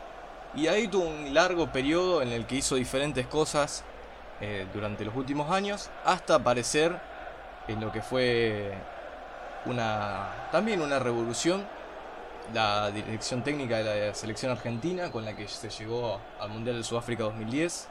y 0.55 0.66
ahí 0.66 0.88
tuvo 0.88 1.05
un 1.05 1.34
largo 1.34 1.72
periodo 1.72 2.22
en 2.22 2.32
el 2.32 2.47
que 2.47 2.57
hizo 2.57 2.76
diferentes 2.76 3.26
cosas 3.26 3.84
eh, 4.47 4.66
durante 4.74 5.07
los 5.07 5.16
últimos 5.16 5.51
años, 5.51 5.88
hasta 6.05 6.34
aparecer 6.34 6.95
en 7.66 7.80
lo 7.80 7.90
que 7.90 8.03
fue 8.03 8.74
una 9.64 10.49
también 10.53 10.82
una 10.82 10.99
revolución, 10.99 11.64
la 12.53 12.90
dirección 12.90 13.42
técnica 13.42 13.78
de 13.78 14.09
la 14.09 14.14
selección 14.14 14.53
argentina, 14.53 15.11
con 15.11 15.24
la 15.24 15.34
que 15.34 15.49
se 15.49 15.70
llegó 15.70 16.20
al 16.38 16.51
Mundial 16.51 16.76
de 16.76 16.84
Sudáfrica 16.84 17.22
2010, 17.22 17.88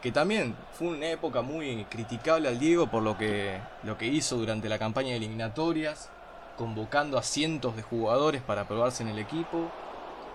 que 0.00 0.12
también 0.12 0.54
fue 0.74 0.88
una 0.88 1.08
época 1.08 1.42
muy 1.42 1.84
criticable 1.86 2.46
al 2.46 2.60
Diego 2.60 2.86
por 2.86 3.02
lo 3.02 3.18
que, 3.18 3.58
lo 3.82 3.98
que 3.98 4.06
hizo 4.06 4.36
durante 4.36 4.68
la 4.68 4.78
campaña 4.78 5.10
de 5.10 5.16
eliminatorias, 5.16 6.08
convocando 6.56 7.18
a 7.18 7.24
cientos 7.24 7.74
de 7.74 7.82
jugadores 7.82 8.42
para 8.42 8.68
probarse 8.68 9.02
en 9.02 9.08
el 9.08 9.18
equipo, 9.18 9.72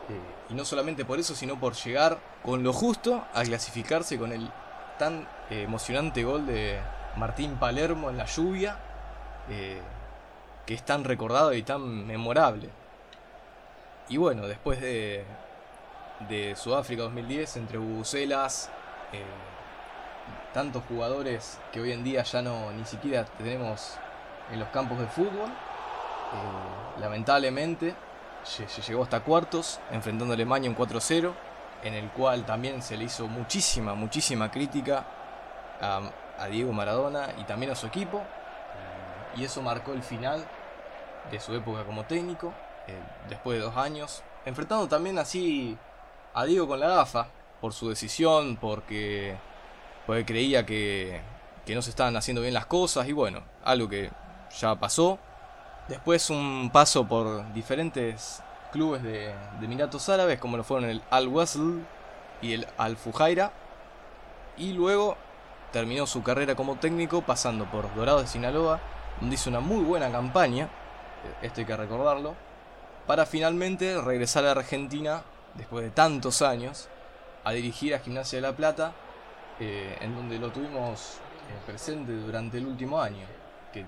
eh, 0.09 0.19
y 0.49 0.53
no 0.53 0.65
solamente 0.65 1.05
por 1.05 1.17
eso, 1.17 1.33
sino 1.33 1.57
por 1.57 1.75
llegar 1.75 2.19
con 2.43 2.61
lo 2.61 2.73
justo 2.73 3.23
a 3.33 3.43
clasificarse 3.43 4.17
con 4.17 4.33
el 4.33 4.51
tan 4.97 5.27
eh, 5.49 5.63
emocionante 5.63 6.23
gol 6.23 6.45
de 6.45 6.79
Martín 7.15 7.55
Palermo 7.55 8.09
en 8.09 8.17
la 8.17 8.25
lluvia, 8.25 8.77
eh, 9.49 9.81
que 10.65 10.73
es 10.73 10.83
tan 10.83 11.03
recordado 11.03 11.53
y 11.53 11.63
tan 11.63 12.07
memorable. 12.07 12.69
Y 14.09 14.17
bueno, 14.17 14.47
después 14.47 14.81
de, 14.81 15.23
de 16.29 16.55
Sudáfrica 16.55 17.03
2010, 17.03 17.57
entre 17.57 17.77
Bucelas, 17.77 18.69
eh, 19.11 19.23
tantos 20.53 20.83
jugadores 20.87 21.59
que 21.71 21.81
hoy 21.81 21.91
en 21.91 22.03
día 22.03 22.23
ya 22.23 22.41
no 22.41 22.71
ni 22.71 22.85
siquiera 22.85 23.25
tenemos 23.25 23.95
en 24.51 24.59
los 24.59 24.69
campos 24.69 24.99
de 24.99 25.07
fútbol, 25.07 25.49
lamentablemente 26.99 27.95
se 28.43 28.81
llegó 28.81 29.03
hasta 29.03 29.21
cuartos, 29.21 29.79
enfrentando 29.91 30.33
a 30.33 30.35
Alemania 30.35 30.69
en 30.69 30.75
4-0 30.75 31.33
en 31.83 31.93
el 31.93 32.09
cual 32.09 32.45
también 32.45 32.81
se 32.81 32.97
le 32.97 33.05
hizo 33.05 33.27
muchísima, 33.27 33.93
muchísima 33.93 34.49
crítica 34.49 35.05
a, 35.81 36.01
Diego 36.49 36.73
Maradona 36.73 37.29
y 37.39 37.43
también 37.43 37.71
a 37.71 37.75
su 37.75 37.87
equipo. 37.87 38.21
Y 39.35 39.43
eso 39.43 39.61
marcó 39.61 39.93
el 39.93 40.03
final 40.03 40.45
de 41.31 41.39
su 41.39 41.53
época 41.55 41.83
como 41.85 42.03
técnico, 42.03 42.53
eh, 42.87 42.99
después 43.29 43.57
de 43.57 43.63
dos 43.63 43.77
años. 43.77 44.23
Enfrentando 44.45 44.87
también 44.87 45.17
así 45.17 45.77
a 46.33 46.45
Diego 46.45 46.67
con 46.67 46.79
la 46.79 46.87
gafa, 46.87 47.27
por 47.61 47.73
su 47.73 47.89
decisión, 47.89 48.57
porque, 48.57 49.37
porque 50.05 50.25
creía 50.25 50.65
que, 50.65 51.21
que 51.65 51.75
no 51.75 51.81
se 51.81 51.91
estaban 51.91 52.15
haciendo 52.17 52.41
bien 52.41 52.53
las 52.53 52.65
cosas 52.65 53.07
y 53.07 53.13
bueno, 53.13 53.41
algo 53.63 53.87
que 53.87 54.11
ya 54.59 54.75
pasó. 54.75 55.17
Después 55.87 56.29
un 56.29 56.69
paso 56.71 57.07
por 57.07 57.51
diferentes 57.53 58.41
clubes 58.73 59.01
de, 59.03 59.33
de 59.59 59.65
Emiratos 59.65 60.09
Árabes, 60.09 60.39
como 60.39 60.57
lo 60.57 60.65
fueron 60.65 60.89
el 60.89 61.01
Al 61.09 61.29
Wasl 61.29 61.79
y 62.41 62.53
el 62.53 62.67
Al 62.77 62.97
Fujaira. 62.97 63.53
Y 64.57 64.73
luego 64.73 65.15
terminó 65.71 66.05
su 66.05 66.21
carrera 66.21 66.55
como 66.55 66.75
técnico 66.75 67.21
pasando 67.21 67.65
por 67.71 67.93
Dorado 67.95 68.21
de 68.21 68.27
Sinaloa, 68.27 68.81
donde 69.19 69.35
hizo 69.35 69.49
una 69.49 69.59
muy 69.59 69.83
buena 69.83 70.11
campaña, 70.11 70.69
esto 71.41 71.61
hay 71.61 71.65
que 71.65 71.77
recordarlo, 71.77 72.35
para 73.07 73.25
finalmente 73.25 73.99
regresar 74.01 74.45
a 74.45 74.51
Argentina, 74.51 75.23
después 75.55 75.83
de 75.83 75.91
tantos 75.91 76.41
años, 76.41 76.89
a 77.43 77.51
dirigir 77.51 77.95
a 77.95 77.99
Gimnasia 77.99 78.37
de 78.37 78.41
la 78.41 78.55
Plata, 78.55 78.93
eh, 79.59 79.97
en 80.01 80.15
donde 80.15 80.39
lo 80.39 80.51
tuvimos 80.51 81.17
eh, 81.49 81.59
presente 81.65 82.11
durante 82.13 82.57
el 82.57 82.65
último 82.65 83.01
año. 83.01 83.25
Que 83.71 83.85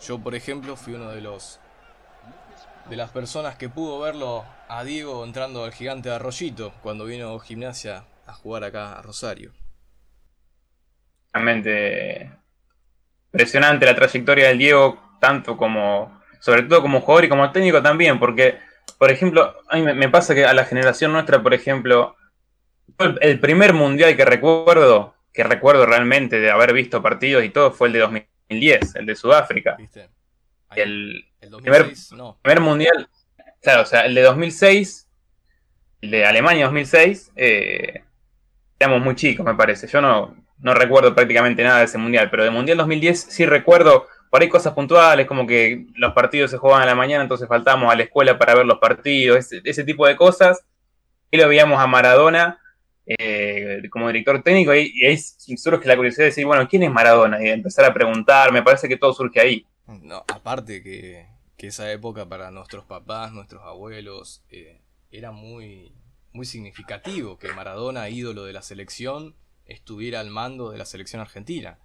yo, 0.00 0.18
por 0.18 0.34
ejemplo, 0.34 0.76
fui 0.76 0.94
uno 0.94 1.10
de 1.10 1.20
los 1.20 1.60
de 2.88 2.96
las 2.96 3.10
personas 3.10 3.56
que 3.56 3.68
pudo 3.68 4.00
verlo 4.00 4.44
a 4.68 4.84
Diego 4.84 5.24
entrando 5.24 5.64
al 5.64 5.72
gigante 5.72 6.08
de 6.08 6.14
Arroyito 6.16 6.72
cuando 6.82 7.04
vino 7.04 7.38
Gimnasia 7.38 8.04
a 8.26 8.32
jugar 8.32 8.64
acá 8.64 8.98
a 8.98 9.02
Rosario. 9.02 9.52
Realmente 11.32 12.30
impresionante 13.32 13.86
la 13.86 13.96
trayectoria 13.96 14.48
del 14.48 14.58
Diego, 14.58 15.16
tanto 15.20 15.56
como, 15.56 16.20
sobre 16.38 16.62
todo 16.62 16.82
como 16.82 17.00
jugador 17.00 17.24
y 17.24 17.28
como 17.28 17.50
técnico 17.50 17.82
también, 17.82 18.18
porque, 18.20 18.58
por 18.96 19.10
ejemplo, 19.10 19.56
a 19.68 19.76
mí 19.76 19.82
me 19.82 20.08
pasa 20.08 20.34
que 20.34 20.44
a 20.44 20.54
la 20.54 20.64
generación 20.64 21.12
nuestra, 21.12 21.42
por 21.42 21.52
ejemplo, 21.52 22.14
el 23.20 23.40
primer 23.40 23.72
mundial 23.72 24.16
que 24.16 24.24
recuerdo, 24.24 25.14
que 25.32 25.42
recuerdo 25.42 25.84
realmente 25.84 26.38
de 26.38 26.50
haber 26.50 26.72
visto 26.72 27.02
partidos 27.02 27.42
y 27.44 27.50
todo, 27.50 27.72
fue 27.72 27.88
el 27.88 27.94
de 27.94 27.98
2010, 28.00 28.94
el 28.94 29.06
de 29.06 29.16
Sudáfrica. 29.16 29.74
¿Viste? 29.76 30.08
El, 30.76 31.24
primer, 32.42 32.60
mundial, 32.60 33.08
claro, 33.62 33.82
o 33.82 33.86
sea, 33.86 34.02
el 34.02 34.14
de 34.14 34.22
2006, 34.22 35.08
el 36.02 36.10
de 36.10 36.24
Alemania 36.24 36.64
2006, 36.64 37.32
eh, 37.36 38.02
éramos 38.78 39.02
muy 39.02 39.14
chicos, 39.14 39.44
me 39.44 39.54
parece. 39.54 39.86
Yo 39.86 40.00
no, 40.00 40.36
no 40.58 40.74
recuerdo 40.74 41.14
prácticamente 41.14 41.62
nada 41.62 41.80
de 41.80 41.84
ese 41.84 41.98
mundial, 41.98 42.30
pero 42.30 42.44
de 42.44 42.50
mundial 42.50 42.78
2010 42.78 43.20
sí 43.20 43.46
recuerdo 43.46 44.06
por 44.30 44.42
ahí 44.42 44.48
cosas 44.48 44.72
puntuales, 44.72 45.26
como 45.26 45.46
que 45.46 45.86
los 45.94 46.12
partidos 46.12 46.50
se 46.50 46.58
jugaban 46.58 46.82
a 46.82 46.86
la 46.86 46.94
mañana, 46.96 47.22
entonces 47.22 47.46
faltábamos 47.46 47.92
a 47.92 47.96
la 47.96 48.02
escuela 48.02 48.36
para 48.36 48.54
ver 48.54 48.66
los 48.66 48.78
partidos, 48.78 49.52
ese, 49.52 49.84
tipo 49.84 50.06
de 50.06 50.16
cosas. 50.16 50.64
Y 51.30 51.36
lo 51.36 51.48
veíamos 51.48 51.78
a 51.78 51.86
Maradona 51.86 52.58
eh, 53.06 53.82
como 53.90 54.08
director 54.08 54.42
técnico, 54.42 54.74
y, 54.74 54.90
y 54.94 55.04
ahí 55.06 55.18
surge 55.18 55.86
la 55.86 55.96
curiosidad 55.96 56.24
de 56.24 56.30
decir, 56.30 56.46
bueno, 56.46 56.66
¿quién 56.68 56.82
es 56.82 56.90
Maradona? 56.90 57.44
Y 57.44 57.48
empezar 57.48 57.84
a 57.84 57.94
preguntar, 57.94 58.50
me 58.50 58.62
parece 58.62 58.88
que 58.88 58.96
todo 58.96 59.12
surge 59.12 59.40
ahí. 59.40 59.66
No, 59.86 60.24
aparte 60.28 60.82
que, 60.82 61.26
esa 61.58 61.90
época 61.90 62.28
para 62.28 62.50
nuestros 62.50 62.84
papás, 62.84 63.32
nuestros 63.32 63.62
abuelos, 63.62 64.42
eh, 64.50 64.82
era 65.10 65.32
muy, 65.32 65.94
muy 66.32 66.44
significativo 66.44 67.38
que 67.38 67.52
Maradona, 67.54 68.10
ídolo 68.10 68.44
de 68.44 68.52
la 68.52 68.60
selección, 68.60 69.34
estuviera 69.64 70.20
al 70.20 70.28
mando 70.28 70.70
de 70.70 70.76
la 70.78 70.84
selección 70.84 71.22
argentina. 71.22 71.78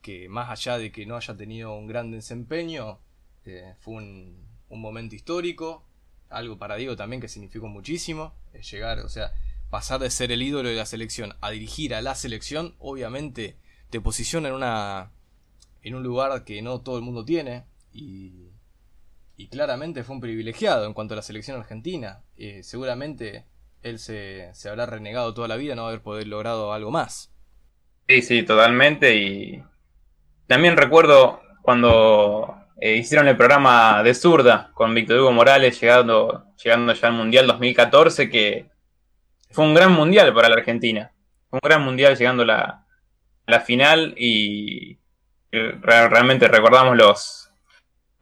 Que 0.00 0.30
más 0.30 0.48
allá 0.48 0.78
de 0.78 0.92
que 0.92 1.04
no 1.04 1.16
haya 1.16 1.36
tenido 1.36 1.74
un 1.74 1.86
gran 1.86 2.10
desempeño, 2.10 3.00
eh, 3.44 3.74
fue 3.80 3.94
un, 3.96 4.48
un, 4.70 4.80
momento 4.80 5.14
histórico, 5.14 5.84
algo 6.30 6.56
para 6.56 6.76
Diego 6.76 6.96
también 6.96 7.20
que 7.20 7.28
significó 7.28 7.68
muchísimo, 7.68 8.34
llegar, 8.70 9.00
o 9.00 9.08
sea, 9.10 9.34
pasar 9.68 10.00
de 10.00 10.10
ser 10.10 10.32
el 10.32 10.42
ídolo 10.42 10.68
de 10.68 10.76
la 10.76 10.86
selección 10.86 11.36
a 11.40 11.50
dirigir 11.50 11.94
a 11.94 12.00
la 12.00 12.14
selección, 12.14 12.74
obviamente 12.78 13.56
te 13.90 14.00
posiciona 14.00 14.48
en 14.48 14.54
una 14.54 15.12
en 15.88 15.94
un 15.94 16.02
lugar 16.02 16.44
que 16.44 16.60
no 16.62 16.80
todo 16.80 16.96
el 16.96 17.02
mundo 17.02 17.24
tiene 17.24 17.64
y, 17.92 18.50
y 19.36 19.48
claramente 19.48 20.04
fue 20.04 20.16
un 20.16 20.20
privilegiado 20.20 20.86
en 20.86 20.92
cuanto 20.92 21.14
a 21.14 21.16
la 21.16 21.22
selección 21.22 21.58
argentina. 21.58 22.22
Eh, 22.36 22.62
seguramente 22.62 23.46
él 23.82 23.98
se, 23.98 24.50
se, 24.54 24.68
habrá 24.68 24.86
renegado 24.86 25.32
toda 25.34 25.48
la 25.48 25.56
vida 25.56 25.74
no 25.74 25.86
haber 25.86 26.02
podido 26.02 26.26
logrado 26.28 26.72
algo 26.72 26.90
más. 26.90 27.32
Sí, 28.06 28.22
sí, 28.22 28.42
totalmente. 28.42 29.16
Y 29.16 29.62
también 30.46 30.76
recuerdo 30.76 31.40
cuando 31.62 32.54
eh, 32.80 32.96
hicieron 32.96 33.26
el 33.28 33.36
programa 33.36 34.02
de 34.02 34.14
zurda 34.14 34.70
con 34.74 34.94
Víctor 34.94 35.20
Hugo 35.20 35.32
Morales 35.32 35.80
llegando, 35.80 36.44
llegando 36.62 36.92
ya 36.92 37.08
al 37.08 37.14
Mundial 37.14 37.46
2014, 37.46 38.28
que 38.28 38.66
fue 39.50 39.64
un 39.64 39.74
gran 39.74 39.92
mundial 39.92 40.34
para 40.34 40.48
la 40.48 40.56
Argentina. 40.56 41.12
Fue 41.48 41.58
un 41.62 41.66
gran 41.66 41.82
mundial 41.82 42.16
llegando 42.16 42.42
a 42.42 42.46
la, 42.46 42.86
la 43.46 43.60
final 43.60 44.14
y, 44.18 44.98
realmente 45.50 46.48
recordamos 46.48 46.96
los, 46.96 47.48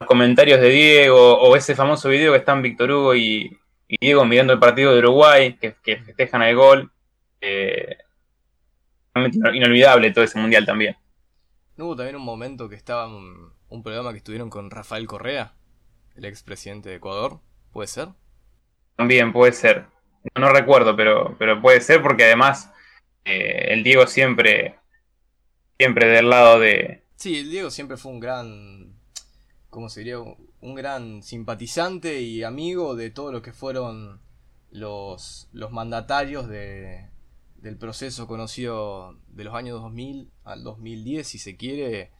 comentarios 0.05 0.61
de 0.61 0.69
Diego 0.69 1.39
o 1.39 1.57
ese 1.57 1.75
famoso 1.75 2.09
video 2.09 2.33
que 2.33 2.39
están 2.39 2.63
Víctor 2.63 2.91
Hugo 2.91 3.15
y, 3.15 3.59
Diego 4.01 4.25
mirando 4.25 4.53
el 4.53 4.59
partido 4.59 4.93
de 4.93 4.99
Uruguay, 4.99 5.57
que, 5.59 5.75
festejan 6.05 6.43
el 6.43 6.57
gol. 6.57 6.91
Eh, 7.41 7.99
realmente 9.15 9.39
inolvidable 9.57 10.11
todo 10.11 10.25
ese 10.25 10.39
mundial 10.39 10.67
también. 10.67 10.97
¿No 11.77 11.87
hubo 11.87 11.97
también 11.97 12.17
un 12.17 12.25
momento 12.25 12.69
que 12.69 12.75
estaba 12.75 13.07
un, 13.07 13.53
programa 13.83 14.13
que 14.13 14.19
estuvieron 14.19 14.51
con 14.51 14.71
Rafael 14.71 15.07
Correa, 15.07 15.55
el 16.17 16.25
expresidente 16.25 16.89
de 16.89 16.97
Ecuador? 16.97 17.41
¿Puede 17.73 17.87
ser? 17.87 18.09
También 18.97 19.33
puede 19.33 19.53
ser. 19.53 19.87
No, 20.35 20.51
recuerdo, 20.51 20.97
pero, 20.97 21.37
pero 21.39 21.61
puede 21.61 21.81
ser 21.81 22.03
porque 22.03 22.25
además 22.25 22.73
eh, 23.25 23.69
el 23.69 23.85
Diego 23.85 24.07
siempre, 24.07 24.79
siempre 25.79 26.09
del 26.09 26.31
lado 26.31 26.59
de, 26.59 27.06
Sí, 27.17 27.39
el 27.39 27.51
Diego 27.51 27.71
siempre 27.71 27.97
fue 27.97 28.13
un 28.13 28.21
gran, 28.21 28.95
¿cómo 29.71 29.89
se 29.89 30.01
diría? 30.01 30.19
Un 30.19 30.75
gran 30.75 31.23
simpatizante 31.23 32.21
y 32.21 32.43
amigo 32.43 32.95
de 32.95 33.11
todo 33.11 33.33
lo 33.33 33.43
que 33.43 33.53
fueron 33.53 34.21
los, 34.71 35.49
los 35.53 35.73
mandatarios 35.73 36.47
de, 36.47 37.09
del 37.57 37.79
proceso 37.79 38.27
conocido 38.27 39.19
de 39.29 39.45
los 39.45 39.55
años 39.55 39.81
2000 39.81 40.31
al 40.45 40.63
2010, 40.63 41.27
si 41.27 41.39
se 41.39 41.57
quiere, 41.57 42.13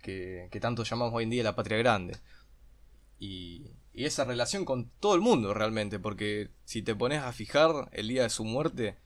que, 0.00 0.48
que 0.50 0.60
tanto 0.60 0.82
llamamos 0.82 1.14
hoy 1.14 1.24
en 1.24 1.30
día 1.30 1.44
la 1.44 1.54
patria 1.54 1.76
grande. 1.76 2.16
Y, 3.18 3.70
y 3.92 4.06
esa 4.06 4.24
relación 4.24 4.64
con 4.64 4.88
todo 4.98 5.14
el 5.14 5.20
mundo 5.20 5.52
realmente, 5.52 5.98
porque 5.98 6.50
si 6.64 6.82
te 6.82 6.94
pones 6.94 7.22
a 7.22 7.32
fijar 7.32 7.90
el 7.92 8.08
día 8.08 8.22
de 8.22 8.30
su 8.30 8.44
muerte, 8.44 8.96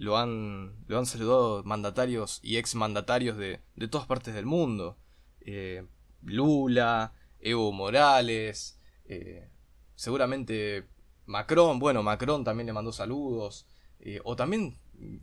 lo 0.00 0.16
han, 0.16 0.82
lo 0.86 0.98
han 0.98 1.04
saludado 1.04 1.62
mandatarios 1.62 2.40
y 2.42 2.56
ex 2.56 2.74
mandatarios 2.74 3.36
de, 3.36 3.60
de 3.76 3.86
todas 3.86 4.06
partes 4.06 4.32
del 4.34 4.46
mundo. 4.46 4.96
Eh, 5.42 5.86
Lula, 6.22 7.12
Evo 7.38 7.70
Morales, 7.70 8.80
eh, 9.04 9.50
seguramente 9.94 10.88
Macron, 11.26 11.78
bueno, 11.78 12.02
Macron 12.02 12.44
también 12.44 12.66
le 12.66 12.72
mandó 12.72 12.92
saludos, 12.92 13.66
eh, 13.98 14.20
o 14.24 14.36
también 14.36 14.78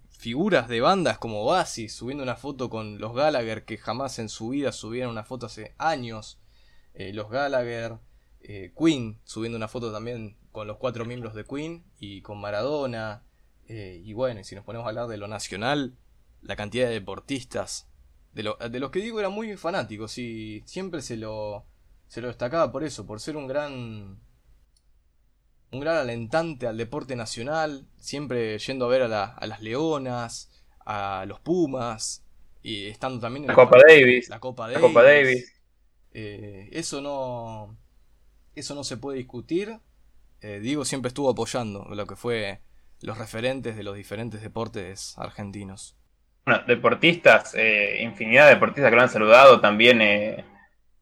figuras 0.10 0.68
de 0.68 0.80
bandas 0.80 1.18
como 1.18 1.42
Oasis 1.42 1.96
subiendo 1.96 2.22
una 2.22 2.36
foto 2.36 2.70
con 2.70 3.00
los 3.00 3.16
Gallagher 3.16 3.66
que 3.66 3.80
jamás 3.80 4.20
en 4.20 4.30
su 4.30 4.50
vida 4.50 4.72
subieron 4.72 5.10
una 5.10 5.24
foto 5.24 5.48
hace 5.48 5.74
años. 5.80 6.40
Los 6.94 7.30
Gallagher, 7.30 7.98
Queen 8.42 9.22
subiendo 9.24 9.56
una 9.56 9.68
foto 9.68 9.92
también 9.92 10.38
con 10.52 10.66
los 10.66 10.78
cuatro 10.78 11.06
miembros 11.06 11.36
de 11.36 11.46
Queen 11.46 11.84
y 12.00 12.22
con 12.22 12.40
Maradona. 12.40 13.27
Eh, 13.68 14.02
y 14.04 14.14
bueno, 14.14 14.40
y 14.40 14.44
si 14.44 14.56
nos 14.56 14.64
ponemos 14.64 14.86
a 14.86 14.90
hablar 14.90 15.08
de 15.08 15.18
lo 15.18 15.28
nacional, 15.28 15.98
la 16.42 16.56
cantidad 16.56 16.88
de 16.88 16.94
deportistas, 16.94 17.90
de, 18.34 18.54
de 18.70 18.80
los 18.80 18.92
que 18.92 19.00
digo 19.00 19.20
eran 19.20 19.34
muy 19.34 19.56
fanáticos 19.58 20.18
y 20.18 20.64
siempre 20.66 21.02
se 21.02 21.18
lo, 21.18 21.66
se 22.08 22.22
lo 22.22 22.28
destacaba 22.28 22.72
por 22.72 22.84
eso, 22.84 23.06
por 23.06 23.20
ser 23.20 23.36
un 23.36 23.48
gran 23.48 24.20
un 25.72 25.80
gran 25.80 25.98
alentante 25.98 26.68
al 26.68 26.78
deporte 26.78 27.16
nacional, 27.16 27.86
siempre 27.98 28.58
yendo 28.60 28.86
a 28.86 28.90
ver 28.90 29.02
a, 29.04 29.08
las 29.46 29.62
Leonas, 29.62 30.50
a 30.86 31.26
los 31.28 31.40
Pumas, 31.40 32.24
y 32.62 32.88
estando 32.88 33.20
también 33.20 33.44
en 33.44 33.48
la, 33.50 33.56
Copa 33.56 33.78
Davis. 33.88 34.30
La 34.30 34.40
Copa 34.40 34.70
Davis. 35.04 35.54
Eh, 36.14 36.70
eso 36.72 37.02
no. 37.02 37.78
Eso 38.56 38.76
no 38.76 38.84
se 38.84 38.98
puede 38.98 39.20
discutir. 39.20 39.78
Eh, 40.42 40.60
Diego 40.62 40.86
siempre 40.86 41.10
estuvo 41.10 41.30
apoyando 41.30 41.86
lo 41.94 42.08
que 42.08 42.16
fue 42.16 42.62
los 43.02 43.18
referentes 43.18 43.76
de 43.76 43.84
los 43.84 43.96
diferentes 43.96 44.42
deportes 44.42 45.16
argentinos. 45.18 45.96
Bueno, 46.46 46.64
deportistas, 46.68 47.54
eh, 47.56 48.00
infinidad 48.02 48.46
de 48.46 48.56
deportistas 48.56 48.90
que 48.90 48.96
lo 48.96 49.02
han 49.02 49.10
saludado 49.10 49.60
también 49.60 50.02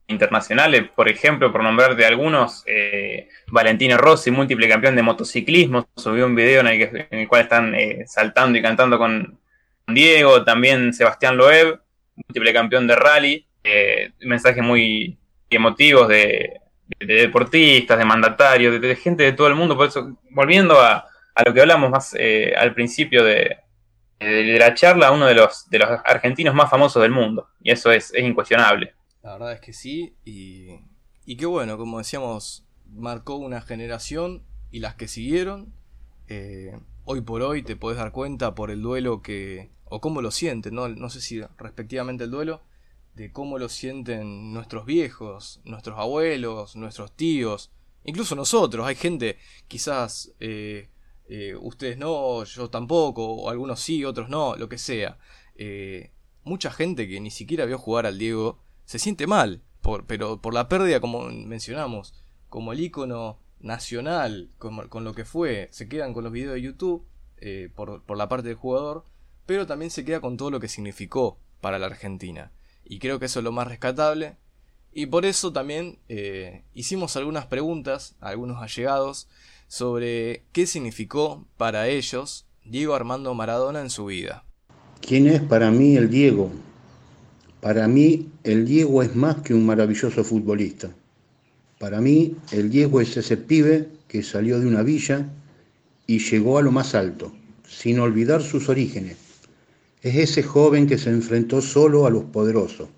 internacionales, 0.08 0.84
por 0.96 1.10
ejemplo, 1.10 1.52
por 1.52 1.64
nombrarte 1.64 2.06
algunos, 2.06 2.64
eh, 2.68 3.30
Valentino 3.48 3.98
Rossi, 3.98 4.32
múltiple 4.32 4.70
campeón 4.70 4.96
de 4.96 5.02
motociclismo, 5.02 5.88
subió 5.96 6.26
un 6.26 6.36
video 6.36 6.62
en 6.62 6.68
el, 7.10 7.28
cual 7.28 7.41
están 7.41 7.74
eh, 7.76 8.04
saltando 8.08 8.58
y 8.58 8.62
cantando 8.62 8.98
con 8.98 9.39
Diego, 9.88 10.43
también 10.43 10.93
Sebastián 10.93 11.38
Loeb, 11.38 11.80
múltiple 12.16 12.54
campeón 12.54 12.88
de 12.88 12.96
rally, 12.96 13.48
eh, 13.64 14.12
mensajes 14.22 14.64
muy 14.64 15.18
emotivos 15.50 16.08
de, 16.08 16.62
deportistas, 17.00 17.98
de 17.98 18.06
mandatarios, 18.06 18.80
de, 18.80 18.96
gente 18.96 19.24
de 19.24 19.34
todo 19.34 19.48
el 19.48 19.56
mundo, 19.56 19.76
por 19.76 19.88
eso, 19.88 20.18
volviendo 20.30 20.80
a, 20.80 21.08
lo 21.43 21.53
que 21.53 21.61
hablamos 21.61 21.89
más 21.89 22.15
al 22.57 22.73
principio 22.73 23.23
de, 23.23 23.57
la 24.19 24.73
charla, 24.73 25.11
uno 25.11 25.25
de 25.25 25.36
los, 25.36 25.69
de 25.69 25.79
los 25.79 25.89
argentinos 26.05 26.55
más 26.55 26.69
famosos 26.69 27.01
del 27.01 27.11
mundo, 27.11 27.49
y 27.61 27.71
eso 27.71 27.91
es 27.91 28.13
incuestionable. 28.17 28.95
La 29.25 29.33
verdad 29.33 29.53
es 29.53 29.59
que 29.59 29.73
sí. 29.73 30.15
Y, 30.23 30.69
y 31.25 31.36
qué 31.36 31.47
bueno, 31.47 31.77
como 31.77 31.97
decíamos, 31.97 32.65
marcó 32.86 33.36
una 33.36 33.61
generación 33.61 34.43
y 34.71 34.79
las 34.79 34.95
que 34.95 35.07
siguieron. 35.07 35.73
Eh, 36.27 36.77
hoy 37.05 37.21
por 37.21 37.41
hoy 37.41 37.63
te 37.63 37.75
podés 37.75 37.97
dar 37.97 38.11
cuenta 38.11 38.53
por 38.53 38.69
el 38.69 38.81
duelo 38.81 39.21
que. 39.23 39.71
o 39.86 39.99
cómo 39.99 40.21
lo 40.21 40.29
sienten, 40.29 40.75
¿no? 40.75 40.88
no 40.89 41.09
sé 41.09 41.21
si 41.21 41.41
respectivamente 41.57 42.25
el 42.25 42.31
duelo, 42.31 42.61
de 43.15 43.31
cómo 43.31 43.57
lo 43.57 43.67
sienten 43.69 44.53
nuestros 44.53 44.86
viejos, 44.86 45.61
nuestros 45.63 45.97
abuelos, 45.97 46.75
nuestros 46.75 47.15
tíos, 47.15 47.71
incluso 48.03 48.36
nosotros. 48.36 48.86
Hay 48.86 48.95
gente, 48.95 49.39
quizás 49.67 50.33
eh, 50.39 50.89
eh, 51.28 51.55
ustedes 51.55 51.97
no, 51.97 52.43
yo 52.43 52.69
tampoco, 52.69 53.26
o 53.26 53.49
algunos 53.49 53.80
sí, 53.80 54.05
otros 54.05 54.30
no, 54.30 54.55
lo 54.55 54.69
que 54.69 54.78
sea. 54.78 55.17
mucha 56.43 56.71
gente 56.71 57.07
que 57.07 57.19
ni 57.19 57.32
siquiera 57.32 57.65
vio 57.65 57.78
jugar 57.78 58.05
al 58.05 58.17
Diego 58.17 58.59
se 58.86 58.99
siente 58.99 59.28
mal, 59.28 59.63
pero 60.07 60.41
por 60.41 60.53
la 60.53 60.67
pérdida, 60.69 60.99
como 60.99 61.23
mencionamos, 61.30 62.13
como 62.49 62.73
el 62.73 62.80
icono 62.80 63.39
nacional, 63.59 64.51
con, 64.57 65.03
lo 65.03 65.13
que 65.13 65.26
fue, 65.26 65.67
se 65.71 65.88
quedan 65.88 66.13
con 66.13 66.23
los 66.23 66.32
videos 66.32 66.53
de 66.53 66.61
YouTube 66.61 67.05
eh, 67.38 67.69
por, 67.76 68.03
la 68.15 68.30
parte 68.30 68.47
del 68.47 68.57
jugador, 68.57 69.05
pero 69.45 69.65
también 69.65 69.91
se 69.91 70.05
queda 70.05 70.21
con 70.21 70.38
todo 70.38 70.51
lo 70.51 70.59
que 70.59 70.67
significó 70.67 71.39
para 71.61 71.80
la 71.80 71.88
Argentina. 71.88 72.51
Y 72.84 72.99
creo 72.99 73.19
que 73.19 73.26
eso 73.26 73.39
es 73.39 73.43
lo 73.43 73.51
más 73.51 73.67
rescatable. 73.67 74.38
Y 74.93 75.07
por 75.07 75.26
eso 75.26 75.51
también 75.51 75.99
eh, 76.07 76.63
hicimos 76.73 77.17
algunas 77.17 77.47
preguntas 77.47 78.15
a 78.21 78.30
algunos 78.30 78.61
allegados 78.61 79.28
sobre 79.68 80.43
qué 80.51 80.68
significó 80.68 81.47
para 81.57 81.88
ellos 81.88 82.45
Diego 82.63 82.95
Armando 82.95 83.34
Maradona 83.34 83.82
en 83.82 83.89
su 83.89 84.05
vida. 84.05 84.45
¿Quién 85.01 85.28
es 85.28 85.41
para 85.41 85.70
mí 85.72 85.97
el 85.97 86.09
Diego? 86.09 86.51
Para 87.61 87.88
mí, 87.88 88.30
el 88.43 88.66
Diego 88.66 89.01
es 89.01 89.16
más 89.16 89.38
que 89.38 89.53
un 89.53 89.66
maravilloso 89.66 90.24
futbolista. 90.24 90.89
Para 91.80 91.99
mí, 91.99 92.36
el 92.51 92.70
Diego 92.70 93.01
es 93.01 93.18
ese 93.18 93.38
pibe 93.38 93.89
que 94.07 94.24
salió 94.24 94.59
de 94.59 94.68
una 94.68 94.84
villa 94.84 95.28
y 96.07 96.20
llegó 96.20 96.57
a 96.57 96.61
lo 96.61 96.72
más 96.72 96.95
alto, 96.95 97.34
sin 97.68 97.99
olvidar 97.99 98.41
sus 98.41 98.70
orígenes. 98.70 99.18
Es 100.01 100.16
ese 100.16 100.43
joven 100.43 100.88
que 100.88 100.97
se 100.97 101.09
enfrentó 101.09 101.61
solo 101.61 102.05
a 102.05 102.11
los 102.11 102.26
poderosos, 102.26 102.89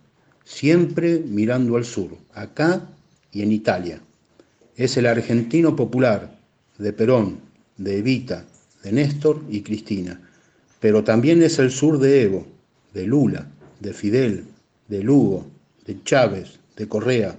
siempre 0.43 1.19
mirando 1.19 1.77
al 1.77 1.85
sur, 1.85 2.17
acá 2.33 2.89
y 3.31 3.41
en 3.41 3.51
Italia. 3.51 4.01
Es 4.75 4.97
el 4.97 5.05
argentino 5.05 5.75
popular, 5.75 6.36
de 6.77 6.93
Perón, 6.93 7.39
de 7.77 7.99
Evita, 7.99 8.45
de 8.83 8.91
Néstor 8.91 9.43
y 9.49 9.61
Cristina. 9.61 10.21
Pero 10.79 11.03
también 11.03 11.41
es 11.41 11.59
el 11.59 11.71
sur 11.71 11.99
de 11.99 12.23
Evo, 12.23 12.45
de 12.93 13.07
Lula, 13.07 13.47
de 13.79 13.93
Fidel, 13.93 14.45
de 14.87 15.03
Lugo, 15.03 15.45
de 15.85 16.01
Chávez, 16.03 16.59
de 16.75 16.87
Correa, 16.87 17.35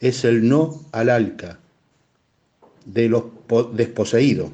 es 0.00 0.24
el 0.24 0.46
no 0.48 0.84
al 0.92 1.08
ALCA, 1.08 1.58
de 2.84 3.08
los 3.08 3.24
desposeídos, 3.74 4.50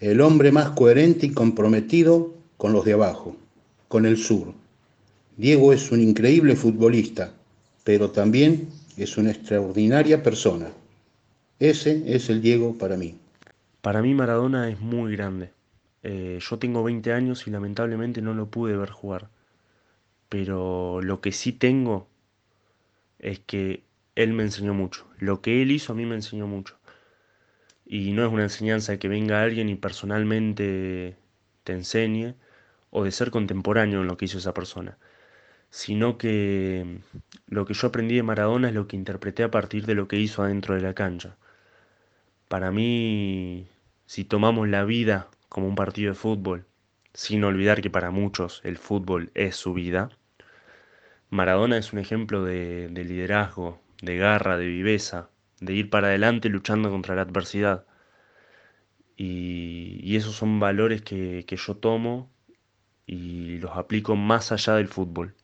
el 0.00 0.20
hombre 0.20 0.52
más 0.52 0.70
coherente 0.70 1.26
y 1.26 1.32
comprometido 1.32 2.34
con 2.56 2.72
los 2.72 2.84
de 2.84 2.94
abajo, 2.94 3.36
con 3.88 4.06
el 4.06 4.16
sur. 4.16 4.54
Diego 5.36 5.72
es 5.72 5.92
un 5.92 6.00
increíble 6.00 6.56
futbolista, 6.56 7.32
pero 7.84 8.10
también 8.10 8.68
es 8.96 9.18
una 9.18 9.30
extraordinaria 9.30 10.22
persona. 10.22 10.70
Ese 11.58 12.02
es 12.06 12.30
el 12.30 12.40
Diego 12.40 12.76
para 12.76 12.96
mí. 12.96 13.14
Para 13.86 14.02
mí 14.02 14.14
Maradona 14.14 14.68
es 14.68 14.80
muy 14.80 15.14
grande. 15.14 15.52
Eh, 16.02 16.40
yo 16.40 16.58
tengo 16.58 16.82
20 16.82 17.12
años 17.12 17.46
y 17.46 17.52
lamentablemente 17.52 18.20
no 18.20 18.34
lo 18.34 18.50
pude 18.50 18.76
ver 18.76 18.90
jugar 18.90 19.28
pero 20.28 21.00
lo 21.02 21.20
que 21.20 21.32
sí 21.32 21.52
tengo 21.52 22.08
es 23.18 23.38
que 23.38 23.84
él 24.14 24.32
me 24.32 24.42
enseñó 24.42 24.74
mucho. 24.74 25.06
Lo 25.18 25.40
que 25.40 25.62
él 25.62 25.70
hizo 25.70 25.92
a 25.92 25.96
mí 25.96 26.04
me 26.06 26.14
enseñó 26.16 26.46
mucho. 26.46 26.76
Y 27.84 28.12
no 28.12 28.26
es 28.26 28.32
una 28.32 28.42
enseñanza 28.44 28.92
de 28.92 28.98
que 28.98 29.08
venga 29.08 29.42
alguien 29.42 29.68
y 29.68 29.76
personalmente 29.76 31.16
te 31.64 31.72
enseñe 31.72 32.34
o 32.90 33.04
de 33.04 33.12
ser 33.12 33.30
contemporáneo 33.30 34.00
en 34.00 34.08
lo 34.08 34.16
que 34.16 34.24
hizo 34.24 34.38
esa 34.38 34.54
persona, 34.54 34.98
sino 35.70 36.18
que 36.18 37.00
lo 37.48 37.66
que 37.66 37.74
yo 37.74 37.88
aprendí 37.88 38.16
de 38.16 38.22
Maradona 38.24 38.68
es 38.68 38.74
lo 38.74 38.88
que 38.88 38.96
interpreté 38.96 39.44
a 39.44 39.50
partir 39.50 39.86
de 39.86 39.94
lo 39.94 40.08
que 40.08 40.18
hizo 40.18 40.42
adentro 40.42 40.74
de 40.74 40.80
la 40.82 40.94
cancha. 40.94 41.36
Para 42.48 42.70
mí, 42.72 43.68
si 44.06 44.24
tomamos 44.24 44.68
la 44.68 44.84
vida 44.84 45.28
como 45.48 45.68
un 45.68 45.74
partido 45.74 46.12
de 46.12 46.18
fútbol, 46.18 46.66
sin 47.12 47.44
olvidar 47.44 47.82
que 47.82 47.90
para 47.90 48.10
muchos 48.10 48.60
el 48.64 48.78
fútbol 48.78 49.30
es 49.34 49.56
su 49.56 49.74
vida. 49.74 50.10
Maradona 51.30 51.76
es 51.78 51.92
un 51.92 51.98
ejemplo 51.98 52.44
de, 52.44 52.88
liderazgo, 52.88 53.80
de 54.02 54.16
garra, 54.16 54.56
de 54.58 54.66
viveza, 54.66 55.30
de 55.60 55.74
ir 55.74 55.90
para 55.90 56.08
adelante 56.08 56.48
luchando 56.48 56.90
contra 56.90 57.14
la 57.14 57.22
adversidad. 57.22 57.84
Y, 59.16 60.16
esos 60.16 60.34
son 60.36 60.60
valores 60.60 61.02
que 61.02 61.44
yo 61.48 61.76
tomo 61.76 62.30
y 63.06 63.58
los 63.58 63.76
aplico 63.76 64.16
más 64.16 64.52
allá 64.52 64.74
del 64.74 64.88
fútbol. 64.88 65.34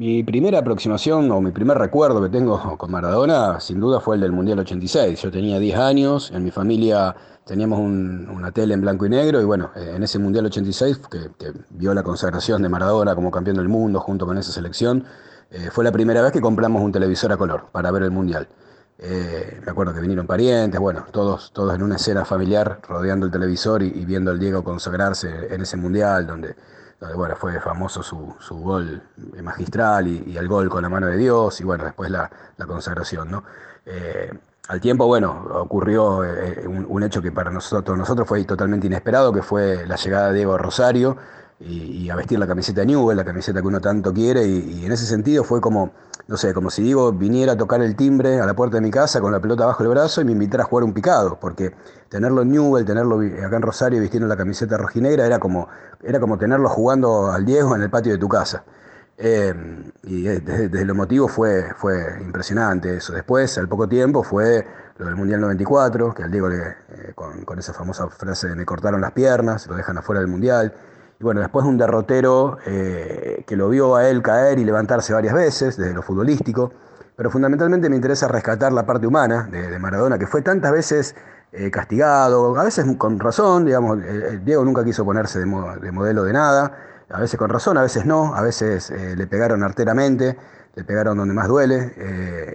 Mi 0.00 0.24
primera 0.24 0.60
aproximación 0.60 1.30
o 1.30 1.42
mi 1.42 1.50
primer 1.50 1.76
recuerdo 1.76 2.22
que 2.22 2.30
tengo 2.30 2.58
con 2.78 2.90
Maradona 2.90 3.60
sin 3.60 3.78
duda 3.80 4.00
fue 4.00 4.14
el 4.14 4.22
del 4.22 4.32
Mundial 4.32 4.60
86. 4.60 5.20
Yo 5.20 5.30
tenía 5.30 5.58
10 5.58 5.76
años, 5.78 6.30
en 6.30 6.42
mi 6.42 6.50
familia 6.50 7.14
teníamos 7.44 7.78
una 7.80 8.50
tele 8.50 8.72
en 8.72 8.80
blanco 8.80 9.04
y 9.04 9.10
negro 9.10 9.42
y 9.42 9.44
bueno, 9.44 9.72
eh, 9.76 9.92
en 9.96 10.02
ese 10.02 10.18
Mundial 10.18 10.46
86 10.46 11.00
que, 11.10 11.52
vio 11.68 11.92
la 11.92 12.02
consagración 12.02 12.62
de 12.62 12.70
Maradona 12.70 13.14
como 13.14 13.30
campeón 13.30 13.58
del 13.58 13.68
mundo 13.68 14.00
junto 14.00 14.24
con 14.24 14.38
esa 14.38 14.52
selección, 14.52 15.04
eh, 15.50 15.68
fue 15.70 15.84
la 15.84 15.92
primera 15.92 16.22
vez 16.22 16.32
que 16.32 16.40
compramos 16.40 16.80
un 16.80 16.92
televisor 16.92 17.32
a 17.32 17.36
color 17.36 17.66
para 17.70 17.90
ver 17.90 18.04
el 18.04 18.10
Mundial. 18.10 18.48
Eh, 18.98 19.60
me 19.62 19.70
acuerdo 19.70 19.92
que 19.92 20.00
vinieron 20.00 20.26
parientes, 20.26 20.80
bueno, 20.80 21.04
todos, 21.12 21.52
todos 21.52 21.74
en 21.74 21.82
una 21.82 21.96
escena 21.96 22.24
familiar 22.24 22.80
rodeando 22.88 23.26
el 23.26 23.32
televisor 23.32 23.82
y 23.82 24.06
viendo 24.06 24.30
al 24.30 24.38
Diego 24.38 24.64
consagrarse 24.64 25.54
en 25.54 25.60
ese 25.60 25.76
Mundial 25.76 26.26
donde 26.26 26.56
bueno, 27.14 27.34
fue 27.36 27.58
famoso 27.60 28.02
su, 28.02 28.34
su 28.38 28.56
gol 28.56 29.02
magistral 29.42 30.06
y, 30.06 30.36
el 30.36 30.48
gol 30.48 30.68
con 30.68 30.82
la 30.82 30.88
mano 30.88 31.06
de 31.06 31.16
Dios 31.16 31.60
y 31.60 31.64
bueno, 31.64 31.84
después 31.84 32.10
la, 32.10 32.30
consagración, 32.66 33.30
¿no? 33.30 33.44
Eh, 33.86 34.30
al 34.68 34.80
tiempo, 34.80 35.06
bueno, 35.06 35.48
ocurrió 35.54 36.24
eh, 36.24 36.64
un, 36.66 37.02
hecho 37.02 37.20
que 37.20 37.32
para 37.32 37.50
nosotros, 37.50 37.98
nosotros 37.98 38.28
fue 38.28 38.44
totalmente 38.44 38.86
inesperado, 38.86 39.32
que 39.32 39.42
fue 39.42 39.84
la 39.86 39.96
llegada 39.96 40.28
de 40.28 40.34
Diego 40.34 40.56
Rosario, 40.58 41.16
y, 41.58 42.08
a 42.08 42.16
vestir 42.16 42.38
la 42.38 42.46
camiseta 42.46 42.80
de 42.80 42.86
Newell, 42.86 43.16
la 43.16 43.24
camiseta 43.24 43.60
que 43.60 43.66
uno 43.66 43.80
tanto 43.80 44.14
quiere, 44.14 44.46
y, 44.46 44.84
en 44.84 44.92
ese 44.92 45.06
sentido 45.06 45.42
fue 45.44 45.60
como, 45.60 45.90
no 46.30 46.36
sé, 46.36 46.54
como 46.54 46.70
si 46.70 46.82
digo, 46.84 47.12
viniera 47.12 47.54
a 47.54 47.56
tocar 47.56 47.82
el 47.82 47.96
timbre 47.96 48.40
a 48.40 48.46
la 48.46 48.54
puerta 48.54 48.76
de 48.76 48.82
mi 48.82 48.90
casa 48.92 49.20
con 49.20 49.32
la 49.32 49.40
pelota 49.40 49.66
bajo 49.66 49.82
el 49.82 49.88
brazo 49.88 50.20
y 50.20 50.24
me 50.24 50.30
invitara 50.30 50.62
a 50.62 50.66
jugar 50.66 50.84
un 50.84 50.94
picado, 50.94 51.36
porque 51.40 51.74
tenerlo 52.08 52.42
en 52.42 52.52
Newell, 52.52 52.84
tenerlo 52.84 53.18
acá 53.44 53.56
en 53.56 53.62
Rosario 53.62 54.00
vistiendo 54.00 54.28
la 54.28 54.36
camiseta 54.36 54.76
rojinegra, 54.76 55.26
era 55.26 55.40
como, 55.40 55.68
era 56.04 56.20
como 56.20 56.38
tenerlo 56.38 56.68
jugando 56.68 57.32
al 57.32 57.44
Diego 57.44 57.74
en 57.74 57.82
el 57.82 57.90
patio 57.90 58.12
de 58.12 58.18
tu 58.18 58.28
casa. 58.28 58.62
Eh, 59.18 59.52
y 60.04 60.22
desde, 60.22 60.84
lo 60.84 60.92
emotivo 60.92 61.26
fue, 61.26 61.74
fue 61.76 62.20
impresionante 62.22 62.96
eso. 62.96 63.12
Después, 63.12 63.58
al 63.58 63.66
poco 63.68 63.88
tiempo, 63.88 64.22
fue 64.22 64.64
lo 64.98 65.06
del 65.06 65.16
Mundial 65.16 65.40
94, 65.40 66.14
que 66.14 66.22
al 66.22 66.30
Diego 66.30 66.48
eh, 66.48 66.76
con, 67.16 67.44
con, 67.44 67.58
esa 67.58 67.72
famosa 67.72 68.08
frase 68.08 68.50
de 68.50 68.54
me 68.54 68.64
cortaron 68.64 69.00
las 69.00 69.10
piernas, 69.10 69.66
lo 69.66 69.74
dejan 69.74 69.98
afuera 69.98 70.20
del 70.20 70.30
Mundial. 70.30 70.72
Y 71.20 71.22
bueno, 71.22 71.42
después 71.42 71.66
un 71.66 71.76
derrotero 71.76 72.56
eh, 72.64 73.44
que 73.46 73.54
lo 73.54 73.68
vio 73.68 73.94
a 73.94 74.08
él 74.08 74.22
caer 74.22 74.58
y 74.58 74.64
levantarse 74.64 75.12
varias 75.12 75.34
veces, 75.34 75.76
desde 75.76 75.92
lo 75.92 76.00
futbolístico. 76.00 76.72
Pero 77.14 77.30
fundamentalmente 77.30 77.90
me 77.90 77.96
interesa 77.96 78.26
rescatar 78.26 78.72
la 78.72 78.86
parte 78.86 79.06
humana 79.06 79.46
de, 79.52 79.78
Maradona, 79.78 80.18
que 80.18 80.26
fue 80.26 80.40
tantas 80.40 80.72
veces 80.72 81.14
eh, 81.52 81.70
castigado, 81.70 82.58
a 82.58 82.64
veces 82.64 82.86
con 82.96 83.20
razón, 83.20 83.66
digamos, 83.66 83.98
Diego 84.42 84.64
nunca 84.64 84.82
quiso 84.82 85.04
ponerse 85.04 85.40
de, 85.40 85.44
modelo 85.44 86.24
de 86.24 86.32
nada, 86.32 86.72
a 87.10 87.20
veces 87.20 87.38
con 87.38 87.50
razón, 87.50 87.76
a 87.76 87.82
veces 87.82 88.06
no, 88.06 88.34
a 88.34 88.40
veces 88.40 88.90
eh, 88.90 89.14
le 89.14 89.26
pegaron 89.26 89.62
arteramente, 89.62 90.38
le 90.74 90.84
pegaron 90.84 91.18
donde 91.18 91.34
más 91.34 91.48
duele 91.48 91.92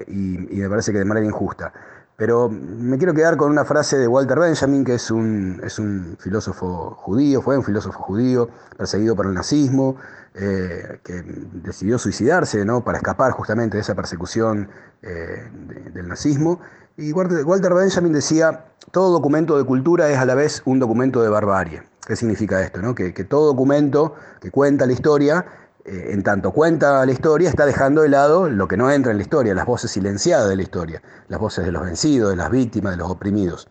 y, 0.08 0.58
y 0.58 0.62
me 0.62 0.70
parece 0.70 0.92
que 0.92 0.98
de 0.98 1.06
manera 1.06 1.28
injusta. 1.28 1.72
Pero 2.18 2.50
me 2.50 2.98
quiero 2.98 3.14
quedar 3.14 3.36
con 3.36 3.52
una 3.52 3.66
frase 3.66 3.98
de 3.98 4.08
Walter 4.08 4.40
Benjamin, 4.40 4.86
que 4.86 4.96
es 4.96 5.12
un, 5.12 5.60
es 5.64 5.80
un 5.80 6.16
filósofo 6.18 6.92
judío, 6.98 7.42
fue 7.42 7.58
un 7.58 7.64
filósofo 7.64 8.00
judío 8.00 8.50
perseguido 8.78 9.16
por 9.18 9.26
el 9.26 9.34
nazismo, 9.34 9.98
eh, 10.34 11.00
que 11.04 11.24
decidió 11.54 11.98
suicidarse 11.98 12.64
¿no? 12.64 12.84
para 12.86 13.00
escapar 13.00 13.32
justamente 13.34 13.76
de 13.76 13.82
esa 13.82 13.96
persecución 13.96 14.70
eh, 15.02 15.50
del 15.94 16.08
nazismo. 16.08 16.62
Y 16.96 17.12
Walter 17.12 17.74
Benjamin 17.74 18.14
decía, 18.14 18.66
todo 18.92 19.12
documento 19.12 19.58
de 19.58 19.66
cultura 19.66 20.10
es 20.10 20.18
a 20.18 20.26
la 20.26 20.36
vez 20.36 20.62
un 20.64 20.80
documento 20.80 21.22
de 21.22 21.28
barbarie. 21.28 21.84
¿Qué 22.08 22.16
significa 22.16 22.62
esto? 22.62 22.82
No? 22.82 22.96
Que, 22.96 23.14
que 23.14 23.26
todo 23.26 23.48
documento 23.48 24.16
que 24.40 24.52
cuenta 24.52 24.86
la 24.86 24.94
historia 24.94 25.46
eh, 25.86 26.14
en 26.14 26.24
tanto 26.24 26.52
cuenta 26.52 27.06
la 27.06 27.12
historia, 27.12 27.48
está 27.48 27.66
dejando 27.66 28.02
de 28.02 28.10
lado 28.10 28.50
lo 28.50 28.68
que 28.68 28.76
no 28.76 28.90
entra 28.90 29.12
en 29.12 29.18
la 29.18 29.24
historia, 29.24 29.54
las 29.54 29.68
voces 29.68 29.92
silenciadas 29.92 30.50
de 30.50 30.56
la 30.56 30.64
historia, 30.64 31.02
las 31.28 31.40
voces 31.40 31.64
de 31.64 31.72
los 31.72 31.84
vencidos, 31.84 32.32
de 32.32 32.36
las 32.36 32.50
víctimas, 32.50 32.94
de 32.94 32.98
los 32.98 33.12
oprimidos. 33.12 33.68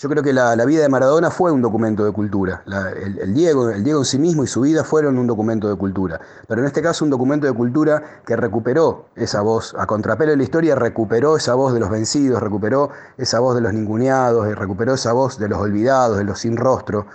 Yo 0.00 0.08
creo 0.08 0.22
que 0.22 0.32
la, 0.32 0.54
vida 0.64 0.80
de 0.80 0.88
Maradona 0.88 1.30
fue 1.30 1.52
un 1.52 1.60
documento 1.60 2.06
de 2.06 2.12
cultura. 2.12 2.62
el, 2.96 3.34
Diego, 3.34 3.68
el 3.68 3.84
Diego 3.84 3.98
en 3.98 4.06
sí 4.06 4.18
mismo 4.18 4.44
y 4.44 4.46
su 4.46 4.62
vida 4.62 4.82
fueron 4.82 5.18
un 5.18 5.26
documento 5.26 5.68
de 5.68 5.74
cultura. 5.74 6.18
Pero 6.48 6.62
en 6.62 6.68
este 6.68 6.80
caso 6.80 7.04
un 7.04 7.10
documento 7.10 7.46
de 7.46 7.52
cultura 7.52 8.22
que 8.24 8.34
recuperó 8.34 9.08
esa 9.14 9.42
voz, 9.42 9.74
a 9.76 9.84
contrapelo 9.86 10.30
de 10.30 10.38
la 10.38 10.42
historia, 10.42 10.74
recuperó 10.74 11.36
esa 11.36 11.54
voz 11.54 11.74
de 11.74 11.80
los 11.80 11.90
vencidos, 11.90 12.40
recuperó 12.40 12.88
esa 13.18 13.40
voz 13.40 13.56
de 13.56 13.60
los 13.60 13.74
ninguneados, 13.74 14.46
recuperó 14.56 14.94
esa 14.94 15.12
voz 15.12 15.38
de 15.38 15.48
los 15.50 15.58
olvidados, 15.58 16.16
de 16.16 16.24
los 16.24 16.38
sin 16.38 16.56
rostro, 16.56 17.06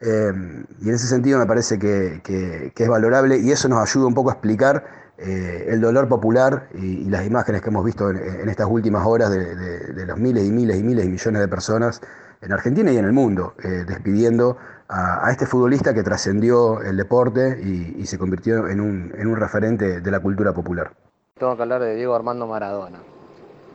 Em, 0.00 0.66
y 0.80 0.88
en 0.88 0.94
ese 0.94 1.06
sentido 1.06 1.38
me 1.38 1.46
parece 1.46 1.78
que, 1.78 2.72
es 2.76 2.88
valorable 2.88 3.38
y 3.38 3.50
eso 3.50 3.68
nos 3.68 3.80
ayuda 3.82 4.06
un 4.06 4.14
poco 4.14 4.30
a 4.30 4.34
explicar 4.34 4.84
eh, 5.16 5.66
el 5.68 5.80
dolor 5.80 6.08
popular 6.08 6.68
y, 6.74 7.08
las 7.08 7.24
imágenes 7.24 7.62
que 7.62 7.70
hemos 7.70 7.84
visto 7.84 8.10
en, 8.10 8.48
estas 8.48 8.66
últimas 8.68 9.06
horas 9.06 9.30
de, 9.30 10.06
los 10.06 10.18
miles 10.18 10.44
y 10.44 10.50
miles 10.50 10.76
y 10.76 10.82
miles 10.82 11.04
y 11.04 11.08
millones 11.08 11.40
de 11.40 11.48
personas 11.48 12.00
en 12.42 12.52
Argentina 12.52 12.90
y 12.92 12.98
en 12.98 13.04
el 13.04 13.12
mundo, 13.12 13.54
eh, 13.62 13.84
despidiendo 13.86 14.58
a, 14.88 15.30
este 15.30 15.46
futbolista 15.46 15.94
que 15.94 16.02
trascendió 16.02 16.82
el 16.82 16.96
deporte 16.96 17.58
y, 17.62 18.04
se 18.06 18.18
convirtió 18.18 18.68
en 18.68 18.80
un, 18.80 19.12
en 19.16 19.26
un 19.28 19.36
referente 19.36 20.00
de 20.00 20.10
la 20.10 20.20
cultura 20.20 20.52
popular. 20.52 20.92
Tengo 21.38 21.56
que 21.56 21.62
hablar 21.62 21.80
de 21.80 21.94
Diego 21.94 22.14
Armando 22.14 22.46
Maradona, 22.46 22.98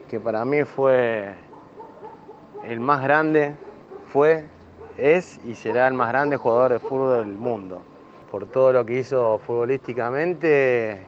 que 0.07 0.19
para 0.19 0.45
mí 0.45 0.63
fue 0.65 1.33
el 2.63 2.79
más 2.79 3.01
grande, 3.01 3.55
fue 4.11 4.45
es 4.97 5.39
y 5.45 5.55
será 5.55 5.87
el 5.87 5.93
más 5.93 6.09
grande 6.09 6.37
jugador 6.37 6.73
de 6.73 6.79
fútbol 6.79 7.25
del 7.25 7.37
mundo. 7.37 7.81
Por 8.31 8.45
todo 8.45 8.73
lo 8.73 8.85
que 8.85 8.99
hizo 8.99 9.39
futbolísticamente, 9.39 11.05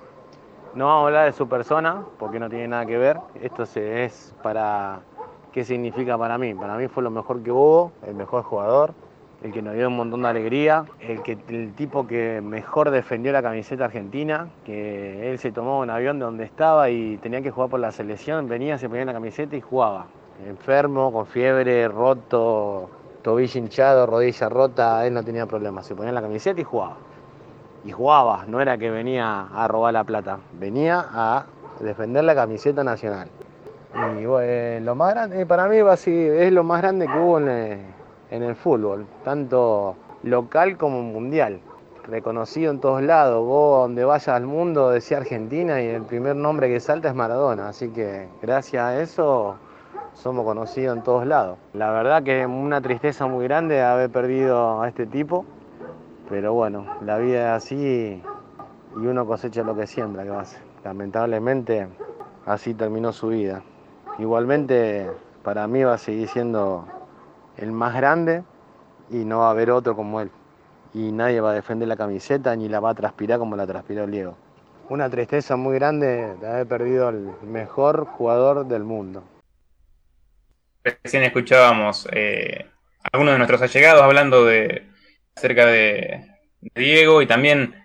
no 0.74 0.86
vamos 0.86 1.04
a 1.04 1.08
hablar 1.08 1.26
de 1.26 1.34
su 1.34 1.48
persona, 1.48 2.04
porque 2.18 2.40
no 2.40 2.50
tiene 2.50 2.68
nada 2.70 2.86
que 2.86 2.98
ver. 2.98 3.18
Esto 3.42 3.64
es 3.64 4.34
para 4.42 5.02
qué 5.52 5.64
significa 5.64 6.18
para 6.18 6.38
mí. 6.38 6.54
Para 6.54 6.78
mí 6.78 6.88
fue 6.88 7.04
lo 7.04 7.12
mejor 7.12 7.44
que 7.44 7.52
hubo, 7.52 7.92
el 8.08 8.16
mejor 8.16 8.44
jugador, 8.44 8.94
el 9.44 9.52
que 9.52 9.62
nos 9.62 9.74
dio 9.74 9.88
un 9.88 9.98
montón 9.98 10.22
de 10.22 10.30
alegría, 10.30 10.86
el, 11.00 11.22
que, 11.24 11.38
el 11.50 11.74
tipo 11.74 12.08
que 12.08 12.42
mejor 12.42 12.92
defendió 12.92 13.32
la 13.32 13.42
camiseta 13.42 13.86
argentina, 13.86 14.50
que 14.66 15.32
él 15.32 15.40
se 15.40 15.52
tomó 15.52 15.80
un 15.80 15.90
avión 15.90 16.20
de 16.20 16.26
donde 16.26 16.44
estaba 16.44 16.90
y 16.90 17.18
tenía 17.18 17.42
que 17.42 17.52
jugar 17.52 17.70
por 17.70 17.80
la 17.80 17.92
selección, 17.92 18.48
venía, 18.48 18.78
se 18.78 18.88
ponía 18.88 19.06
la 19.06 19.14
camiseta 19.14 19.56
y 19.56 19.62
jugaba. 19.62 20.06
Enfermo, 20.48 21.12
con 21.12 21.26
fiebre, 21.26 21.88
roto, 21.88 22.90
tobillo 23.22 23.60
hinchado, 23.60 24.06
rodilla 24.06 24.50
rota, 24.50 25.06
él 25.06 25.14
no 25.14 25.24
tenía 25.24 25.46
problemas. 25.46 25.86
Se 25.86 25.96
ponía 25.96 26.12
la 26.12 26.22
camiseta 26.22 26.60
y 26.60 26.64
jugaba. 26.64 26.98
Y 27.84 27.92
jugaba, 27.92 28.46
no 28.48 28.62
era 28.62 28.78
que 28.78 28.92
venía 28.92 29.48
a 29.54 29.68
robar 29.68 29.94
la 29.94 30.04
plata, 30.04 30.40
venía 30.54 31.04
a 31.12 31.46
defender 31.80 32.24
la 32.24 32.36
camiseta 32.36 32.84
nacional. 32.84 33.28
Y 34.20 34.26
bueno, 34.26 34.86
lo 34.86 34.96
más 34.96 35.14
grande, 35.14 35.46
para 35.46 35.68
mí 35.68 35.78
es 35.78 36.52
lo 36.54 36.64
más 36.64 36.82
grande 36.82 37.08
que 37.08 37.20
hubo 37.20 37.40
en 37.40 37.50
el, 38.30 38.56
fútbol, 38.56 39.06
tanto 39.24 39.96
local 40.24 40.78
como 40.78 41.02
mundial. 41.02 41.60
Reconocido 42.04 42.72
en 42.72 42.80
todos 42.80 43.02
lados, 43.02 43.46
vos 43.46 43.82
donde 43.82 44.06
vayas 44.06 44.30
al 44.30 44.46
mundo 44.46 44.90
decía 44.90 45.18
Argentina 45.18 45.82
y 45.82 45.88
el 45.88 46.04
primer 46.04 46.36
nombre 46.36 46.68
que 46.68 46.80
salta 46.80 47.10
es 47.10 47.16
Maradona, 47.16 47.70
así 47.70 47.90
que 47.90 48.28
gracias 48.42 48.84
a 48.84 49.02
eso 49.02 49.56
somos 50.14 50.46
conocidos 50.46 50.98
en 50.98 51.04
todos 51.04 51.26
lados. 51.26 51.58
La 51.74 51.92
verdad 51.92 52.24
que 52.24 52.46
una 52.46 52.82
tristeza 52.82 53.28
muy 53.28 53.46
grande 53.46 53.82
haber 53.82 54.10
perdido 54.10 54.82
a 54.82 54.88
este 54.88 55.06
tipo, 55.06 55.46
pero 56.30 56.54
bueno, 56.54 56.86
la 57.02 57.18
vida 57.18 57.56
es 57.56 57.64
así 57.64 58.22
y 58.96 59.06
uno 59.06 59.26
cosecha 59.26 59.64
lo 59.64 59.76
que 59.76 59.88
siembra, 59.88 60.24
que 60.24 60.30
va 60.30 60.42
a 60.42 60.46
ser. 60.46 60.62
Lamentablemente 60.84 61.88
así 62.46 62.74
terminó 62.74 63.14
su 63.14 63.30
vida. 63.30 63.64
Igualmente 64.18 65.10
para 65.44 65.68
mí 65.68 65.84
va 65.84 65.94
a 65.94 65.98
seguir 65.98 66.28
siendo 66.28 66.86
el 67.58 67.72
más 67.72 67.96
grande 67.96 68.44
y 69.10 69.26
no 69.26 69.40
va 69.40 69.48
a 69.48 69.52
haber 69.52 69.72
otro 69.72 69.96
como 69.96 70.22
él. 70.22 70.32
Y 70.94 71.12
nadie 71.12 71.40
va 71.40 71.52
a 71.52 71.54
defender 71.54 71.88
la 71.88 71.96
camiseta 71.96 72.56
ni 72.56 72.68
la 72.68 72.80
va 72.80 72.92
a 72.92 72.96
transpirar 72.96 73.40
como 73.40 73.56
la 73.56 73.66
transpiró 73.66 74.08
Diego. 74.08 74.36
Una 74.90 75.10
tristeza 75.10 75.56
muy 75.56 75.76
grande 75.76 76.36
de 76.40 76.48
haber 76.48 76.68
perdido 76.68 77.08
al 77.08 77.34
mejor 77.44 78.06
jugador 78.06 78.66
del 78.66 78.84
mundo. 78.84 79.24
Recién 80.84 81.24
escuchábamos 81.24 82.08
eh, 82.12 82.66
algunos 83.12 83.34
de 83.34 83.38
nuestros 83.38 83.62
allegados 83.62 84.02
hablando 84.02 84.46
de 84.46 84.88
acerca 85.36 85.66
de, 85.66 86.28
Diego 86.76 87.22
y 87.22 87.28
también 87.28 87.76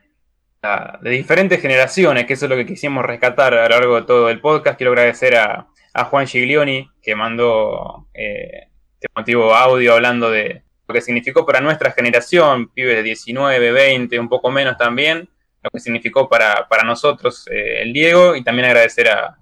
ah, 0.62 0.99
de 1.01 1.11
diferentes 1.11 1.61
generaciones, 1.61 2.26
que 2.26 2.34
eso 2.34 2.44
es 2.44 2.51
lo 2.51 2.57
que 2.57 2.66
quisimos 2.66 3.05
rescatar 3.05 3.55
a 3.55 3.64
lo 3.64 3.68
largo 3.68 3.97
de 3.97 4.07
todo 4.07 4.28
el 4.28 4.40
podcast. 4.40 4.76
Quiero 4.76 4.92
agradecer 4.92 5.36
a, 5.36 5.68
Juan 6.11 6.26
Giglioni 6.26 6.90
que 7.03 7.16
mandó 7.16 8.07
eh, 8.12 8.68
este 9.01 9.09
motivo 9.14 9.55
audio 9.55 9.94
hablando 9.94 10.30
de 10.30 10.62
lo 10.86 10.94
que 10.94 11.01
significó 11.01 11.47
para 11.47 11.62
nuestra 11.62 11.90
generación, 11.92 12.68
pibes 12.68 12.97
de 12.97 13.03
19, 13.03 13.72
20, 13.72 14.20
un 14.20 14.28
poco 14.28 14.51
menos 14.51 14.76
también, 14.76 15.28
lo 15.62 15.70
que 15.70 15.80
significó 15.80 16.28
para, 16.28 16.66
nosotros 16.84 17.49
eh, 17.51 17.82
el 17.82 17.94
Diego, 17.94 18.36
y 18.36 18.44
también 18.44 18.66
agradecer 18.66 19.09
a 19.09 19.38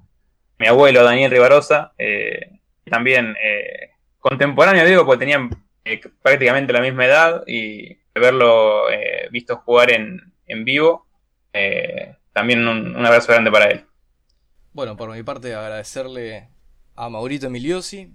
mi 0.58 0.68
abuelo 0.68 1.02
Daniel 1.02 1.32
Rivarosa, 1.32 1.92
eh, 1.98 2.53
también 2.90 3.34
eh, 3.42 3.90
contemporáneo, 4.18 4.84
digo, 4.84 5.04
porque 5.04 5.20
tenían 5.20 5.50
eh, 5.84 6.00
prácticamente 6.22 6.72
la 6.72 6.80
misma 6.80 7.06
edad 7.06 7.42
y 7.46 7.98
verlo 8.14 8.90
eh, 8.90 9.28
visto 9.30 9.56
jugar 9.56 9.90
en, 9.90 10.32
en 10.46 10.64
vivo, 10.64 11.06
también 12.32 12.66
un, 12.66 13.06
abrazo 13.06 13.32
grande 13.32 13.50
para 13.50 13.66
él. 13.70 13.84
Bueno, 14.72 14.96
por 14.96 15.10
mi 15.12 15.22
parte 15.22 15.54
agradecerle 15.54 16.48
a 16.96 17.08
Maurito 17.08 17.46
Emiliosi, 17.46 18.12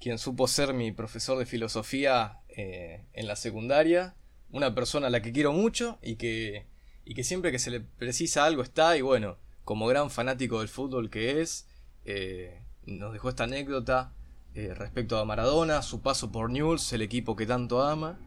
quien 0.00 0.18
supo 0.18 0.48
ser 0.48 0.72
mi 0.72 0.90
profesor 0.90 1.38
de 1.38 1.44
filosofía 1.44 2.40
en 2.48 3.26
la 3.26 3.36
secundaria, 3.36 4.14
una 4.50 4.74
persona 4.74 5.08
a 5.08 5.10
la 5.10 5.20
que 5.20 5.32
quiero 5.32 5.52
mucho 5.52 5.98
y 6.00 6.16
que, 6.16 6.66
y 7.04 7.14
que 7.14 7.24
siempre 7.24 7.52
que 7.52 7.58
se 7.58 7.70
le 7.70 7.80
precisa 7.80 8.46
algo 8.46 8.62
está 8.62 8.96
y 8.96 9.02
bueno, 9.02 9.36
como 9.64 9.86
gran 9.86 10.10
fanático 10.10 10.60
del 10.60 10.68
fútbol 10.68 11.10
que 11.10 11.42
es, 11.42 11.68
nos 12.86 13.12
dejó 13.12 13.28
esta 13.28 13.44
anécdota 13.44 14.12
eh, 14.54 14.72
respecto 14.74 15.18
a 15.18 15.24
Maradona, 15.24 15.82
su 15.82 16.00
paso 16.00 16.32
por 16.32 16.50
Newell's, 16.50 16.92
el 16.92 17.02
equipo 17.02 17.36
que 17.36 17.46
tanto 17.46 17.82
ama. 17.82 18.18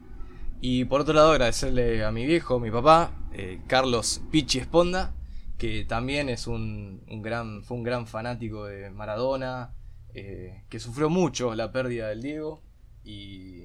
Y 0.60 0.84
por 0.84 1.00
otro 1.00 1.14
lado 1.14 1.32
agradecerle 1.32 2.04
a 2.04 2.12
mi 2.12 2.26
viejo, 2.26 2.60
mi 2.60 2.70
papá, 2.70 3.12
eh, 3.32 3.60
Carlos 3.66 4.22
Pichi 4.30 4.58
Esponda, 4.58 5.14
que 5.58 5.84
también 5.84 6.28
es 6.28 6.46
un, 6.46 7.02
gran, 7.22 7.64
fue 7.64 7.78
un 7.78 7.82
gran 7.82 8.06
fanático 8.06 8.66
de 8.66 8.90
Maradona, 8.90 9.74
eh, 10.14 10.64
que 10.68 10.78
sufrió 10.78 11.08
mucho 11.08 11.54
la 11.54 11.72
pérdida 11.72 12.08
del 12.08 12.22
Diego 12.22 12.62
y, 13.02 13.64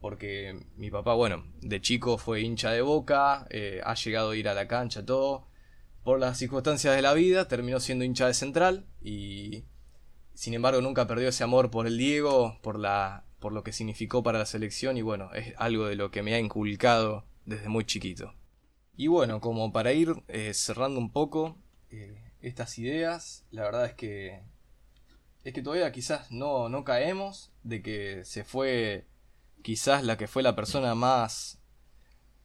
porque 0.00 0.58
mi 0.76 0.90
papá, 0.90 1.14
bueno, 1.14 1.44
de 1.62 1.80
chico 1.80 2.18
fue 2.18 2.42
hincha 2.42 2.72
de 2.72 2.82
boca, 2.82 3.46
ha 3.84 3.94
llegado 3.94 4.30
a 4.30 4.36
ir 4.36 4.48
a 4.48 4.54
la 4.54 4.68
cancha, 4.68 5.06
todo. 5.06 5.46
Por 6.02 6.20
las 6.20 6.38
circunstancias 6.38 6.94
de 6.94 7.02
la 7.02 7.14
vida, 7.14 7.48
terminó 7.48 7.80
siendo 7.80 8.04
hincha 8.04 8.26
de 8.26 8.34
central 8.34 8.86
y 9.00 9.64
sin 10.36 10.52
embargo 10.52 10.82
nunca 10.82 11.06
perdió 11.06 11.30
ese 11.30 11.44
amor 11.44 11.70
por 11.70 11.86
el 11.86 11.96
Diego, 11.96 12.58
por, 12.60 12.78
la, 12.78 13.24
por 13.40 13.52
lo 13.52 13.64
que 13.64 13.72
significó 13.72 14.22
para 14.22 14.38
la 14.38 14.44
selección 14.46 14.98
y 14.98 15.02
bueno, 15.02 15.32
es 15.32 15.54
algo 15.56 15.86
de 15.86 15.96
lo 15.96 16.10
que 16.10 16.22
me 16.22 16.34
ha 16.34 16.38
inculcado 16.38 17.24
desde 17.46 17.70
muy 17.70 17.86
chiquito. 17.86 18.34
Y 18.98 19.06
bueno, 19.06 19.40
como 19.40 19.72
para 19.72 19.94
ir 19.94 20.14
eh, 20.28 20.52
cerrando 20.52 21.00
un 21.00 21.10
poco 21.10 21.56
eh, 21.90 22.32
estas 22.42 22.78
ideas, 22.78 23.46
la 23.50 23.62
verdad 23.62 23.86
es 23.86 23.94
que 23.94 24.42
es 25.42 25.54
que 25.54 25.62
todavía 25.62 25.90
quizás 25.90 26.30
no, 26.30 26.68
no 26.68 26.84
caemos 26.84 27.50
de 27.62 27.80
que 27.80 28.24
se 28.24 28.44
fue 28.44 29.06
quizás 29.62 30.04
la 30.04 30.18
que 30.18 30.28
fue 30.28 30.42
la 30.42 30.54
persona 30.54 30.94
más, 30.94 31.60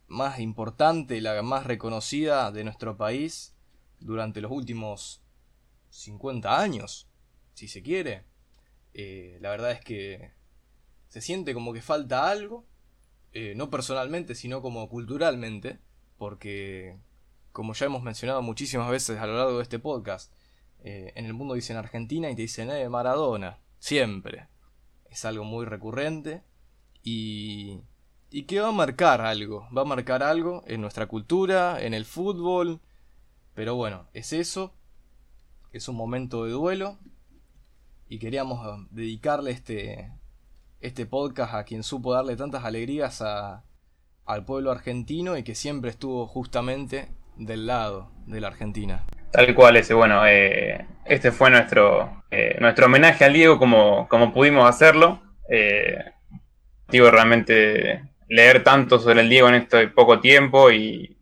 más 0.07 0.39
importante, 0.39 1.19
la 1.19 1.41
más 1.41 1.65
reconocida 1.65 2.51
de 2.51 2.63
nuestro 2.63 2.95
país 2.95 3.53
durante 3.99 4.39
los 4.39 4.51
últimos 4.51 5.21
50 5.89 6.57
años, 6.57 7.10
si 7.53 7.67
se 7.67 7.81
quiere. 7.81 8.23
Eh, 8.93 9.37
la 9.41 9.49
verdad 9.49 9.71
es 9.71 9.81
que 9.81 10.31
se 11.11 11.21
siente 11.21 11.53
como 11.53 11.73
que 11.73 11.81
falta 11.81 12.29
algo, 12.29 12.65
eh, 13.33 13.53
no 13.55 13.69
personalmente, 13.69 14.33
sino 14.33 14.61
como 14.61 14.87
culturalmente, 14.87 15.79
porque, 16.17 16.97
como 17.51 17.73
ya 17.73 17.87
hemos 17.87 18.01
mencionado 18.03 18.41
muchísimas 18.41 18.89
veces 18.89 19.19
a 19.19 19.27
lo 19.27 19.37
largo 19.37 19.57
de 19.57 19.63
este 19.63 19.79
podcast, 19.79 20.33
eh, 20.83 21.11
en 21.15 21.25
el 21.25 21.33
mundo 21.33 21.53
dicen 21.53 21.77
Argentina 21.77 22.29
y 22.29 22.35
te 22.35 22.43
dicen 22.43 22.69
eh, 22.71 22.87
Maradona, 22.89 23.59
siempre. 23.79 24.47
Es 25.09 25.25
algo 25.25 25.43
muy 25.43 25.65
recurrente 25.65 26.43
y, 27.03 27.81
y 28.29 28.43
que 28.43 28.61
va 28.61 28.69
a 28.69 28.73
marcar 28.73 29.21
algo, 29.21 29.67
va 29.75 29.81
a 29.81 29.85
marcar 29.85 30.23
algo 30.23 30.63
en 30.65 30.79
nuestra 30.79 31.07
cultura, 31.07 31.81
en 31.83 31.93
el 31.93 32.05
fútbol, 32.05 32.79
pero 33.53 33.75
bueno, 33.75 34.07
es 34.13 34.31
eso, 34.31 34.73
es 35.73 35.89
un 35.89 35.97
momento 35.97 36.45
de 36.45 36.51
duelo 36.51 36.97
y 38.11 38.19
queríamos 38.19 38.59
eh, 38.65 38.87
dedicarle 38.91 39.51
este, 39.51 40.11
este 40.81 41.05
podcast 41.05 41.53
a 41.53 41.63
quien 41.63 41.81
supo 41.81 42.13
darle 42.13 42.35
tantas 42.35 42.65
alegrías 42.65 43.21
a, 43.21 43.63
al 44.25 44.43
pueblo 44.43 44.69
argentino 44.69 45.37
y 45.37 45.43
que 45.43 45.55
siempre 45.55 45.91
estuvo 45.91 46.27
justamente 46.27 47.07
del 47.37 47.67
lado 47.67 48.11
de 48.27 48.41
la 48.41 48.49
Argentina. 48.49 49.05
Tal 49.31 49.55
cual 49.55 49.77
ese, 49.77 49.93
bueno, 49.93 50.27
eh, 50.27 50.85
este 51.05 51.31
fue 51.31 51.51
nuestro, 51.51 52.25
eh, 52.31 52.57
nuestro 52.59 52.87
homenaje 52.87 53.23
al 53.23 53.31
Diego 53.31 53.57
como, 53.57 54.09
como 54.09 54.33
pudimos 54.33 54.67
hacerlo. 54.67 55.21
Eh, 55.49 55.95
digo, 56.89 57.09
realmente 57.11 58.09
leer 58.27 58.61
tanto 58.61 58.99
sobre 58.99 59.21
el 59.21 59.29
Diego 59.29 59.47
en 59.47 59.55
este 59.55 59.87
poco 59.87 60.19
tiempo 60.19 60.69
y 60.69 61.17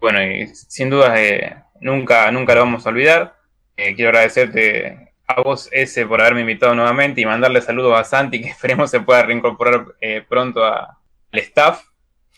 bueno, 0.00 0.18
sin 0.52 0.90
duda 0.90 1.22
eh, 1.22 1.54
nunca, 1.80 2.32
nunca 2.32 2.56
lo 2.56 2.62
vamos 2.62 2.84
a 2.84 2.88
olvidar. 2.88 3.36
Quiero 3.76 4.08
agradecerte 4.08 5.11
a 5.38 5.42
vos, 5.42 5.68
ese, 5.72 6.06
por 6.06 6.20
haberme 6.20 6.40
invitado 6.42 6.74
nuevamente 6.74 7.20
y 7.20 7.26
mandarle 7.26 7.60
saludos 7.60 7.98
a 7.98 8.04
Santi, 8.04 8.40
que 8.42 8.48
esperemos 8.50 8.90
se 8.90 9.00
pueda 9.00 9.22
reincorporar 9.24 9.94
eh, 10.00 10.24
pronto 10.28 10.64
al 10.64 10.88
staff. 11.32 11.84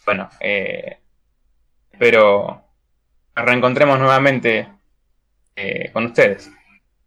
Bueno, 0.06 0.28
eh, 0.40 0.98
espero 1.92 2.62
reencontremos 3.34 3.98
nuevamente 3.98 4.68
eh, 5.56 5.90
con 5.92 6.06
ustedes. 6.06 6.50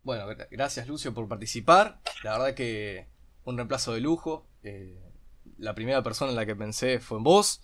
Bueno, 0.03 0.27
gra- 0.29 0.47
gracias 0.49 0.88
Lucio 0.88 1.13
por 1.13 1.27
participar. 1.27 1.99
La 2.23 2.38
verdad 2.38 2.53
que 2.55 3.07
un 3.43 3.57
reemplazo 3.57 3.93
de 3.93 4.01
lujo. 4.01 4.47
Eh, 4.63 4.97
la 5.57 5.73
primera 5.75 6.03
persona 6.03 6.31
en 6.31 6.35
la 6.38 6.45
que 6.45 6.55
pensé 6.55 6.99
fue 6.99 7.17
en 7.17 7.23
vos. 7.23 7.61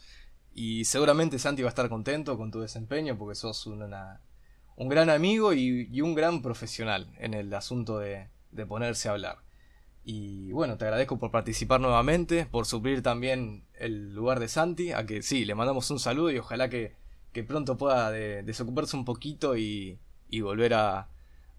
Y 0.54 0.86
seguramente 0.86 1.40
Santi 1.40 1.64
va 1.64 1.70
a 1.70 1.76
estar 1.76 1.90
contento 1.90 2.38
con 2.38 2.52
tu 2.52 2.62
desempeño 2.62 3.18
porque 3.18 3.36
sos 3.36 3.66
una- 3.68 4.22
un 4.76 4.90
gran 4.90 5.10
amigo 5.10 5.54
y, 5.54 6.02
un 6.02 6.16
gran 6.16 6.42
profesional 6.42 7.14
en 7.20 7.34
el 7.34 7.54
asunto 7.54 8.00
de, 8.00 8.28
ponerse 8.68 9.10
a 9.10 9.14
hablar. 9.14 9.40
Y 10.04 10.52
bueno, 10.52 10.78
te 10.78 10.86
agradezco 10.86 11.18
por 11.18 11.32
participar 11.32 11.80
nuevamente, 11.80 12.46
por 12.46 12.66
suplir 12.66 13.02
también 13.02 13.66
el 13.76 14.14
lugar 14.14 14.40
de 14.40 14.48
Santi, 14.48 14.92
a 14.92 15.06
que 15.06 15.22
sí, 15.22 15.46
le 15.46 15.56
mandamos 15.56 15.90
un 15.92 16.00
saludo 16.00 16.32
y 16.32 16.38
ojalá 16.38 16.70
que, 16.70 16.96
pronto 17.48 17.78
pueda 17.78 18.12
de- 18.12 18.44
desocuparse 18.44 18.96
un 18.98 19.06
poquito 19.06 19.58
y, 19.58 20.00
y 20.30 20.42
volver 20.42 20.74
a, 20.74 21.10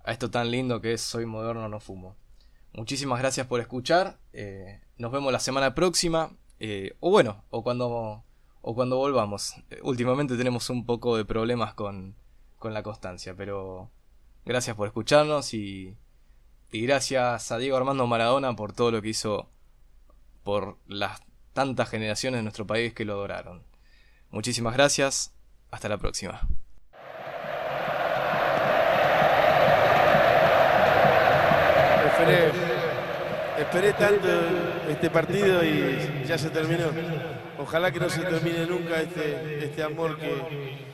a 0.05 0.13
esto 0.13 0.31
tan 0.31 0.51
lindo 0.51 0.81
que 0.81 0.93
es 0.93 1.01
Soy 1.01 1.27
Moderno 1.27 1.69
No 1.69 1.81
Fumo. 1.81 2.17
Muchísimas 2.73 3.21
gracias 3.21 3.47
por 3.47 3.61
escuchar, 3.61 4.19
eh, 4.33 4.81
nos 4.99 5.13
vemos 5.13 5.33
la 5.33 5.39
semana 5.39 5.75
próxima, 5.75 6.37
eh, 6.59 6.97
o 7.01 7.11
bueno, 7.11 7.45
o 7.51 7.63
cuando, 7.63 8.25
o 8.63 8.75
cuando 8.75 8.97
volvamos. 8.97 9.55
Eh, 9.71 9.79
últimamente 9.83 10.37
tenemos 10.37 10.71
un 10.71 10.85
poco 10.85 11.17
de 11.17 11.25
problemas 11.25 11.75
con, 11.75 12.17
con 12.65 12.73
la 12.73 12.83
constancia, 12.83 13.35
pero 13.37 13.91
gracias 14.47 14.75
por 14.75 14.87
escucharnos 14.87 15.53
y, 15.53 15.99
gracias 16.73 17.53
a 17.53 17.59
Diego 17.59 17.77
Armando 17.77 18.07
Maradona 18.07 18.57
por 18.57 18.73
todo 18.73 18.91
lo 18.91 19.03
que 19.03 19.11
hizo 19.11 19.51
por 20.45 20.79
las 20.87 21.21
tantas 21.53 21.91
generaciones 21.91 22.39
de 22.39 22.43
nuestro 22.43 22.67
país 22.67 22.95
que 22.95 23.05
lo 23.05 23.13
adoraron. 23.13 23.67
Muchísimas 24.31 24.73
gracias, 24.73 25.35
hasta 25.71 25.91
la 25.91 25.99
próxima. 25.99 26.49
Esperé, 32.07 32.51
esperé 33.59 33.93
tanto 33.93 34.29
este 34.89 35.11
partido 35.11 35.63
y 35.63 36.25
ya 36.27 36.39
se 36.39 36.49
terminó. 36.49 36.87
Ojalá 37.59 37.93
que 37.93 38.01
no 38.01 38.09
se 38.09 38.23
termine 38.23 38.65
nunca 38.65 39.03
este, 39.03 39.67
este 39.67 39.83
amor 39.83 40.17
que, 40.17 40.94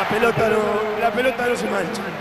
la 0.00 0.08
pelota 0.08 0.48
no, 0.48 0.98
la 0.98 1.10
pelota 1.10 1.46
no 1.46 1.56
se 1.56 1.68
mancha. 1.68 2.19